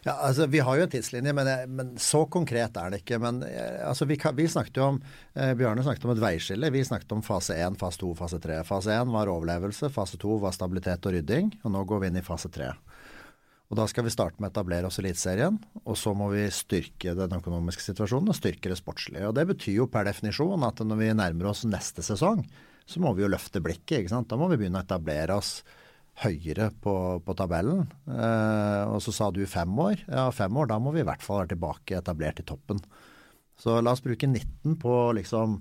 Ja, 0.04 0.18
altså 0.20 0.46
Vi 0.52 0.60
har 0.60 0.76
jo 0.76 0.84
en 0.84 0.90
tidslinje, 0.92 1.32
men, 1.32 1.48
men 1.72 1.94
så 2.00 2.26
konkret 2.28 2.76
er 2.76 2.92
det 2.92 3.00
ikke. 3.00 3.18
Men 3.22 3.40
eh, 3.46 3.80
altså, 3.88 4.04
vi, 4.08 4.18
vi, 4.36 4.48
snakket 4.52 4.80
jo 4.80 4.88
om 4.92 4.98
eh, 5.00 5.54
Bjørne 5.56 5.84
snakket 5.86 6.04
om 6.04 6.12
et 6.12 6.20
veiskille. 6.20 6.70
Vi 6.74 6.84
snakket 6.84 7.14
om 7.16 7.22
fase 7.24 7.56
1, 7.56 7.78
fase 7.80 8.02
2, 8.02 8.10
fase 8.18 8.40
3. 8.42 8.60
Fase 8.68 8.98
1 9.00 9.14
var 9.14 9.32
overlevelse, 9.32 9.88
fase 9.94 10.20
2 10.20 10.36
var 10.44 10.52
stabilitet 10.56 11.08
og 11.08 11.16
rydding. 11.16 11.54
Og 11.64 11.72
nå 11.72 11.84
går 11.88 12.02
vi 12.02 12.10
inn 12.12 12.20
i 12.20 12.26
fase 12.26 12.52
3. 12.52 12.68
Og 13.72 13.78
Da 13.80 13.86
skal 13.88 14.04
vi 14.04 14.12
starte 14.12 14.42
med 14.42 14.50
å 14.50 14.52
etablere 14.52 14.90
oss 14.90 15.00
Eliteserien. 15.00 15.56
Og 15.88 15.96
så 15.96 16.12
må 16.14 16.28
vi 16.34 16.44
styrke 16.52 17.16
den 17.16 17.32
økonomiske 17.38 17.86
situasjonen 17.86 18.28
og 18.28 18.36
styrke 18.36 18.70
det 18.70 18.76
sportslige. 18.82 19.24
Og 19.30 19.32
Det 19.38 19.46
betyr 19.54 19.80
jo 19.80 19.88
per 19.88 20.04
definisjon 20.10 20.68
at 20.68 20.84
når 20.84 21.00
vi 21.00 21.08
nærmer 21.16 21.48
oss 21.54 21.64
neste 21.64 22.04
sesong, 22.04 22.44
så 22.84 23.00
må 23.00 23.14
vi 23.16 23.24
jo 23.24 23.32
løfte 23.32 23.64
blikket. 23.64 24.12
Da 24.12 24.36
må 24.36 24.50
vi 24.52 24.60
begynne 24.60 24.84
å 24.84 24.86
etablere 24.86 25.40
oss 25.40 25.62
høyere 26.22 26.68
på, 26.82 26.94
på 27.26 27.34
tabellen. 27.36 27.88
Eh, 28.06 28.82
og 28.86 29.00
så 29.02 29.14
sa 29.14 29.30
du 29.34 29.42
fem 29.50 29.70
år. 29.82 30.04
Ja, 30.06 30.28
fem 30.34 30.54
år, 30.56 30.70
da 30.70 30.78
må 30.82 30.92
vi 30.94 31.02
i 31.02 31.08
hvert 31.08 31.24
fall 31.24 31.42
være 31.42 31.54
tilbake 31.54 31.98
etablert 31.98 32.42
i 32.42 32.46
toppen. 32.46 32.82
Så 33.58 33.80
la 33.82 33.94
oss 33.94 34.02
bruke 34.04 34.28
19 34.28 34.76
på 34.82 34.92
å 35.08 35.14
liksom 35.16 35.60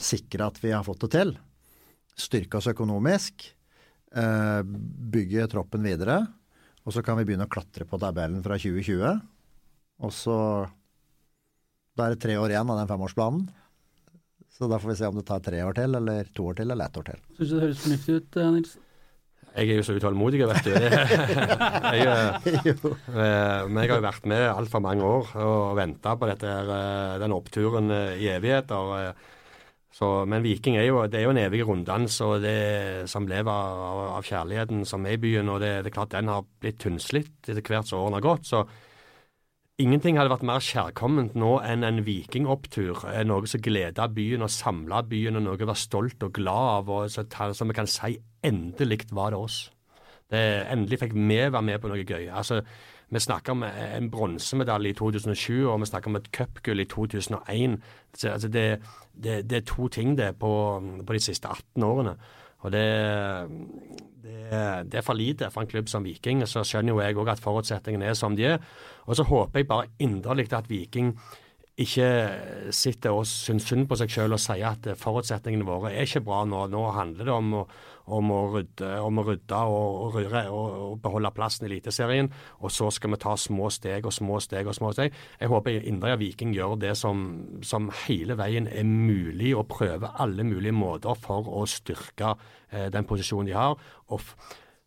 sikre 0.00 0.48
at 0.48 0.58
vi 0.62 0.74
har 0.74 0.86
fått 0.86 1.06
det 1.06 1.12
til. 1.14 1.32
Styrke 2.18 2.58
oss 2.58 2.70
økonomisk. 2.70 3.46
Eh, 4.16 4.60
bygge 4.64 5.46
troppen 5.52 5.86
videre. 5.86 6.20
Og 6.86 6.94
så 6.94 7.04
kan 7.04 7.18
vi 7.18 7.26
begynne 7.28 7.46
å 7.46 7.52
klatre 7.52 7.86
på 7.86 8.00
tabellen 8.00 8.42
fra 8.44 8.58
2020. 8.58 9.22
Og 10.02 10.12
så 10.14 10.38
Da 11.98 12.06
er 12.06 12.14
det 12.14 12.22
tre 12.22 12.36
år 12.38 12.52
igjen 12.52 12.68
av 12.70 12.76
den 12.78 12.86
femårsplanen. 12.86 13.48
Så 14.54 14.68
da 14.70 14.78
får 14.78 14.92
vi 14.92 14.98
se 15.00 15.06
om 15.06 15.16
det 15.18 15.24
tar 15.26 15.40
tre 15.42 15.62
år 15.66 15.74
til, 15.74 15.94
eller 15.98 16.28
to 16.34 16.44
år 16.46 16.60
til, 16.60 16.70
eller 16.70 16.86
ett 16.86 16.98
år 16.98 17.06
til. 17.08 17.24
Syns 17.34 17.50
du 17.50 17.54
det 17.56 17.64
høres 17.64 17.80
fornuftig 17.82 18.14
ut, 18.14 18.36
eh, 18.38 18.50
Nilsen? 18.54 18.84
Jeg 19.58 19.72
er 19.72 19.80
jo 19.80 19.86
så 19.86 19.96
utålmodig, 19.98 20.44
vet 20.46 20.68
du. 20.68 20.74
jeg, 21.98 22.04
jeg, 22.04 22.76
men 22.78 23.80
jeg 23.82 23.90
har 23.90 23.96
jo 23.96 24.04
vært 24.04 24.28
med 24.30 24.44
altfor 24.52 24.82
mange 24.84 25.06
år 25.06 25.32
og 25.42 25.74
venta 25.78 26.14
på 26.18 26.28
dette, 26.30 26.52
eh, 26.76 27.16
den 27.22 27.34
oppturen 27.34 27.90
eh, 27.94 28.20
i 28.22 28.30
evigheter. 28.36 29.10
Så, 29.98 30.08
men 30.30 30.44
Viking 30.44 30.76
er 30.78 30.86
jo, 30.86 31.00
det 31.10 31.18
er 31.18 31.26
jo 31.26 31.32
en 31.32 31.40
evig 31.42 31.64
runddans 31.66 32.20
og 32.22 32.44
det, 32.44 32.58
som 33.10 33.26
lever 33.26 33.50
av, 33.50 34.02
av, 34.12 34.26
kjærligheten 34.26 34.84
som 34.86 35.06
er 35.08 35.16
i 35.16 35.22
byen. 35.22 35.50
og 35.50 35.58
det, 35.64 35.72
det 35.82 35.90
er 35.90 35.96
klart 35.96 36.14
Den 36.14 36.30
har 36.30 36.46
blitt 36.62 36.78
tynnslitt 36.84 37.48
etter 37.48 37.64
hvert 37.64 37.88
som 37.88 38.04
årene 38.04 38.20
har 38.20 38.28
gått. 38.28 38.46
så 38.46 38.62
Ingenting 39.78 40.16
hadde 40.18 40.32
vært 40.32 40.42
mer 40.42 40.58
kjærkomment 40.58 41.36
nå 41.38 41.52
enn 41.62 41.86
en 41.86 42.00
vikingopptur. 42.02 43.04
Noe 43.30 43.46
som 43.46 43.60
gleda 43.62 44.08
byen 44.10 44.42
og 44.42 44.50
samla 44.50 45.04
byen, 45.06 45.38
og 45.38 45.44
noe 45.44 45.54
å 45.54 45.68
være 45.68 45.78
stolt 45.78 46.24
og 46.26 46.32
glad 46.34 46.70
av. 46.72 46.90
og 46.90 47.10
så 47.14 47.66
vi 47.68 47.76
kan 47.76 47.86
si 47.86 48.16
endelig 48.42 49.06
var 49.14 49.30
det 49.30 49.38
oss. 49.38 49.58
Det, 50.28 50.40
endelig 50.72 50.98
fikk 50.98 51.14
vi 51.14 51.38
være 51.38 51.62
med 51.62 51.78
på 51.78 51.92
noe 51.92 52.02
gøy. 52.02 52.26
Altså, 52.26 52.64
Vi 53.10 53.18
snakker 53.18 53.52
om 53.52 53.62
en 53.62 54.10
bronsemedalje 54.10 54.90
i 54.90 54.94
2007, 54.94 55.68
og 55.70 55.80
vi 55.80 55.86
snakker 55.86 56.10
om 56.10 56.16
et 56.16 56.30
cupgull 56.32 56.80
i 56.80 56.84
2001. 56.84 57.78
Så, 58.14 58.28
altså 58.28 58.48
det, 58.48 58.82
det, 59.14 59.48
det, 59.48 59.56
er 59.56 59.64
to 59.64 59.88
ting 59.88 60.18
det 60.18 60.36
på, 60.38 60.50
på 61.06 61.12
de 61.12 61.20
siste 61.20 61.48
18 61.48 61.82
årene. 61.82 62.16
Og 62.66 62.72
det, 62.74 62.84
det, 64.22 64.38
det, 64.90 64.98
er 64.98 65.04
for 65.06 65.18
lite 65.18 65.50
for 65.54 65.62
en 65.62 65.70
klubb 65.70 65.88
som 65.88 66.06
Viking. 66.06 66.42
Så 66.46 66.64
skjønner 66.66 66.94
jo 66.94 67.02
jeg 67.02 67.18
òg 67.18 67.32
at 67.34 67.42
forutsetningene 67.42 68.10
er 68.10 68.18
som 68.18 68.36
de 68.36 68.48
er. 68.54 68.64
Og 69.06 69.18
så 69.18 69.26
håper 69.28 69.62
jeg 69.62 69.68
bare 69.70 69.90
inderlig 70.02 70.48
at 70.52 70.70
Viking 70.70 71.14
ikke 71.78 72.06
sitter 72.74 73.14
og 73.14 73.26
syns 73.30 73.68
synd 73.70 73.86
på 73.90 73.98
seg 74.00 74.10
selv 74.10 74.34
og 74.34 74.42
sier 74.42 74.72
at 74.72 74.88
forutsetningene 74.98 75.66
våre 75.66 75.92
er 75.92 76.08
ikke 76.08 76.24
bra 76.26 76.42
nå. 76.48 76.64
Nå 76.72 76.82
handler 76.96 77.28
det 77.28 77.34
om 77.34 77.54
å, 77.60 77.62
om 78.18 78.32
å 78.34 78.40
rydde, 78.56 78.90
om 79.04 79.20
å 79.20 79.24
rydde 79.28 79.60
og, 79.70 79.98
og, 80.02 80.18
røre 80.18 80.42
og, 80.50 80.76
og, 80.88 80.96
beholde 81.04 81.32
plassen 81.36 81.68
i 81.68 81.70
Eliteserien. 81.70 82.30
Og 82.66 82.74
så 82.74 82.90
skal 82.94 83.14
vi 83.14 83.20
ta 83.22 83.36
små 83.38 83.70
steg 83.74 84.08
og 84.10 84.16
små 84.16 84.40
steg 84.42 84.66
og 84.66 84.74
små 84.78 84.90
steg. 84.96 85.14
Jeg 85.38 85.52
håper 85.54 85.78
Indre 85.78 86.16
Viking 86.18 86.54
gjør 86.56 86.78
det 86.82 86.96
som, 86.98 87.26
som, 87.62 87.92
hele 88.06 88.34
veien 88.38 88.66
er 88.66 88.86
mulig, 88.88 89.54
og 89.54 89.68
prøver 89.70 90.18
alle 90.18 90.46
mulige 90.46 90.74
måter 90.74 91.14
for 91.22 91.46
å 91.46 91.66
styrke 91.70 92.34
eh, 92.72 92.88
den 92.90 93.06
posisjonen 93.06 93.52
de 93.52 93.58
har. 93.58 93.78
og 94.10 94.24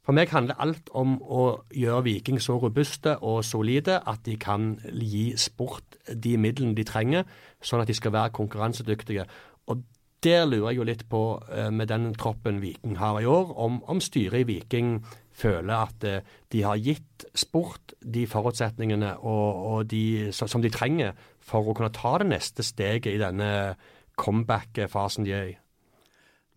for 0.02 0.18
meg 0.18 0.32
handler 0.34 0.58
alt 0.62 0.90
om 0.98 1.20
å 1.22 1.44
gjøre 1.78 2.06
Viking 2.08 2.40
så 2.42 2.58
robuste 2.62 3.20
og 3.22 3.44
solide 3.46 4.00
at 4.10 4.24
de 4.26 4.34
kan 4.42 4.74
gi 4.98 5.32
sport 5.38 6.00
de 6.10 6.38
midlene 6.42 6.74
de 6.78 6.86
trenger, 6.88 7.28
sånn 7.62 7.84
at 7.84 7.92
de 7.92 7.98
skal 7.98 8.16
være 8.16 8.34
konkurransedyktige. 8.34 9.28
Og 9.70 9.84
der 10.26 10.48
lurer 10.50 10.72
jeg 10.72 10.80
jo 10.80 10.88
litt 10.90 11.06
på, 11.10 11.22
eh, 11.54 11.70
med 11.70 11.90
den 11.94 12.14
troppen 12.18 12.62
Viking 12.62 12.98
har 12.98 13.22
i 13.22 13.30
år, 13.30 13.54
om, 13.58 13.82
om 13.90 14.02
styret 14.02 14.42
i 14.42 14.50
Viking 14.50 15.00
føler 15.32 15.74
at 15.78 16.04
eh, 16.04 16.26
de 16.52 16.66
har 16.66 16.82
gitt 16.82 17.26
sport 17.38 17.94
de 18.02 18.26
forutsetningene 18.30 19.16
og, 19.20 19.66
og 19.72 19.90
de, 19.90 20.32
som 20.34 20.62
de 20.62 20.74
trenger 20.74 21.14
for 21.40 21.66
å 21.66 21.78
kunne 21.78 21.94
ta 21.94 22.18
det 22.22 22.30
neste 22.34 22.66
steget 22.66 23.14
i 23.14 23.22
denne 23.22 23.76
comeback-fasen 24.22 25.26
de 25.26 25.38
er 25.38 25.52
i. 25.54 25.58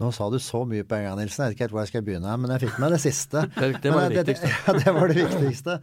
Nå 0.02 0.08
sa 0.10 0.26
du 0.26 0.40
så 0.42 0.64
mye 0.66 0.82
på 0.82 0.96
en 0.96 1.04
gang, 1.06 1.18
Nilsen. 1.20 1.44
Jeg 1.44 1.52
vet 1.52 1.54
ikke 1.54 1.64
helt 1.68 1.74
hvor 1.76 1.84
jeg 1.84 1.90
skal 1.92 2.02
begynne, 2.06 2.32
men 2.42 2.50
jeg 2.50 2.64
fikk 2.64 2.78
med 2.82 2.90
det 2.96 2.98
siste. 3.04 3.44
det, 3.60 3.68
det, 3.84 3.92
var 3.94 4.08
det, 4.10 4.24
viktigste. 4.24 4.48
Det, 4.50 4.56
ja, 4.66 4.72
det 4.80 4.94
var 4.96 5.12
det 5.12 5.16
viktigste. 5.20 5.76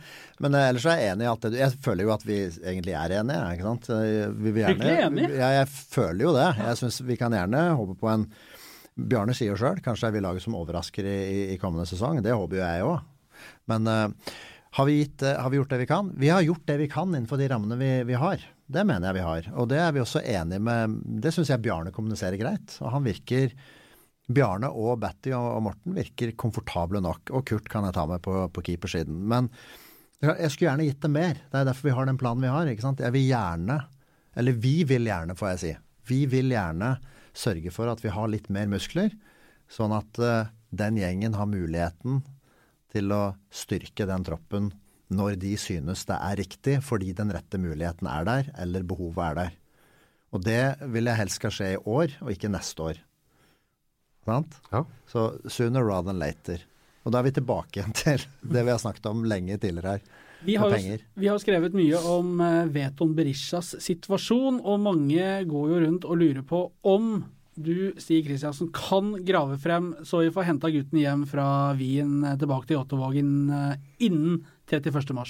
Men 0.43 0.57
uh, 0.57 0.63
ellers 0.65 0.87
er 0.91 0.99
jeg 0.99 1.13
enig 1.13 1.23
i 1.23 1.29
alt 1.31 1.45
det 1.45 1.51
du 1.53 1.55
Jeg 1.61 1.77
føler 1.85 2.07
jo 2.07 2.11
at 2.17 2.25
vi 2.27 2.39
egentlig 2.43 2.97
er 2.99 3.15
enige, 3.21 3.45
ikke 3.55 3.69
sant. 3.69 3.89
Eh, 3.95 4.25
vi 4.35 4.51
vil 4.51 4.65
gjerne, 4.65 4.91
enige? 5.07 5.31
Ja, 5.39 5.53
jeg 5.61 5.71
føler 5.71 6.25
jo 6.25 6.35
det. 6.35 6.49
Jeg 6.59 6.81
syns 6.81 6.99
vi 7.07 7.17
kan 7.21 7.37
gjerne 7.37 7.63
håpe 7.79 7.97
på 8.01 8.11
en 8.11 8.27
Bjarne 9.01 9.33
sier 9.33 9.53
jo 9.53 9.57
sjøl 9.57 9.79
kanskje 9.81 10.09
er 10.09 10.13
vi 10.13 10.21
laget 10.21 10.43
som 10.43 10.57
overrasker 10.59 11.07
i, 11.07 11.19
i, 11.53 11.57
kommende 11.61 11.87
sesong. 11.87 12.19
Det 12.21 12.35
håper 12.35 12.59
jo 12.59 12.65
jeg 12.65 12.83
òg. 12.85 13.45
Men 13.71 13.87
uh, 13.87 14.33
har, 14.75 14.89
vi 14.89 14.97
gitt, 14.99 15.23
uh, 15.23 15.37
har, 15.39 15.47
vi 15.53 15.61
gjort 15.61 15.71
det 15.71 15.79
vi 15.85 15.87
kan? 15.89 16.11
Vi 16.19 16.29
har 16.35 16.43
gjort 16.43 16.67
det 16.67 16.81
vi 16.83 16.91
kan 16.91 17.07
innenfor 17.15 17.39
de 17.39 17.47
rammene 17.49 17.79
vi, 17.79 17.93
vi 18.11 18.19
har. 18.19 18.43
Det 18.67 18.83
mener 18.83 19.07
jeg 19.07 19.21
vi 19.21 19.27
har. 19.29 19.47
Og 19.55 19.71
det 19.71 19.79
er 19.79 19.95
vi 19.95 20.03
også 20.03 20.19
enige 20.19 20.59
med 20.67 20.99
Det 21.23 21.31
syns 21.31 21.55
jeg 21.55 21.63
Bjarne 21.63 21.95
kommuniserer 21.95 22.35
greit. 22.43 22.75
Og 22.83 22.91
han 22.91 23.07
virker 23.07 23.55
Bjarne 24.35 24.69
og 24.71 24.99
Batty 25.01 25.33
og, 25.37 25.61
Morten 25.65 25.95
virker 25.97 26.33
komfortable 26.39 27.01
nok. 27.03 27.31
Og 27.35 27.45
Kurt 27.47 27.69
kan 27.71 27.87
jeg 27.87 27.95
ta 27.97 28.05
med 28.09 28.23
på, 28.25 28.35
på 28.53 28.63
keepersiden. 28.65 29.17
Men 29.31 29.49
jeg 30.21 30.51
skulle 30.53 30.69
gjerne 30.69 30.85
gitt 30.85 31.01
dem 31.05 31.15
mer. 31.17 31.39
Det 31.49 31.61
er 31.61 31.69
derfor 31.69 31.89
vi 31.89 31.95
har 31.97 32.09
den 32.09 32.19
planen 32.21 32.45
vi 32.45 32.51
har. 32.51 32.69
ikke 32.69 32.85
sant? 32.85 33.01
Jeg 33.01 33.15
vil 33.15 33.25
gjerne, 33.29 33.79
eller 34.37 34.59
vi 34.63 34.75
vil 34.89 35.09
gjerne, 35.09 35.37
får 35.37 35.53
jeg 35.53 35.61
si. 35.63 35.71
Vi 36.11 36.19
vil 36.29 36.53
gjerne 36.53 36.95
sørge 37.37 37.71
for 37.73 37.89
at 37.91 38.03
vi 38.03 38.11
har 38.13 38.29
litt 38.29 38.49
mer 38.53 38.69
muskler, 38.69 39.13
sånn 39.71 39.93
at 39.95 40.19
uh, 40.19 40.51
den 40.75 40.99
gjengen 40.99 41.37
har 41.37 41.49
muligheten 41.49 42.21
til 42.91 43.13
å 43.15 43.23
styrke 43.53 44.07
den 44.09 44.25
troppen 44.27 44.71
når 45.11 45.37
de 45.41 45.55
synes 45.59 46.05
det 46.07 46.17
er 46.17 46.39
riktig, 46.39 46.77
fordi 46.87 47.11
den 47.15 47.31
rette 47.35 47.59
muligheten 47.59 48.07
er 48.07 48.27
der, 48.27 48.51
eller 48.63 48.85
behovet 48.87 49.23
er 49.25 49.39
der. 49.39 49.55
Og 50.31 50.43
det 50.45 50.63
vil 50.93 51.09
jeg 51.09 51.19
helst 51.19 51.39
skal 51.41 51.55
skje 51.55 51.71
i 51.73 51.81
år, 51.81 52.13
og 52.23 52.31
ikke 52.31 52.51
neste 52.51 52.85
år. 52.91 53.01
Sant? 54.31 54.59
Ja. 54.71 54.85
Så 55.11 55.29
sooner 55.47 55.85
rather 55.85 56.11
than 56.11 56.21
later. 56.21 56.63
Og 57.05 57.13
da 57.13 57.21
er 57.21 57.27
vi 57.29 57.35
tilbake 57.35 57.81
igjen 57.81 57.95
til 57.97 58.25
det 58.53 58.65
vi 58.65 58.73
har 58.73 58.81
snakket 58.81 59.09
om 59.11 59.25
lenge 59.27 59.57
tidligere 59.61 59.97
her. 59.97 60.09
Vi 60.41 60.55
har, 60.57 60.73
vi 61.21 61.27
har 61.29 61.37
skrevet 61.37 61.75
mye 61.77 61.99
om 62.09 62.39
uh, 62.41 62.65
Veton 62.73 63.11
Berishas 63.13 63.75
situasjon, 63.83 64.57
og 64.65 64.81
mange 64.81 65.27
går 65.45 65.67
jo 65.69 65.81
rundt 65.83 66.07
og 66.09 66.17
lurer 66.17 66.41
på 66.47 66.63
om 66.89 67.11
du, 67.61 67.91
Stig 68.01 68.25
Kristiansen, 68.25 68.71
kan 68.73 69.13
grave 69.27 69.59
frem 69.61 69.91
så 70.07 70.23
vi 70.23 70.31
får 70.33 70.47
henta 70.47 70.71
gutten 70.73 70.97
hjem 71.01 71.25
fra 71.29 71.45
Wien 71.77 72.23
eh, 72.23 72.37
tilbake 72.39 72.69
til 72.69 72.79
Jåttåvågen 72.79 73.33
uh, 73.51 73.73
innen 74.01 74.39
31.3. 74.71 75.25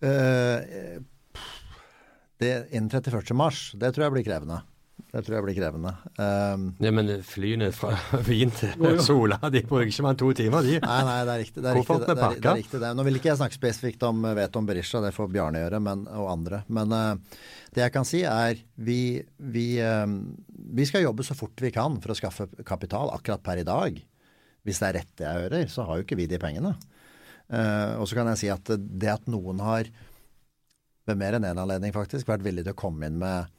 Uh, 0.00 1.02
det, 2.40 2.54
innen 2.70 2.88
31.3, 2.88 3.76
det 3.82 3.92
tror 3.92 4.06
jeg 4.06 4.14
blir 4.14 4.28
krevende. 4.30 4.62
Det 5.10 5.24
tror 5.26 5.36
jeg 5.36 5.42
blir 5.42 5.56
krevende. 5.56 5.90
Um, 6.22 6.66
ja, 6.78 6.90
men 6.94 7.08
flyene 7.26 7.72
fra 7.74 7.96
Wien 8.28 8.52
til 8.54 9.00
Sola, 9.02 9.40
de 9.50 9.64
bruker 9.66 9.88
ikke 9.90 10.04
mer 10.06 10.14
enn 10.14 10.20
to 10.20 10.28
timer, 10.38 10.66
de. 10.66 10.76
Nei, 10.84 10.98
nei, 11.08 11.16
det 11.26 11.32
er 11.32 11.42
riktig. 11.42 11.64
Det 11.64 11.70
er 11.72 11.78
riktig, 11.80 11.96
det, 11.98 12.14
det, 12.14 12.28
det, 12.36 12.50
er 12.52 12.60
riktig 12.60 12.82
det. 12.84 12.90
Nå 12.94 13.06
vil 13.08 13.18
ikke 13.18 13.30
jeg 13.32 13.40
snakke 13.40 13.58
spesifikt 13.58 14.06
om 14.06 14.22
vet 14.38 14.58
om 14.60 14.68
Berisha, 14.68 15.02
det 15.02 15.10
får 15.16 15.32
Bjarne 15.34 15.64
gjøre, 15.64 15.82
men, 15.82 16.06
og 16.14 16.30
andre. 16.36 16.62
Men 16.70 16.94
uh, 16.94 17.42
det 17.74 17.82
jeg 17.82 17.96
kan 17.96 18.06
si 18.06 18.22
er 18.22 18.62
vi, 18.78 19.00
vi, 19.50 19.66
um, 19.82 20.16
vi, 20.78 20.86
skal 20.86 21.02
jobbe 21.08 21.26
så 21.26 21.34
fort 21.38 21.58
vi 21.66 21.74
kan 21.74 21.98
for 21.98 22.14
å 22.14 22.20
skaffe 22.22 22.46
kapital 22.62 23.10
akkurat 23.16 23.42
per 23.50 23.64
i 23.64 23.66
dag. 23.66 23.98
Hvis 24.62 24.78
det 24.78 24.92
er 24.92 24.98
rett 25.00 25.14
det 25.18 25.26
jeg 25.26 25.44
hører, 25.44 25.68
så 25.74 25.90
har 25.90 25.98
jo 25.98 26.06
ikke 26.06 26.22
vi 26.22 26.30
de 26.30 26.38
pengene. 26.38 26.76
Uh, 27.50 27.98
og 27.98 28.06
så 28.06 28.20
kan 28.20 28.30
jeg 28.30 28.44
si 28.44 28.54
at 28.54 28.76
det 28.78 29.10
at 29.10 29.26
noen 29.26 29.58
har, 29.66 29.90
ved 31.10 31.18
mer 31.18 31.34
enn 31.34 31.48
én 31.48 31.56
en 31.56 31.64
anledning 31.66 31.90
faktisk, 31.96 32.30
vært 32.30 32.46
villig 32.46 32.62
til 32.62 32.78
å 32.78 32.78
komme 32.78 33.10
inn 33.10 33.18
med 33.18 33.50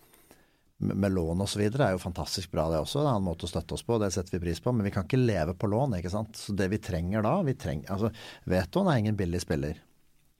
med 0.81 1.13
lån 1.13 1.43
osv. 1.45 1.61
er 1.61 1.93
jo 1.93 2.01
fantastisk 2.01 2.51
bra, 2.51 2.67
det 2.71 2.81
også. 2.81 3.03
Det 3.03 3.11
er 3.11 3.19
en 3.19 3.25
måte 3.25 3.47
å 3.47 3.51
støtte 3.51 3.77
oss 3.77 3.85
på, 3.85 3.99
det 4.01 4.11
setter 4.15 4.37
vi 4.37 4.43
pris 4.47 4.61
på. 4.63 4.73
Men 4.73 4.87
vi 4.87 4.93
kan 4.95 5.05
ikke 5.05 5.21
leve 5.21 5.55
på 5.57 5.69
lån, 5.69 5.97
ikke 5.99 6.13
sant. 6.13 6.37
Så 6.37 6.55
det 6.57 6.71
vi 6.73 6.81
trenger 6.81 7.25
da 7.25 7.37
vi 7.45 7.55
trenger, 7.59 7.89
altså 7.93 8.11
Vetoen 8.49 8.89
er 8.91 9.01
ingen 9.01 9.19
billig 9.19 9.43
spiller. 9.43 9.81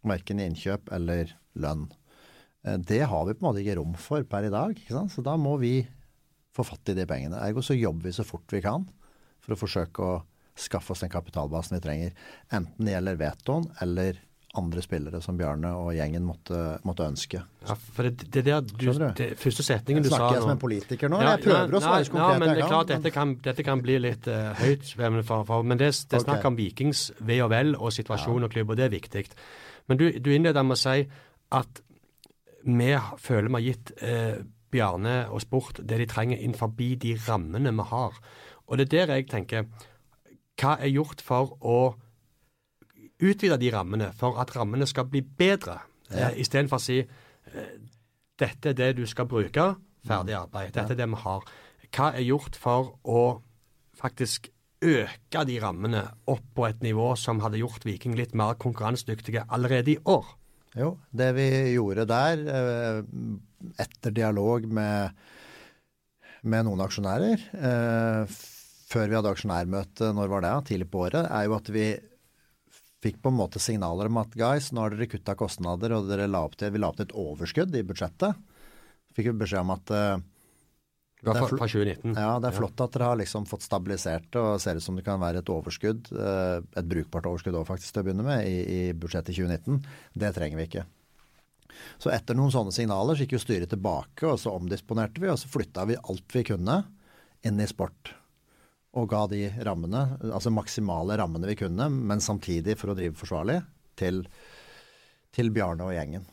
Verken 0.08 0.41
i 0.41 0.47
innkjøp 0.49 0.89
eller 0.97 1.36
lønn. 1.62 1.86
Eh, 2.65 2.80
det 2.89 3.04
har 3.12 3.27
vi 3.27 3.36
på 3.36 3.45
en 3.45 3.49
måte 3.51 3.63
ikke 3.63 3.77
rom 3.80 3.93
for 3.99 4.25
per 4.27 4.49
i 4.49 4.54
dag. 4.54 4.73
ikke 4.75 4.97
sant? 4.97 5.13
Så 5.13 5.25
da 5.25 5.38
må 5.38 5.58
vi 5.62 5.75
få 6.56 6.65
fatt 6.67 6.89
i 6.91 6.97
de 6.97 7.06
pengene. 7.08 7.39
Ergo 7.39 7.63
så 7.63 7.77
jobber 7.77 8.10
vi 8.10 8.17
så 8.17 8.27
fort 8.27 8.49
vi 8.51 8.63
kan 8.65 8.88
for 9.41 9.56
å 9.56 9.60
forsøke 9.60 10.04
å 10.06 10.19
skaffe 10.60 10.93
oss 10.93 11.04
den 11.04 11.13
kapitalbasen 11.13 11.77
vi 11.77 11.86
trenger. 11.86 12.17
Enten 12.51 12.86
det 12.86 12.95
gjelder 12.95 13.21
vetoen 13.21 13.69
eller 13.82 14.19
andre 14.60 14.82
spillere 14.84 15.22
som 15.24 15.38
Bjarne 15.40 15.70
og 15.80 15.94
gjengen 15.96 16.26
måtte, 16.28 16.58
måtte 16.88 17.06
ønske. 17.08 17.40
Ja, 17.64 17.76
for 17.96 18.08
det, 18.08 18.28
det 18.34 18.44
der 18.50 18.64
du, 18.66 18.90
det, 19.16 19.30
første 19.40 19.64
setningen 19.64 20.04
du 20.04 20.10
sa 20.10 20.18
Snakker 20.18 20.36
jeg 20.36 20.44
som 20.44 20.54
en 20.54 20.62
politiker 20.62 21.12
nå? 21.12 21.22
Ja, 21.24 21.36
jeg 21.38 21.46
prøver 21.46 21.78
å 21.78 21.82
svare 21.84 22.08
så 22.08 22.14
konkret 22.16 22.34
jeg 22.34 22.42
kan. 22.42 22.52
Det 22.52 22.66
er 22.66 22.72
klart, 22.74 22.92
dette 22.92 23.14
kan, 23.16 23.34
dette 23.48 23.66
kan 23.68 23.84
bli 23.86 23.96
litt 24.04 24.28
uh, 24.28 24.52
høyt, 24.60 24.92
for, 24.98 25.46
for, 25.48 25.64
men 25.64 25.80
det, 25.80 25.94
det 26.12 26.20
er 26.20 26.26
snakk 26.26 26.50
om 26.52 26.60
Vikings 26.60 27.06
ve 27.24 27.40
og 27.46 27.52
vel 27.54 27.78
og 27.78 27.96
situasjon 27.96 28.42
ja. 28.42 28.50
og 28.50 28.56
klubb, 28.58 28.74
og 28.74 28.82
det 28.82 28.90
er 28.90 28.94
viktig. 28.98 29.24
Men 29.88 30.02
du, 30.02 30.08
du 30.20 30.32
innleder 30.36 30.68
med 30.68 30.76
å 30.76 30.82
si 30.84 30.98
at 31.62 31.82
vi 32.62 32.92
føler 33.24 33.48
vi 33.48 33.58
har 33.58 33.68
gitt 33.70 33.96
uh, 34.04 34.44
Bjarne 34.72 35.18
og 35.32 35.42
sport 35.44 35.82
det 35.84 35.98
de 36.00 36.12
trenger 36.12 36.40
innenfor 36.40 36.76
de 36.76 37.16
rammene 37.28 37.72
vi 37.72 37.88
har. 37.96 38.20
Og 38.68 38.80
det 38.80 38.92
er 38.92 39.08
der 39.08 39.20
jeg 39.20 39.32
tenker 39.32 39.68
Hva 40.60 40.78
er 40.80 40.92
gjort 40.92 41.24
for 41.24 41.56
å 41.64 41.80
utvide 43.22 43.58
de 43.62 43.72
rammene 43.74 44.12
for 44.18 44.40
at 44.42 44.54
rammene 44.56 44.88
skal 44.90 45.08
bli 45.10 45.22
bedre, 45.22 45.80
ja. 46.10 46.32
eh, 46.32 46.42
istedenfor 46.44 46.82
å 46.82 46.84
si 46.84 47.00
eh, 47.02 47.74
dette 48.42 48.72
er 48.72 48.78
det 48.78 48.94
du 48.98 49.06
skal 49.10 49.30
bruke, 49.30 49.68
ferdig 50.08 50.36
arbeid. 50.38 50.74
Dette 50.74 50.96
er 50.96 51.00
det 51.04 51.10
vi 51.12 51.22
har. 51.24 51.46
Hva 51.92 52.10
er 52.16 52.26
gjort 52.26 52.58
for 52.58 52.96
å 53.04 53.22
faktisk 54.02 54.50
øke 54.82 55.44
de 55.46 55.58
rammene 55.62 56.02
opp 56.32 56.46
på 56.58 56.66
et 56.66 56.82
nivå 56.82 57.12
som 57.20 57.42
hadde 57.44 57.62
gjort 57.62 57.86
Viking 57.86 58.16
litt 58.18 58.34
mer 58.38 58.58
konkurransedyktige 58.62 59.46
allerede 59.54 59.94
i 59.94 60.00
år? 60.10 60.26
Jo, 60.80 60.96
det 61.12 61.34
vi 61.36 61.48
gjorde 61.76 62.08
der, 62.08 62.42
eh, 62.48 63.02
etter 63.84 64.16
dialog 64.16 64.66
med, 64.72 65.12
med 66.48 66.66
noen 66.66 66.82
aksjonærer 66.86 67.44
eh, 67.60 68.38
Før 68.92 69.08
vi 69.08 69.18
hadde 69.18 69.34
aksjonærmøte, 69.36 70.14
når 70.16 70.32
var 70.32 70.46
det? 70.46 70.54
Tidlig 70.72 70.88
på 70.92 71.04
året, 71.06 71.28
er 71.28 71.46
jo 71.48 71.54
at 71.56 71.70
vi 71.72 71.86
fikk 73.02 73.22
på 73.22 73.32
en 73.32 73.40
måte 73.40 73.62
signaler 73.62 74.12
om 74.12 74.20
at 74.22 74.36
guys, 74.38 74.70
nå 74.72 74.84
har 74.84 74.94
dere 74.94 75.10
kutta 75.10 75.36
kostnader, 75.38 75.96
og 75.96 76.10
dere 76.10 76.30
la 76.30 76.44
opp 76.46 76.58
til, 76.60 76.74
vi 76.74 76.82
la 76.82 76.92
opp 76.92 77.00
til 77.00 77.10
et 77.10 77.18
overskudd 77.18 77.74
i 77.78 77.86
budsjettet. 77.88 78.38
Fikk 79.18 79.32
vi 79.32 79.40
beskjed 79.42 79.66
om 79.66 79.74
at 79.74 79.94
uh, 79.96 80.22
det 81.22 81.34
er, 81.34 81.42
fra 81.42 81.68
2019. 81.70 82.14
Ja, 82.16 82.36
det 82.42 82.52
er 82.52 82.58
flott 82.58 82.82
at 82.86 82.96
dere 82.96 83.12
har 83.12 83.20
liksom 83.20 83.46
fått 83.50 83.66
stabilisert 83.66 84.30
det 84.34 84.42
og 84.42 84.62
ser 84.62 84.78
ut 84.78 84.86
som 84.86 84.98
det 84.98 85.06
kan 85.06 85.22
være 85.22 85.42
et 85.42 85.52
overskudd, 85.54 86.14
uh, 86.14 86.62
et 86.62 86.90
brukbart 86.94 87.30
overskudd 87.30 87.58
òg 87.58 87.68
faktisk 87.70 87.94
til 87.94 88.04
å 88.04 88.08
begynne 88.08 88.26
med, 88.28 88.46
i, 88.46 88.62
i 88.62 88.80
budsjettet 88.94 89.34
2019. 89.38 89.82
Det 90.22 90.34
trenger 90.38 90.62
vi 90.62 90.70
ikke. 90.70 90.88
Så 92.02 92.14
etter 92.14 92.38
noen 92.38 92.54
sånne 92.54 92.74
signaler 92.76 93.18
så 93.18 93.26
gikk 93.26 93.38
jo 93.40 93.44
styret 93.44 93.72
tilbake, 93.74 94.30
og 94.30 94.38
så 94.42 94.54
omdisponerte 94.54 95.24
vi, 95.24 95.30
og 95.34 95.40
så 95.42 95.50
flytta 95.50 95.90
vi 95.90 95.98
alt 95.98 96.38
vi 96.38 96.46
kunne 96.54 96.84
inn 97.48 97.58
i 97.58 97.70
sport 97.70 98.14
og 98.97 99.08
ga 99.12 99.23
de 99.32 99.45
rammene, 99.63 100.04
altså 100.27 100.51
maksimale 100.51 101.15
rammene 101.19 101.47
vi 101.47 101.58
kunne, 101.63 101.88
men 101.91 102.23
samtidig 102.23 102.75
for 102.80 102.91
å 102.91 102.97
drive 102.97 103.15
forsvarlig, 103.19 103.62
til, 103.99 104.23
til 105.36 105.51
Bjarne 105.56 105.87
og 105.87 105.96
gjengen. 105.96 106.27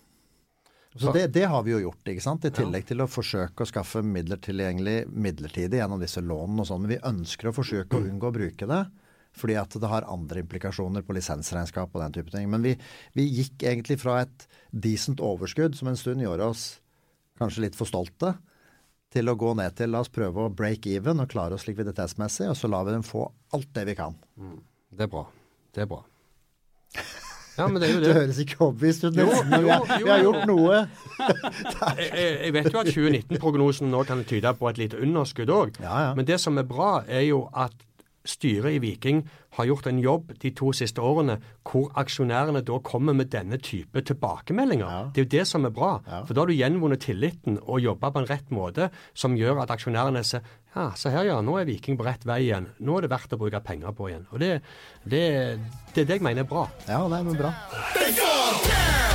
Så 0.98 1.12
det, 1.14 1.28
det, 1.36 1.44
har 1.46 1.62
vi 1.62 1.74
jo 1.74 1.82
gjort, 1.82 2.08
ikke 2.10 2.24
sant? 2.24 2.46
i 2.48 2.54
tillegg 2.54 2.86
til 2.88 3.02
å 3.04 3.10
forsøke 3.10 3.62
å 3.62 3.68
skaffe 3.68 4.00
midler 4.02 4.40
tilgjengelig 4.42 5.04
midlertidig 5.12 5.78
gjennom 5.78 6.00
disse 6.02 6.22
lånene 6.24 6.64
og 6.64 6.70
sånn. 6.70 6.82
Men 6.82 6.94
vi 6.94 7.02
ønsker 7.06 7.50
å 7.50 7.54
forsøke 7.54 7.98
å 7.98 8.08
unngå 8.08 8.30
å 8.30 8.34
bruke 8.34 8.66
det. 8.66 8.80
Fordi 9.38 9.54
at 9.60 9.76
det 9.78 9.90
har 9.92 10.08
andre 10.10 10.42
implikasjoner 10.42 11.04
på 11.06 11.14
lisensregnskap 11.14 11.92
og 11.92 12.02
den 12.02 12.16
type 12.16 12.32
ting. 12.32 12.48
Men 12.50 12.64
vi, 12.64 12.72
vi 13.14 13.28
gikk 13.28 13.62
egentlig 13.68 13.98
fra 14.02 14.22
et 14.24 14.48
decent 14.72 15.22
overskudd, 15.22 15.76
som 15.78 15.92
en 15.92 16.00
stund 16.00 16.24
gjorde 16.24 16.48
oss 16.50 16.64
kanskje 17.38 17.68
litt 17.68 17.78
for 17.78 17.86
stolte, 17.86 18.32
til 19.18 19.30
å 19.30 19.36
gå 19.38 19.54
ned 19.58 19.76
til 19.78 19.92
la 19.92 20.02
oss 20.04 20.12
prøve 20.14 20.46
å 20.46 20.52
break 20.54 20.86
even 20.90 21.22
og 21.22 21.30
klare 21.32 21.58
oss 21.58 21.66
likviditetsmessig, 21.68 22.48
og 22.52 22.58
så 22.58 22.70
lar 22.70 22.86
vi 22.88 22.96
dem 22.96 23.06
få 23.06 23.26
alt 23.56 23.70
det 23.74 23.88
vi 23.90 23.98
kan. 23.98 24.14
Mm. 24.38 24.60
Det 24.94 25.08
er 25.08 25.12
bra. 25.12 25.24
Det 25.74 25.86
er 25.86 25.90
bra. 25.90 26.04
Ja, 27.58 27.64
men 27.66 27.82
det 27.82 27.88
er 27.88 27.96
jo 27.96 27.98
det. 27.98 28.06
Det 28.06 28.14
høres 28.14 28.36
ikke 28.38 28.56
overbevist 28.68 29.02
ut. 29.02 29.16
Vi, 29.18 29.24
vi, 29.50 30.10
har 30.12 30.20
gjort 30.22 30.44
noe. 30.46 30.76
jeg, 31.98 32.10
jeg, 32.12 32.52
vet 32.54 32.68
jo 32.70 32.82
at 32.84 32.90
2019-prognosen 32.94 33.90
nå 33.90 34.04
kan 34.06 34.22
tyde 34.30 34.52
på 34.60 34.68
et 34.70 34.78
lite 34.78 35.00
underskudd 35.02 35.50
òg. 35.50 35.80
Ja, 35.82 35.96
ja. 36.04 36.12
Men 36.14 36.28
det 36.28 36.38
som 36.38 36.60
er 36.62 36.68
bra, 36.68 37.00
er 37.02 37.24
jo 37.26 37.48
at 37.50 37.74
styret 38.28 38.76
i 38.76 38.82
Viking 38.82 39.22
har 39.56 39.68
gjort 39.68 39.88
en 39.88 39.98
jobb 40.02 40.32
de 40.42 40.52
to 40.56 40.70
siste 40.76 41.02
årene 41.02 41.38
hvor 41.66 41.88
aksjonærene 41.98 42.62
da 42.66 42.78
kommer 42.84 43.16
med 43.16 43.30
denne 43.32 43.58
type 43.62 44.02
tilbakemeldinger. 44.10 44.86
Ja. 44.86 45.00
Det 45.14 45.22
er 45.22 45.26
jo 45.26 45.32
det 45.38 45.46
som 45.50 45.66
er 45.68 45.74
bra. 45.74 45.92
Ja. 46.06 46.22
For 46.28 46.36
da 46.36 46.44
har 46.44 46.52
du 46.52 46.56
gjenvunnet 46.56 47.04
tilliten 47.04 47.58
og 47.64 47.82
jobba 47.84 48.12
på 48.14 48.22
en 48.22 48.30
rett 48.30 48.52
måte 48.54 48.90
som 49.14 49.36
gjør 49.38 49.64
at 49.64 49.74
aksjonærene 49.74 50.24
ser 50.26 50.46
ja, 50.76 50.90
se 50.94 51.10
her 51.10 51.26
ja, 51.26 51.40
nå 51.42 51.56
er 51.58 51.66
Viking 51.66 51.96
på 51.98 52.06
rett 52.06 52.26
vei 52.28 52.42
igjen. 52.44 52.68
Nå 52.84 52.98
er 52.98 53.06
det 53.06 53.12
verdt 53.14 53.34
å 53.34 53.40
bruke 53.40 53.62
penger 53.64 53.96
på 53.96 54.10
igjen. 54.12 54.28
Og 54.30 54.42
det, 54.42 54.52
det, 55.02 55.24
det 55.94 56.04
er 56.04 56.10
det 56.12 56.20
jeg 56.20 56.26
mener 56.28 56.44
er 56.44 56.50
bra. 56.52 56.68
Ja, 56.86 57.02
det 57.08 57.24
er 57.24 57.42
bra. 57.42 59.06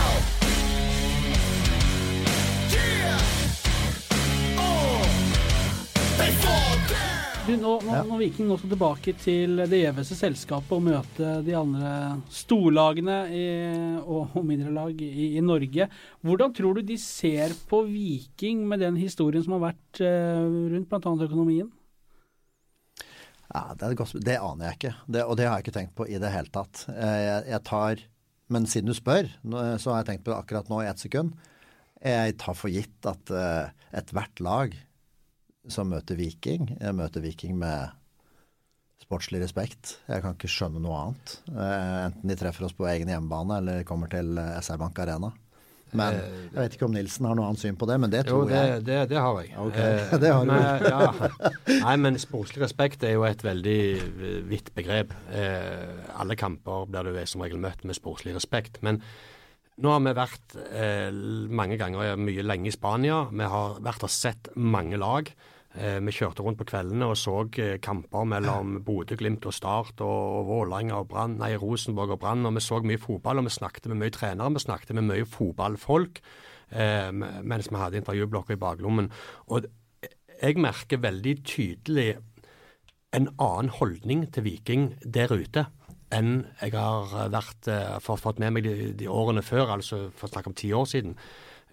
Du, 7.53 7.59
nå, 7.61 7.73
nå, 7.85 7.91
ja. 7.93 8.01
Når 8.07 8.17
Viking 8.17 8.47
nå 8.49 8.55
skal 8.57 8.71
tilbake 8.71 9.11
til 9.21 9.59
det 9.69 9.77
gjeveste 9.77 10.15
selskapet 10.17 10.73
og 10.73 10.85
møte 10.87 11.33
de 11.45 11.53
andre 11.53 11.89
storlagene 12.33 13.17
i, 13.29 13.41
og, 14.01 14.31
og, 14.31 14.45
mindre 14.47 14.71
lag 14.73 15.01
i, 15.05 15.35
i, 15.37 15.41
Norge, 15.45 15.85
hvordan 16.25 16.55
tror 16.57 16.79
du 16.79 16.87
de 16.87 16.95
ser 16.97 17.53
på 17.69 17.83
Viking 17.85 18.63
med 18.69 18.81
den 18.81 18.97
historien 18.97 19.45
som 19.45 19.53
har 19.59 19.67
vært 19.67 20.01
eh, 20.01 20.39
rundt 20.73 20.89
bl.a. 20.89 21.11
økonomien? 21.27 21.67
Ja, 23.53 23.61
det, 23.77 23.91
godt, 23.99 24.15
det, 24.17 24.39
aner 24.39 24.71
jeg 24.71 24.79
ikke, 24.79 24.93
det, 25.05 25.25
og 25.27 25.37
det 25.37 25.45
har 25.45 25.59
jeg 25.59 25.67
ikke 25.67 25.75
tenkt 25.75 25.93
på 25.99 26.07
i 26.09 26.17
det 26.23 26.31
hele 26.33 26.49
tatt. 26.55 26.87
Eh, 26.89 27.19
jeg, 27.21 27.43
jeg 27.51 27.65
tar, 27.69 28.01
Men 28.49 28.65
siden 28.71 28.89
du 28.89 28.97
spør, 28.97 29.29
så 29.77 29.93
har 29.93 30.01
jeg 30.01 30.09
tenkt 30.09 30.25
på 30.25 30.33
det 30.33 30.39
akkurat 30.39 30.73
nå 30.73 30.81
i 30.81 30.89
ett 30.89 31.05
sekund. 31.05 31.37
Jeg 32.01 32.33
tar 32.41 32.57
for 32.57 32.73
gitt 32.73 33.07
at 33.07 33.29
uh, 33.31 33.69
ethvert 33.95 34.41
lag 34.43 34.73
som 35.72 35.91
møter 35.91 36.18
Viking. 36.20 36.74
Jeg 36.80 36.95
møter 36.97 37.24
Viking 37.24 37.55
med 37.59 37.93
sportslig 39.03 39.41
respekt. 39.43 39.97
Jeg 40.07 40.24
kan 40.24 40.36
ikke 40.36 40.51
skjønne 40.51 40.82
noe 40.84 40.99
annet. 40.99 41.38
Eh, 41.51 41.95
enten 42.07 42.32
de 42.32 42.38
treffer 42.39 42.68
oss 42.68 42.76
på 42.76 42.88
egen 42.91 43.11
hjemmebane 43.11 43.59
eller 43.61 43.88
kommer 43.88 44.11
til 44.11 44.38
eh, 44.39 44.59
SR 44.64 44.80
Bank 44.82 44.99
Arena. 45.03 45.34
Men 45.93 46.18
eh, 46.18 46.38
jeg 46.49 46.57
vet 46.57 46.78
ikke 46.78 46.88
om 46.88 46.95
Nilsen 46.95 47.28
har 47.30 47.38
noe 47.38 47.49
annet 47.51 47.61
syn 47.61 47.78
på 47.80 47.88
det, 47.89 47.97
men 48.01 48.14
det 48.14 48.24
tror 48.28 48.43
jo, 48.43 48.49
det, 48.49 48.61
jeg. 48.61 48.86
Det, 48.88 48.99
det 49.11 49.20
har 49.22 49.41
jeg. 49.41 49.51
Okay. 49.68 49.91
Eh, 49.99 50.16
det 50.24 50.32
har 50.34 50.47
men, 50.49 50.88
ja. 50.88 51.30
Nei, 51.84 51.95
men 52.05 52.20
sportslig 52.22 52.64
respekt 52.66 53.05
er 53.05 53.16
jo 53.18 53.28
et 53.28 53.45
veldig 53.45 53.78
vidt 54.49 54.74
begrep. 54.78 55.14
Eh, 55.36 55.86
alle 56.18 56.39
kamper 56.39 56.89
blir 56.89 57.11
du 57.11 57.22
som 57.30 57.45
regel 57.45 57.61
møtt 57.61 57.86
med 57.88 57.99
sportslig 57.99 58.36
respekt. 58.38 58.82
Men 58.86 59.01
nå 59.84 59.89
har 59.89 60.03
vi 60.05 60.18
vært 60.18 60.57
eh, 60.70 61.09
mange 61.49 61.80
ganger 61.82 62.18
mye 62.20 62.45
lenge 62.45 62.70
i 62.70 62.76
Spania. 62.76 63.24
Vi 63.32 63.51
har 63.55 63.82
vært 63.84 64.05
og 64.05 64.14
sett 64.14 64.51
mange 64.55 64.99
lag. 65.01 65.30
Eh, 65.74 65.97
vi 66.05 66.13
kjørte 66.13 66.43
rundt 66.45 66.59
på 66.59 66.67
kveldene 66.69 67.07
og 67.09 67.15
så 67.17 67.39
eh, 67.57 67.80
kamper 67.82 68.28
mellom 68.30 68.76
Bodø, 68.86 69.15
Glimt 69.17 69.45
og 69.49 69.55
Start 69.57 70.03
og, 70.05 70.19
og 70.38 70.49
Vålerenga 70.51 70.99
og 71.01 71.07
Brann, 71.09 71.39
nei, 71.39 71.55
Rosenborg 71.57 72.13
og 72.13 72.19
Brann. 72.21 72.45
Og 72.45 72.53
vi 72.53 72.61
så 72.61 72.78
mye 72.86 73.01
fotball, 73.01 73.41
og 73.41 73.47
vi 73.47 73.55
snakket 73.55 73.89
med 73.89 74.03
mye 74.03 74.13
trenere. 74.13 74.53
Vi 74.53 74.61
snakket 74.61 74.93
med 74.99 75.07
mye 75.07 75.26
fotballfolk 75.26 76.21
eh, 76.78 77.09
mens 77.13 77.71
vi 77.71 77.82
hadde 77.82 78.03
intervjublokka 78.03 78.53
i 78.53 78.61
baklommen. 78.61 79.09
Og 79.49 79.65
jeg 80.43 80.61
merker 80.61 81.01
veldig 81.01 81.34
tydelig 81.41 82.11
en 83.13 83.32
annen 83.41 83.71
holdning 83.74 84.28
til 84.34 84.45
Viking 84.45 84.91
der 85.01 85.34
ute 85.34 85.67
enn 86.13 86.43
jeg 86.59 86.76
har 86.76 87.32
vært, 87.34 87.65
for, 88.05 88.21
fått 88.21 88.38
med 88.41 88.53
meg 88.53 88.67
de, 88.67 88.91
de 88.93 89.07
årene 89.09 89.41
før, 89.41 89.71
altså 89.74 90.03
for 90.13 90.28
å 90.28 90.34
snakke 90.36 90.51
om 90.51 90.57
ti 90.57 90.69
år 90.78 90.86
siden. 90.91 91.15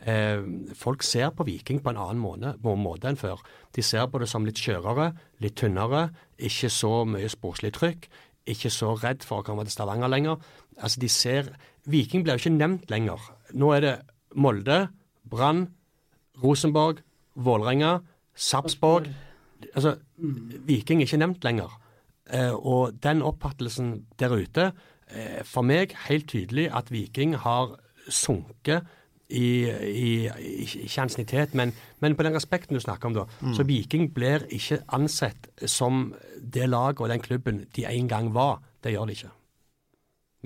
Eh, 0.08 0.40
folk 0.74 1.02
ser 1.04 1.28
på 1.36 1.44
Viking 1.44 1.82
på 1.84 1.92
en 1.92 2.00
annen 2.00 2.20
måte, 2.22 2.54
måte, 2.64 3.10
enn 3.10 3.20
før. 3.20 3.42
De 3.76 3.82
ser 3.84 4.06
på 4.08 4.20
det 4.22 4.30
som 4.30 4.46
litt 4.48 4.60
skjørere, 4.60 5.10
litt 5.44 5.58
tynnere, 5.60 6.08
ikke 6.38 6.70
så 6.72 7.04
mye 7.04 7.28
sportslig 7.28 7.74
trykk. 7.76 8.08
Ikke 8.48 8.70
så 8.72 8.94
redd 8.96 9.26
for 9.26 9.42
å 9.42 9.46
komme 9.46 9.66
til 9.66 9.74
Stavanger 9.74 10.08
lenger. 10.08 10.40
Altså, 10.80 11.00
de 11.02 11.10
ser 11.12 11.52
Viking 11.90 12.24
blir 12.24 12.38
jo 12.38 12.44
ikke 12.44 12.56
nevnt 12.56 12.90
lenger. 12.90 13.20
Nå 13.52 13.72
er 13.76 13.84
det 13.84 13.94
Molde, 14.34 14.88
Brann, 15.28 15.66
Rosenborg, 16.40 17.02
Vålerenga, 17.36 18.00
Sarpsborg. 18.34 19.10
Altså, 19.74 19.98
Viking 20.16 21.02
er 21.02 21.08
ikke 21.08 21.20
nevnt 21.20 21.44
lenger. 21.44 21.76
Eh, 22.32 22.54
og 22.54 22.96
den 23.02 23.22
oppfattelsen 23.26 24.06
der 24.18 24.32
ute, 24.32 24.72
eh, 25.10 25.42
for 25.44 25.66
meg 25.66 25.92
helt 26.08 26.28
tydelig 26.30 26.70
at 26.72 26.90
Viking 26.90 27.36
har 27.36 27.76
sunket 28.08 28.86
i, 29.30 29.48
i, 29.70 30.12
ikke 30.64 31.04
ansiennitet, 31.04 31.54
men, 31.58 31.72
men, 32.02 32.16
på 32.18 32.26
den 32.26 32.36
respekten 32.36 32.76
du 32.76 32.82
snakker 32.82 33.10
om, 33.10 33.16
da. 33.20 33.26
Mm. 33.40 33.54
Så 33.56 33.66
Viking 33.68 34.10
blir 34.14 34.46
ikke 34.52 34.80
ansett 34.96 35.50
som 35.70 36.10
det 36.40 36.68
laget 36.70 37.02
og 37.04 37.12
den 37.12 37.22
klubben 37.24 37.64
de 37.76 37.86
en 37.88 38.10
gang 38.10 38.32
var. 38.34 38.60
Det 38.82 38.94
gjør 38.94 39.10
de 39.10 39.18
ikke. 39.18 39.32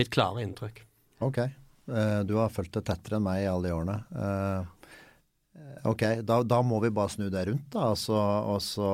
Mitt 0.01 0.11
klare 0.15 0.43
inntrykk. 0.45 0.83
Ok. 1.25 1.41
Uh, 1.89 2.21
du 2.27 2.37
har 2.41 2.53
fulgt 2.53 2.75
det 2.77 2.87
tettere 2.89 3.21
enn 3.21 3.27
meg 3.27 3.43
i 3.45 3.51
alle 3.51 3.69
de 3.69 3.75
årene. 3.77 3.99
Uh, 4.15 4.95
ok, 5.91 6.07
da, 6.27 6.41
da, 6.47 6.63
må 6.67 6.81
vi 6.85 6.93
bare 6.95 7.13
snu 7.13 7.29
det 7.33 7.47
rundt, 7.51 7.69
da. 7.75 7.91
Altså, 7.93 8.17
og 8.17 8.63
så 8.65 8.89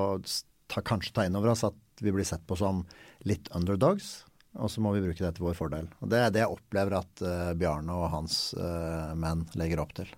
ta, 0.71 0.83
kanskje 0.83 1.15
ta 1.17 1.27
inn 1.27 1.39
over 1.39 1.55
oss 1.55 1.65
at 1.69 2.05
vi 2.05 2.13
blir 2.15 2.27
sett 2.27 2.45
på 2.49 2.59
som 2.59 2.85
litt 3.29 3.51
underdogs. 3.57 4.21
Og 4.59 4.71
så 4.73 4.83
må 4.83 4.91
vi 4.97 5.03
bruke 5.05 5.23
det 5.23 5.31
til 5.37 5.47
vår 5.47 5.57
fordel. 5.59 5.87
Og 6.03 6.11
Det 6.11 6.19
er 6.19 6.33
det 6.35 6.43
jeg 6.43 6.55
opplever 6.57 6.99
at 6.99 7.23
uh, 7.23 7.53
Bjarne 7.59 7.95
og 7.95 8.09
hans 8.15 8.39
uh, 8.59 9.13
menn 9.19 9.45
legger 9.61 9.83
opp 9.85 9.95
til. 9.95 10.11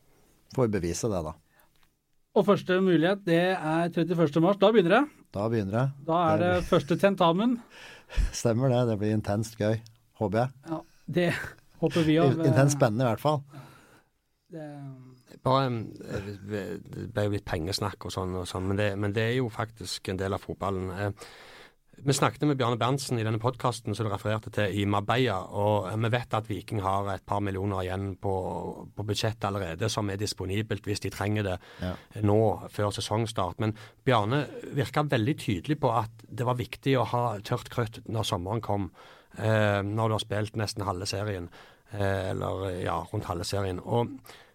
Får 0.57 0.69
vi 0.69 0.77
bevise 0.79 1.11
det, 1.13 1.21
da. 1.27 1.35
Og 2.33 2.47
første 2.49 2.79
mulighet, 2.81 3.27
det 3.27 3.41
er 3.53 3.91
31. 3.93 4.41
mars. 4.41 4.57
Da 4.61 4.71
begynner 4.73 4.95
det. 4.97 5.03
Da 5.37 5.49
begynner 5.53 5.77
det. 5.77 5.87
Da 6.09 6.21
er 6.31 6.41
det, 6.41 6.53
det 6.57 6.69
første 6.71 6.97
tentamen. 7.01 7.59
Stemmer 8.41 8.73
det. 8.73 8.87
Det 8.89 8.99
blir 9.03 9.17
intenst 9.19 9.61
gøy. 9.61 9.77
Håper 10.21 10.45
jeg. 10.45 10.57
Ja, 10.71 10.81
det 11.19 11.29
håper 11.83 12.09
vi 12.09 12.19
òg. 12.23 12.41
Intenst 12.41 12.79
spennende, 12.79 13.05
i 13.05 13.11
hvert 13.13 13.23
fall. 13.23 13.43
Det... 14.53 14.69
Bare, 15.43 15.71
det 16.47 17.07
ble 17.11 17.25
jo 17.27 17.33
litt 17.33 17.47
pengesnakk 17.49 18.05
og 18.07 18.13
sånn, 18.15 18.37
og 18.39 18.45
sånn 18.47 18.69
men, 18.69 18.79
det, 18.79 18.93
men, 19.01 19.15
det, 19.17 19.25
er 19.27 19.41
jo 19.41 19.49
faktisk 19.51 20.13
en 20.13 20.21
del 20.21 20.37
av 20.37 20.45
fotballen. 20.45 21.17
Vi 22.05 22.13
snakket 22.13 22.43
med 22.43 22.57
Bjarne 22.59 22.75
Berntsen 22.75 23.21
i 23.21 23.23
denne 23.23 23.39
podkasten 23.39 23.95
som 23.95 24.09
du 24.09 24.11
refererte 24.11 24.51
til, 24.51 24.73
i 24.75 24.83
Marbella. 24.91 25.37
Og 25.55 25.85
vi 26.03 26.09
vet 26.11 26.35
at 26.35 26.49
Viking 26.51 26.81
har 26.83 27.07
et 27.13 27.23
par 27.23 27.39
millioner 27.39 27.85
igjen 27.85 28.09
på, 28.19 28.33
på 28.91 29.05
budsjettet 29.07 29.47
allerede, 29.47 29.87
som 29.87 30.11
er 30.11 30.19
disponibelt 30.19 30.83
hvis 30.89 31.05
de 31.05 31.13
trenger 31.15 31.47
det 31.47 31.55
ja. 31.79 31.93
nå 32.27 32.41
før 32.75 32.91
sesongstart. 32.97 33.63
Men 33.63 33.77
Bjarne 34.03 34.43
virka 34.75 35.07
veldig 35.07 35.37
tydelig 35.45 35.79
på 35.79 35.93
at 35.95 36.27
det 36.27 36.49
var 36.49 36.59
viktig 36.59 36.97
å 36.99 37.07
ha 37.13 37.23
tørt 37.47 37.71
krøtt 37.71 38.01
når 38.11 38.27
sommeren 38.33 38.65
kom. 38.67 38.91
Eh, 39.39 39.79
når 39.87 40.11
du 40.11 40.19
har 40.19 40.27
spilt 40.27 40.59
nesten 40.59 40.83
halve 40.89 41.07
serien. 41.07 41.47
Eh, 41.93 42.33
eller 42.33 42.81
ja, 42.83 42.99
rundt 43.13 43.31
halve 43.31 43.47
serien. 43.47 43.79
Og 43.79 44.11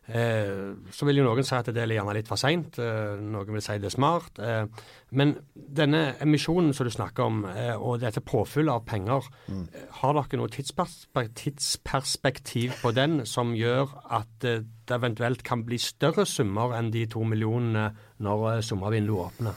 så 0.07 1.07
vil 1.07 1.17
jo 1.19 1.25
noen 1.25 1.43
si 1.43 1.55
at 1.57 1.67
det 1.75 1.81
er 1.83 1.91
gjerne 1.91 2.13
litt 2.15 2.29
for 2.29 2.39
seint, 2.39 2.77
eh, 2.79 3.17
noen 3.19 3.51
vil 3.51 3.61
si 3.63 3.77
det 3.81 3.89
er 3.89 3.95
smart. 3.95 4.39
Eh, 4.39 4.65
men 5.11 5.35
denne 5.53 6.15
emisjonen 6.23 6.73
som 6.75 6.85
du 6.87 6.91
snakker 6.93 7.23
om, 7.25 7.45
eh, 7.45 7.75
og 7.75 7.99
dette 7.99 8.21
påfyllet 8.23 8.71
av 8.71 8.85
penger, 8.87 9.21
mm. 9.47 9.67
Eh, 9.67 9.81
har 9.99 10.13
dere 10.13 10.37
noe 10.39 10.47
tidsperspektiv, 10.47 12.71
på 12.81 12.91
den 12.95 13.25
som 13.25 13.55
gjør 13.55 13.87
at 14.09 14.39
det 14.39 14.65
eventuelt 14.87 15.43
kan 15.43 15.63
bli 15.67 15.77
større 15.77 16.25
summer 16.25 16.73
enn 16.77 16.91
de 16.91 17.05
to 17.05 17.23
millionene 17.23 17.95
når 18.19 18.61
sommervinduet 18.63 19.31
åpner? 19.31 19.53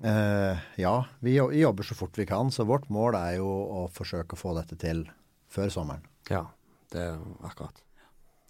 ja, 0.00 1.04
vi 1.20 1.34
jobber 1.36 1.82
så 1.84 1.94
fort 1.94 2.16
vi 2.16 2.24
kan, 2.24 2.50
så 2.50 2.64
vårt 2.64 2.88
mål 2.88 3.14
er 3.18 3.36
jo 3.36 3.44
å 3.44 3.88
forsøke 3.92 4.32
å 4.32 4.40
få 4.40 4.54
dette 4.56 4.76
til 4.80 5.04
før 5.52 5.68
sommeren. 5.68 6.00
Ja, 6.30 6.46
det 6.88 7.00
er 7.04 7.20
akkurat. 7.44 7.89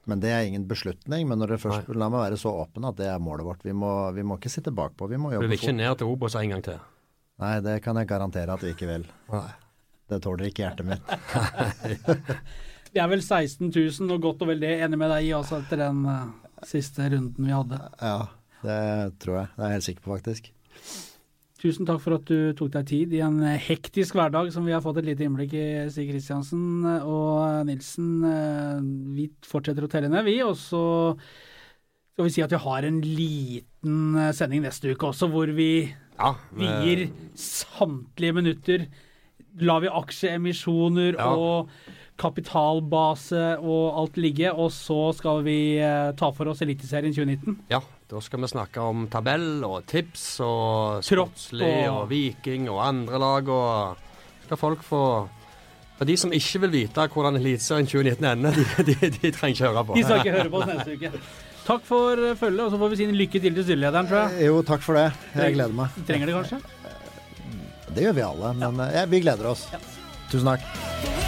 Men 0.09 0.21
det 0.23 0.31
er 0.33 0.47
ingen 0.49 0.67
beslutning. 0.69 1.27
Men 1.29 1.43
når 1.43 1.55
det 1.55 1.61
først, 1.63 1.91
la 1.93 2.09
meg 2.13 2.25
være 2.25 2.39
så 2.41 2.53
åpen 2.63 2.87
at 2.89 2.97
det 3.01 3.09
er 3.11 3.21
målet 3.23 3.47
vårt. 3.47 3.65
Vi 3.67 3.75
må, 3.77 3.91
vi 4.17 4.25
må 4.27 4.39
ikke 4.41 4.53
sitte 4.53 4.73
bakpå. 4.75 5.11
Vi 5.11 5.19
må 5.21 5.35
jobbe 5.35 5.45
fort. 5.45 5.51
Du 5.51 5.55
vil 5.55 5.61
ikke 5.61 5.77
ned 5.77 5.99
til 6.01 6.13
Obos 6.13 6.37
en 6.41 6.55
gang 6.55 6.65
til? 6.67 6.81
Nei, 7.41 7.55
det 7.65 7.79
kan 7.85 7.97
jeg 8.01 8.09
garantere 8.09 8.57
at 8.57 8.65
vi 8.65 8.73
ikke 8.75 8.89
vil. 8.89 9.07
Nei. 9.33 9.49
Det 10.11 10.19
tåler 10.25 10.49
ikke 10.49 10.65
hjertet 10.65 10.89
mitt. 10.89 11.13
vi 12.91 13.01
er 13.03 13.13
vel 13.13 13.23
16 13.23 13.69
000 13.71 14.17
og 14.17 14.25
godt 14.25 14.43
og 14.45 14.51
vel 14.51 14.65
det. 14.65 14.73
Enig 14.83 14.99
med 14.99 15.13
deg 15.15 15.29
i 15.29 15.35
også 15.37 15.61
etter 15.63 15.85
den 15.85 16.03
uh... 16.09 16.25
siste 16.67 17.07
runden 17.13 17.47
vi 17.47 17.55
hadde. 17.55 17.79
Ja, 18.01 18.17
det 18.65 18.81
tror 19.23 19.39
jeg. 19.39 19.53
Det 19.55 19.63
er 19.63 19.71
jeg 19.71 19.79
helt 19.79 19.89
sikker 19.91 20.05
på, 20.07 20.17
faktisk. 20.17 20.51
Tusen 21.61 21.85
takk 21.85 22.01
for 22.01 22.17
at 22.17 22.25
du 22.25 22.55
tok 22.57 22.71
deg 22.73 22.87
tid 22.89 23.13
i 23.13 23.21
en 23.21 23.37
hektisk 23.61 24.15
hverdag 24.17 24.49
som 24.55 24.65
vi 24.65 24.73
har 24.73 24.81
fått 24.81 25.03
et 25.03 25.11
lite 25.11 25.27
innblikk 25.27 25.53
i, 25.61 25.65
Stig 25.93 26.09
Kristiansen 26.09 26.87
og 27.05 27.67
Nilsen. 27.69 28.07
Vi 29.19 29.27
fortsetter 29.45 29.85
å 29.85 29.91
telle 29.93 30.09
ned, 30.09 30.25
vi. 30.25 30.39
Og 30.47 30.57
så 30.57 30.81
skal 32.15 32.25
vi 32.25 32.33
si 32.33 32.45
at 32.47 32.55
vi 32.57 32.63
har 32.65 32.89
en 32.89 33.03
liten 33.05 34.17
sending 34.37 34.65
neste 34.65 34.95
uke 34.95 35.11
også, 35.13 35.29
hvor 35.33 35.53
vi 35.57 35.71
Ja, 36.21 36.33
vier 36.57 37.07
samtlige 37.37 38.35
minutter. 38.41 38.89
Lar 39.61 39.81
vi 39.85 39.89
aksjeemisjoner 39.93 41.17
Ja. 41.19 41.29
og 41.37 41.69
kapitalbase 42.21 43.59
og 43.61 43.97
alt 44.01 44.17
ligge, 44.21 44.51
og 44.53 44.71
så 44.73 45.13
skal 45.17 45.43
vi 45.45 45.77
eh, 45.81 46.13
ta 46.17 46.29
for 46.37 46.49
oss 46.53 46.61
Eliteserien 46.65 47.13
2019. 47.13 47.57
ja, 47.73 47.81
da 48.11 48.21
skal 48.21 48.41
vi 48.43 48.49
snakke 48.51 48.83
om 48.83 49.05
tabell 49.13 49.63
og 49.67 49.85
tips 49.87 50.25
og 50.43 51.05
Sportslig 51.07 51.69
og- 51.89 52.01
og 52.03 52.09
Viking 52.11 52.69
og 52.71 52.81
andre 52.87 53.19
lag. 53.23 53.49
Og 53.49 53.97
skal 54.47 54.57
folk 54.59 54.83
få 54.83 55.29
For 56.01 56.09
de 56.09 56.17
som 56.17 56.33
ikke 56.33 56.61
vil 56.63 56.71
vite 56.73 57.05
hvordan 57.13 57.37
Eliteserien 57.37 57.87
2019 57.87 58.25
ender, 58.25 58.53
de, 58.57 58.85
de, 58.89 59.11
de 59.11 59.31
trenger 59.37 59.53
ikke 59.53 59.69
høre 59.69 59.85
på. 59.85 59.95
De 59.99 60.03
skal 60.03 60.23
ikke 60.23 60.33
høre 60.39 60.51
på 60.51 60.57
oss 60.63 60.71
neste 60.71 60.95
uke. 60.97 61.11
Takk 61.67 61.83
for 61.85 62.23
eh, 62.31 62.35
følget, 62.41 62.65
og 62.65 62.71
så 62.73 62.79
får 62.81 62.89
vi 62.89 62.97
si 62.97 63.05
en 63.05 63.15
lykke 63.21 63.41
til 63.45 63.55
til 63.55 63.67
styrelederen, 63.69 64.09
tror 64.09 64.23
jeg. 64.31 64.47
Jo, 64.49 64.63
takk 64.65 64.81
for 64.83 64.97
det. 64.97 65.05
Jeg 65.37 65.59
gleder 65.59 65.77
meg. 65.77 66.01
Trenger 66.09 66.27
det 66.33 66.39
kanskje? 66.41 66.63
Det 67.95 68.07
gjør 68.09 68.17
vi 68.17 68.25
alle, 68.33 68.55
men 68.65 68.81
eh, 68.89 68.95
ja, 68.97 69.05
vi 69.13 69.21
gleder 69.21 69.53
oss. 69.53 69.69
Tusen 70.33 70.55
takk. 70.55 71.20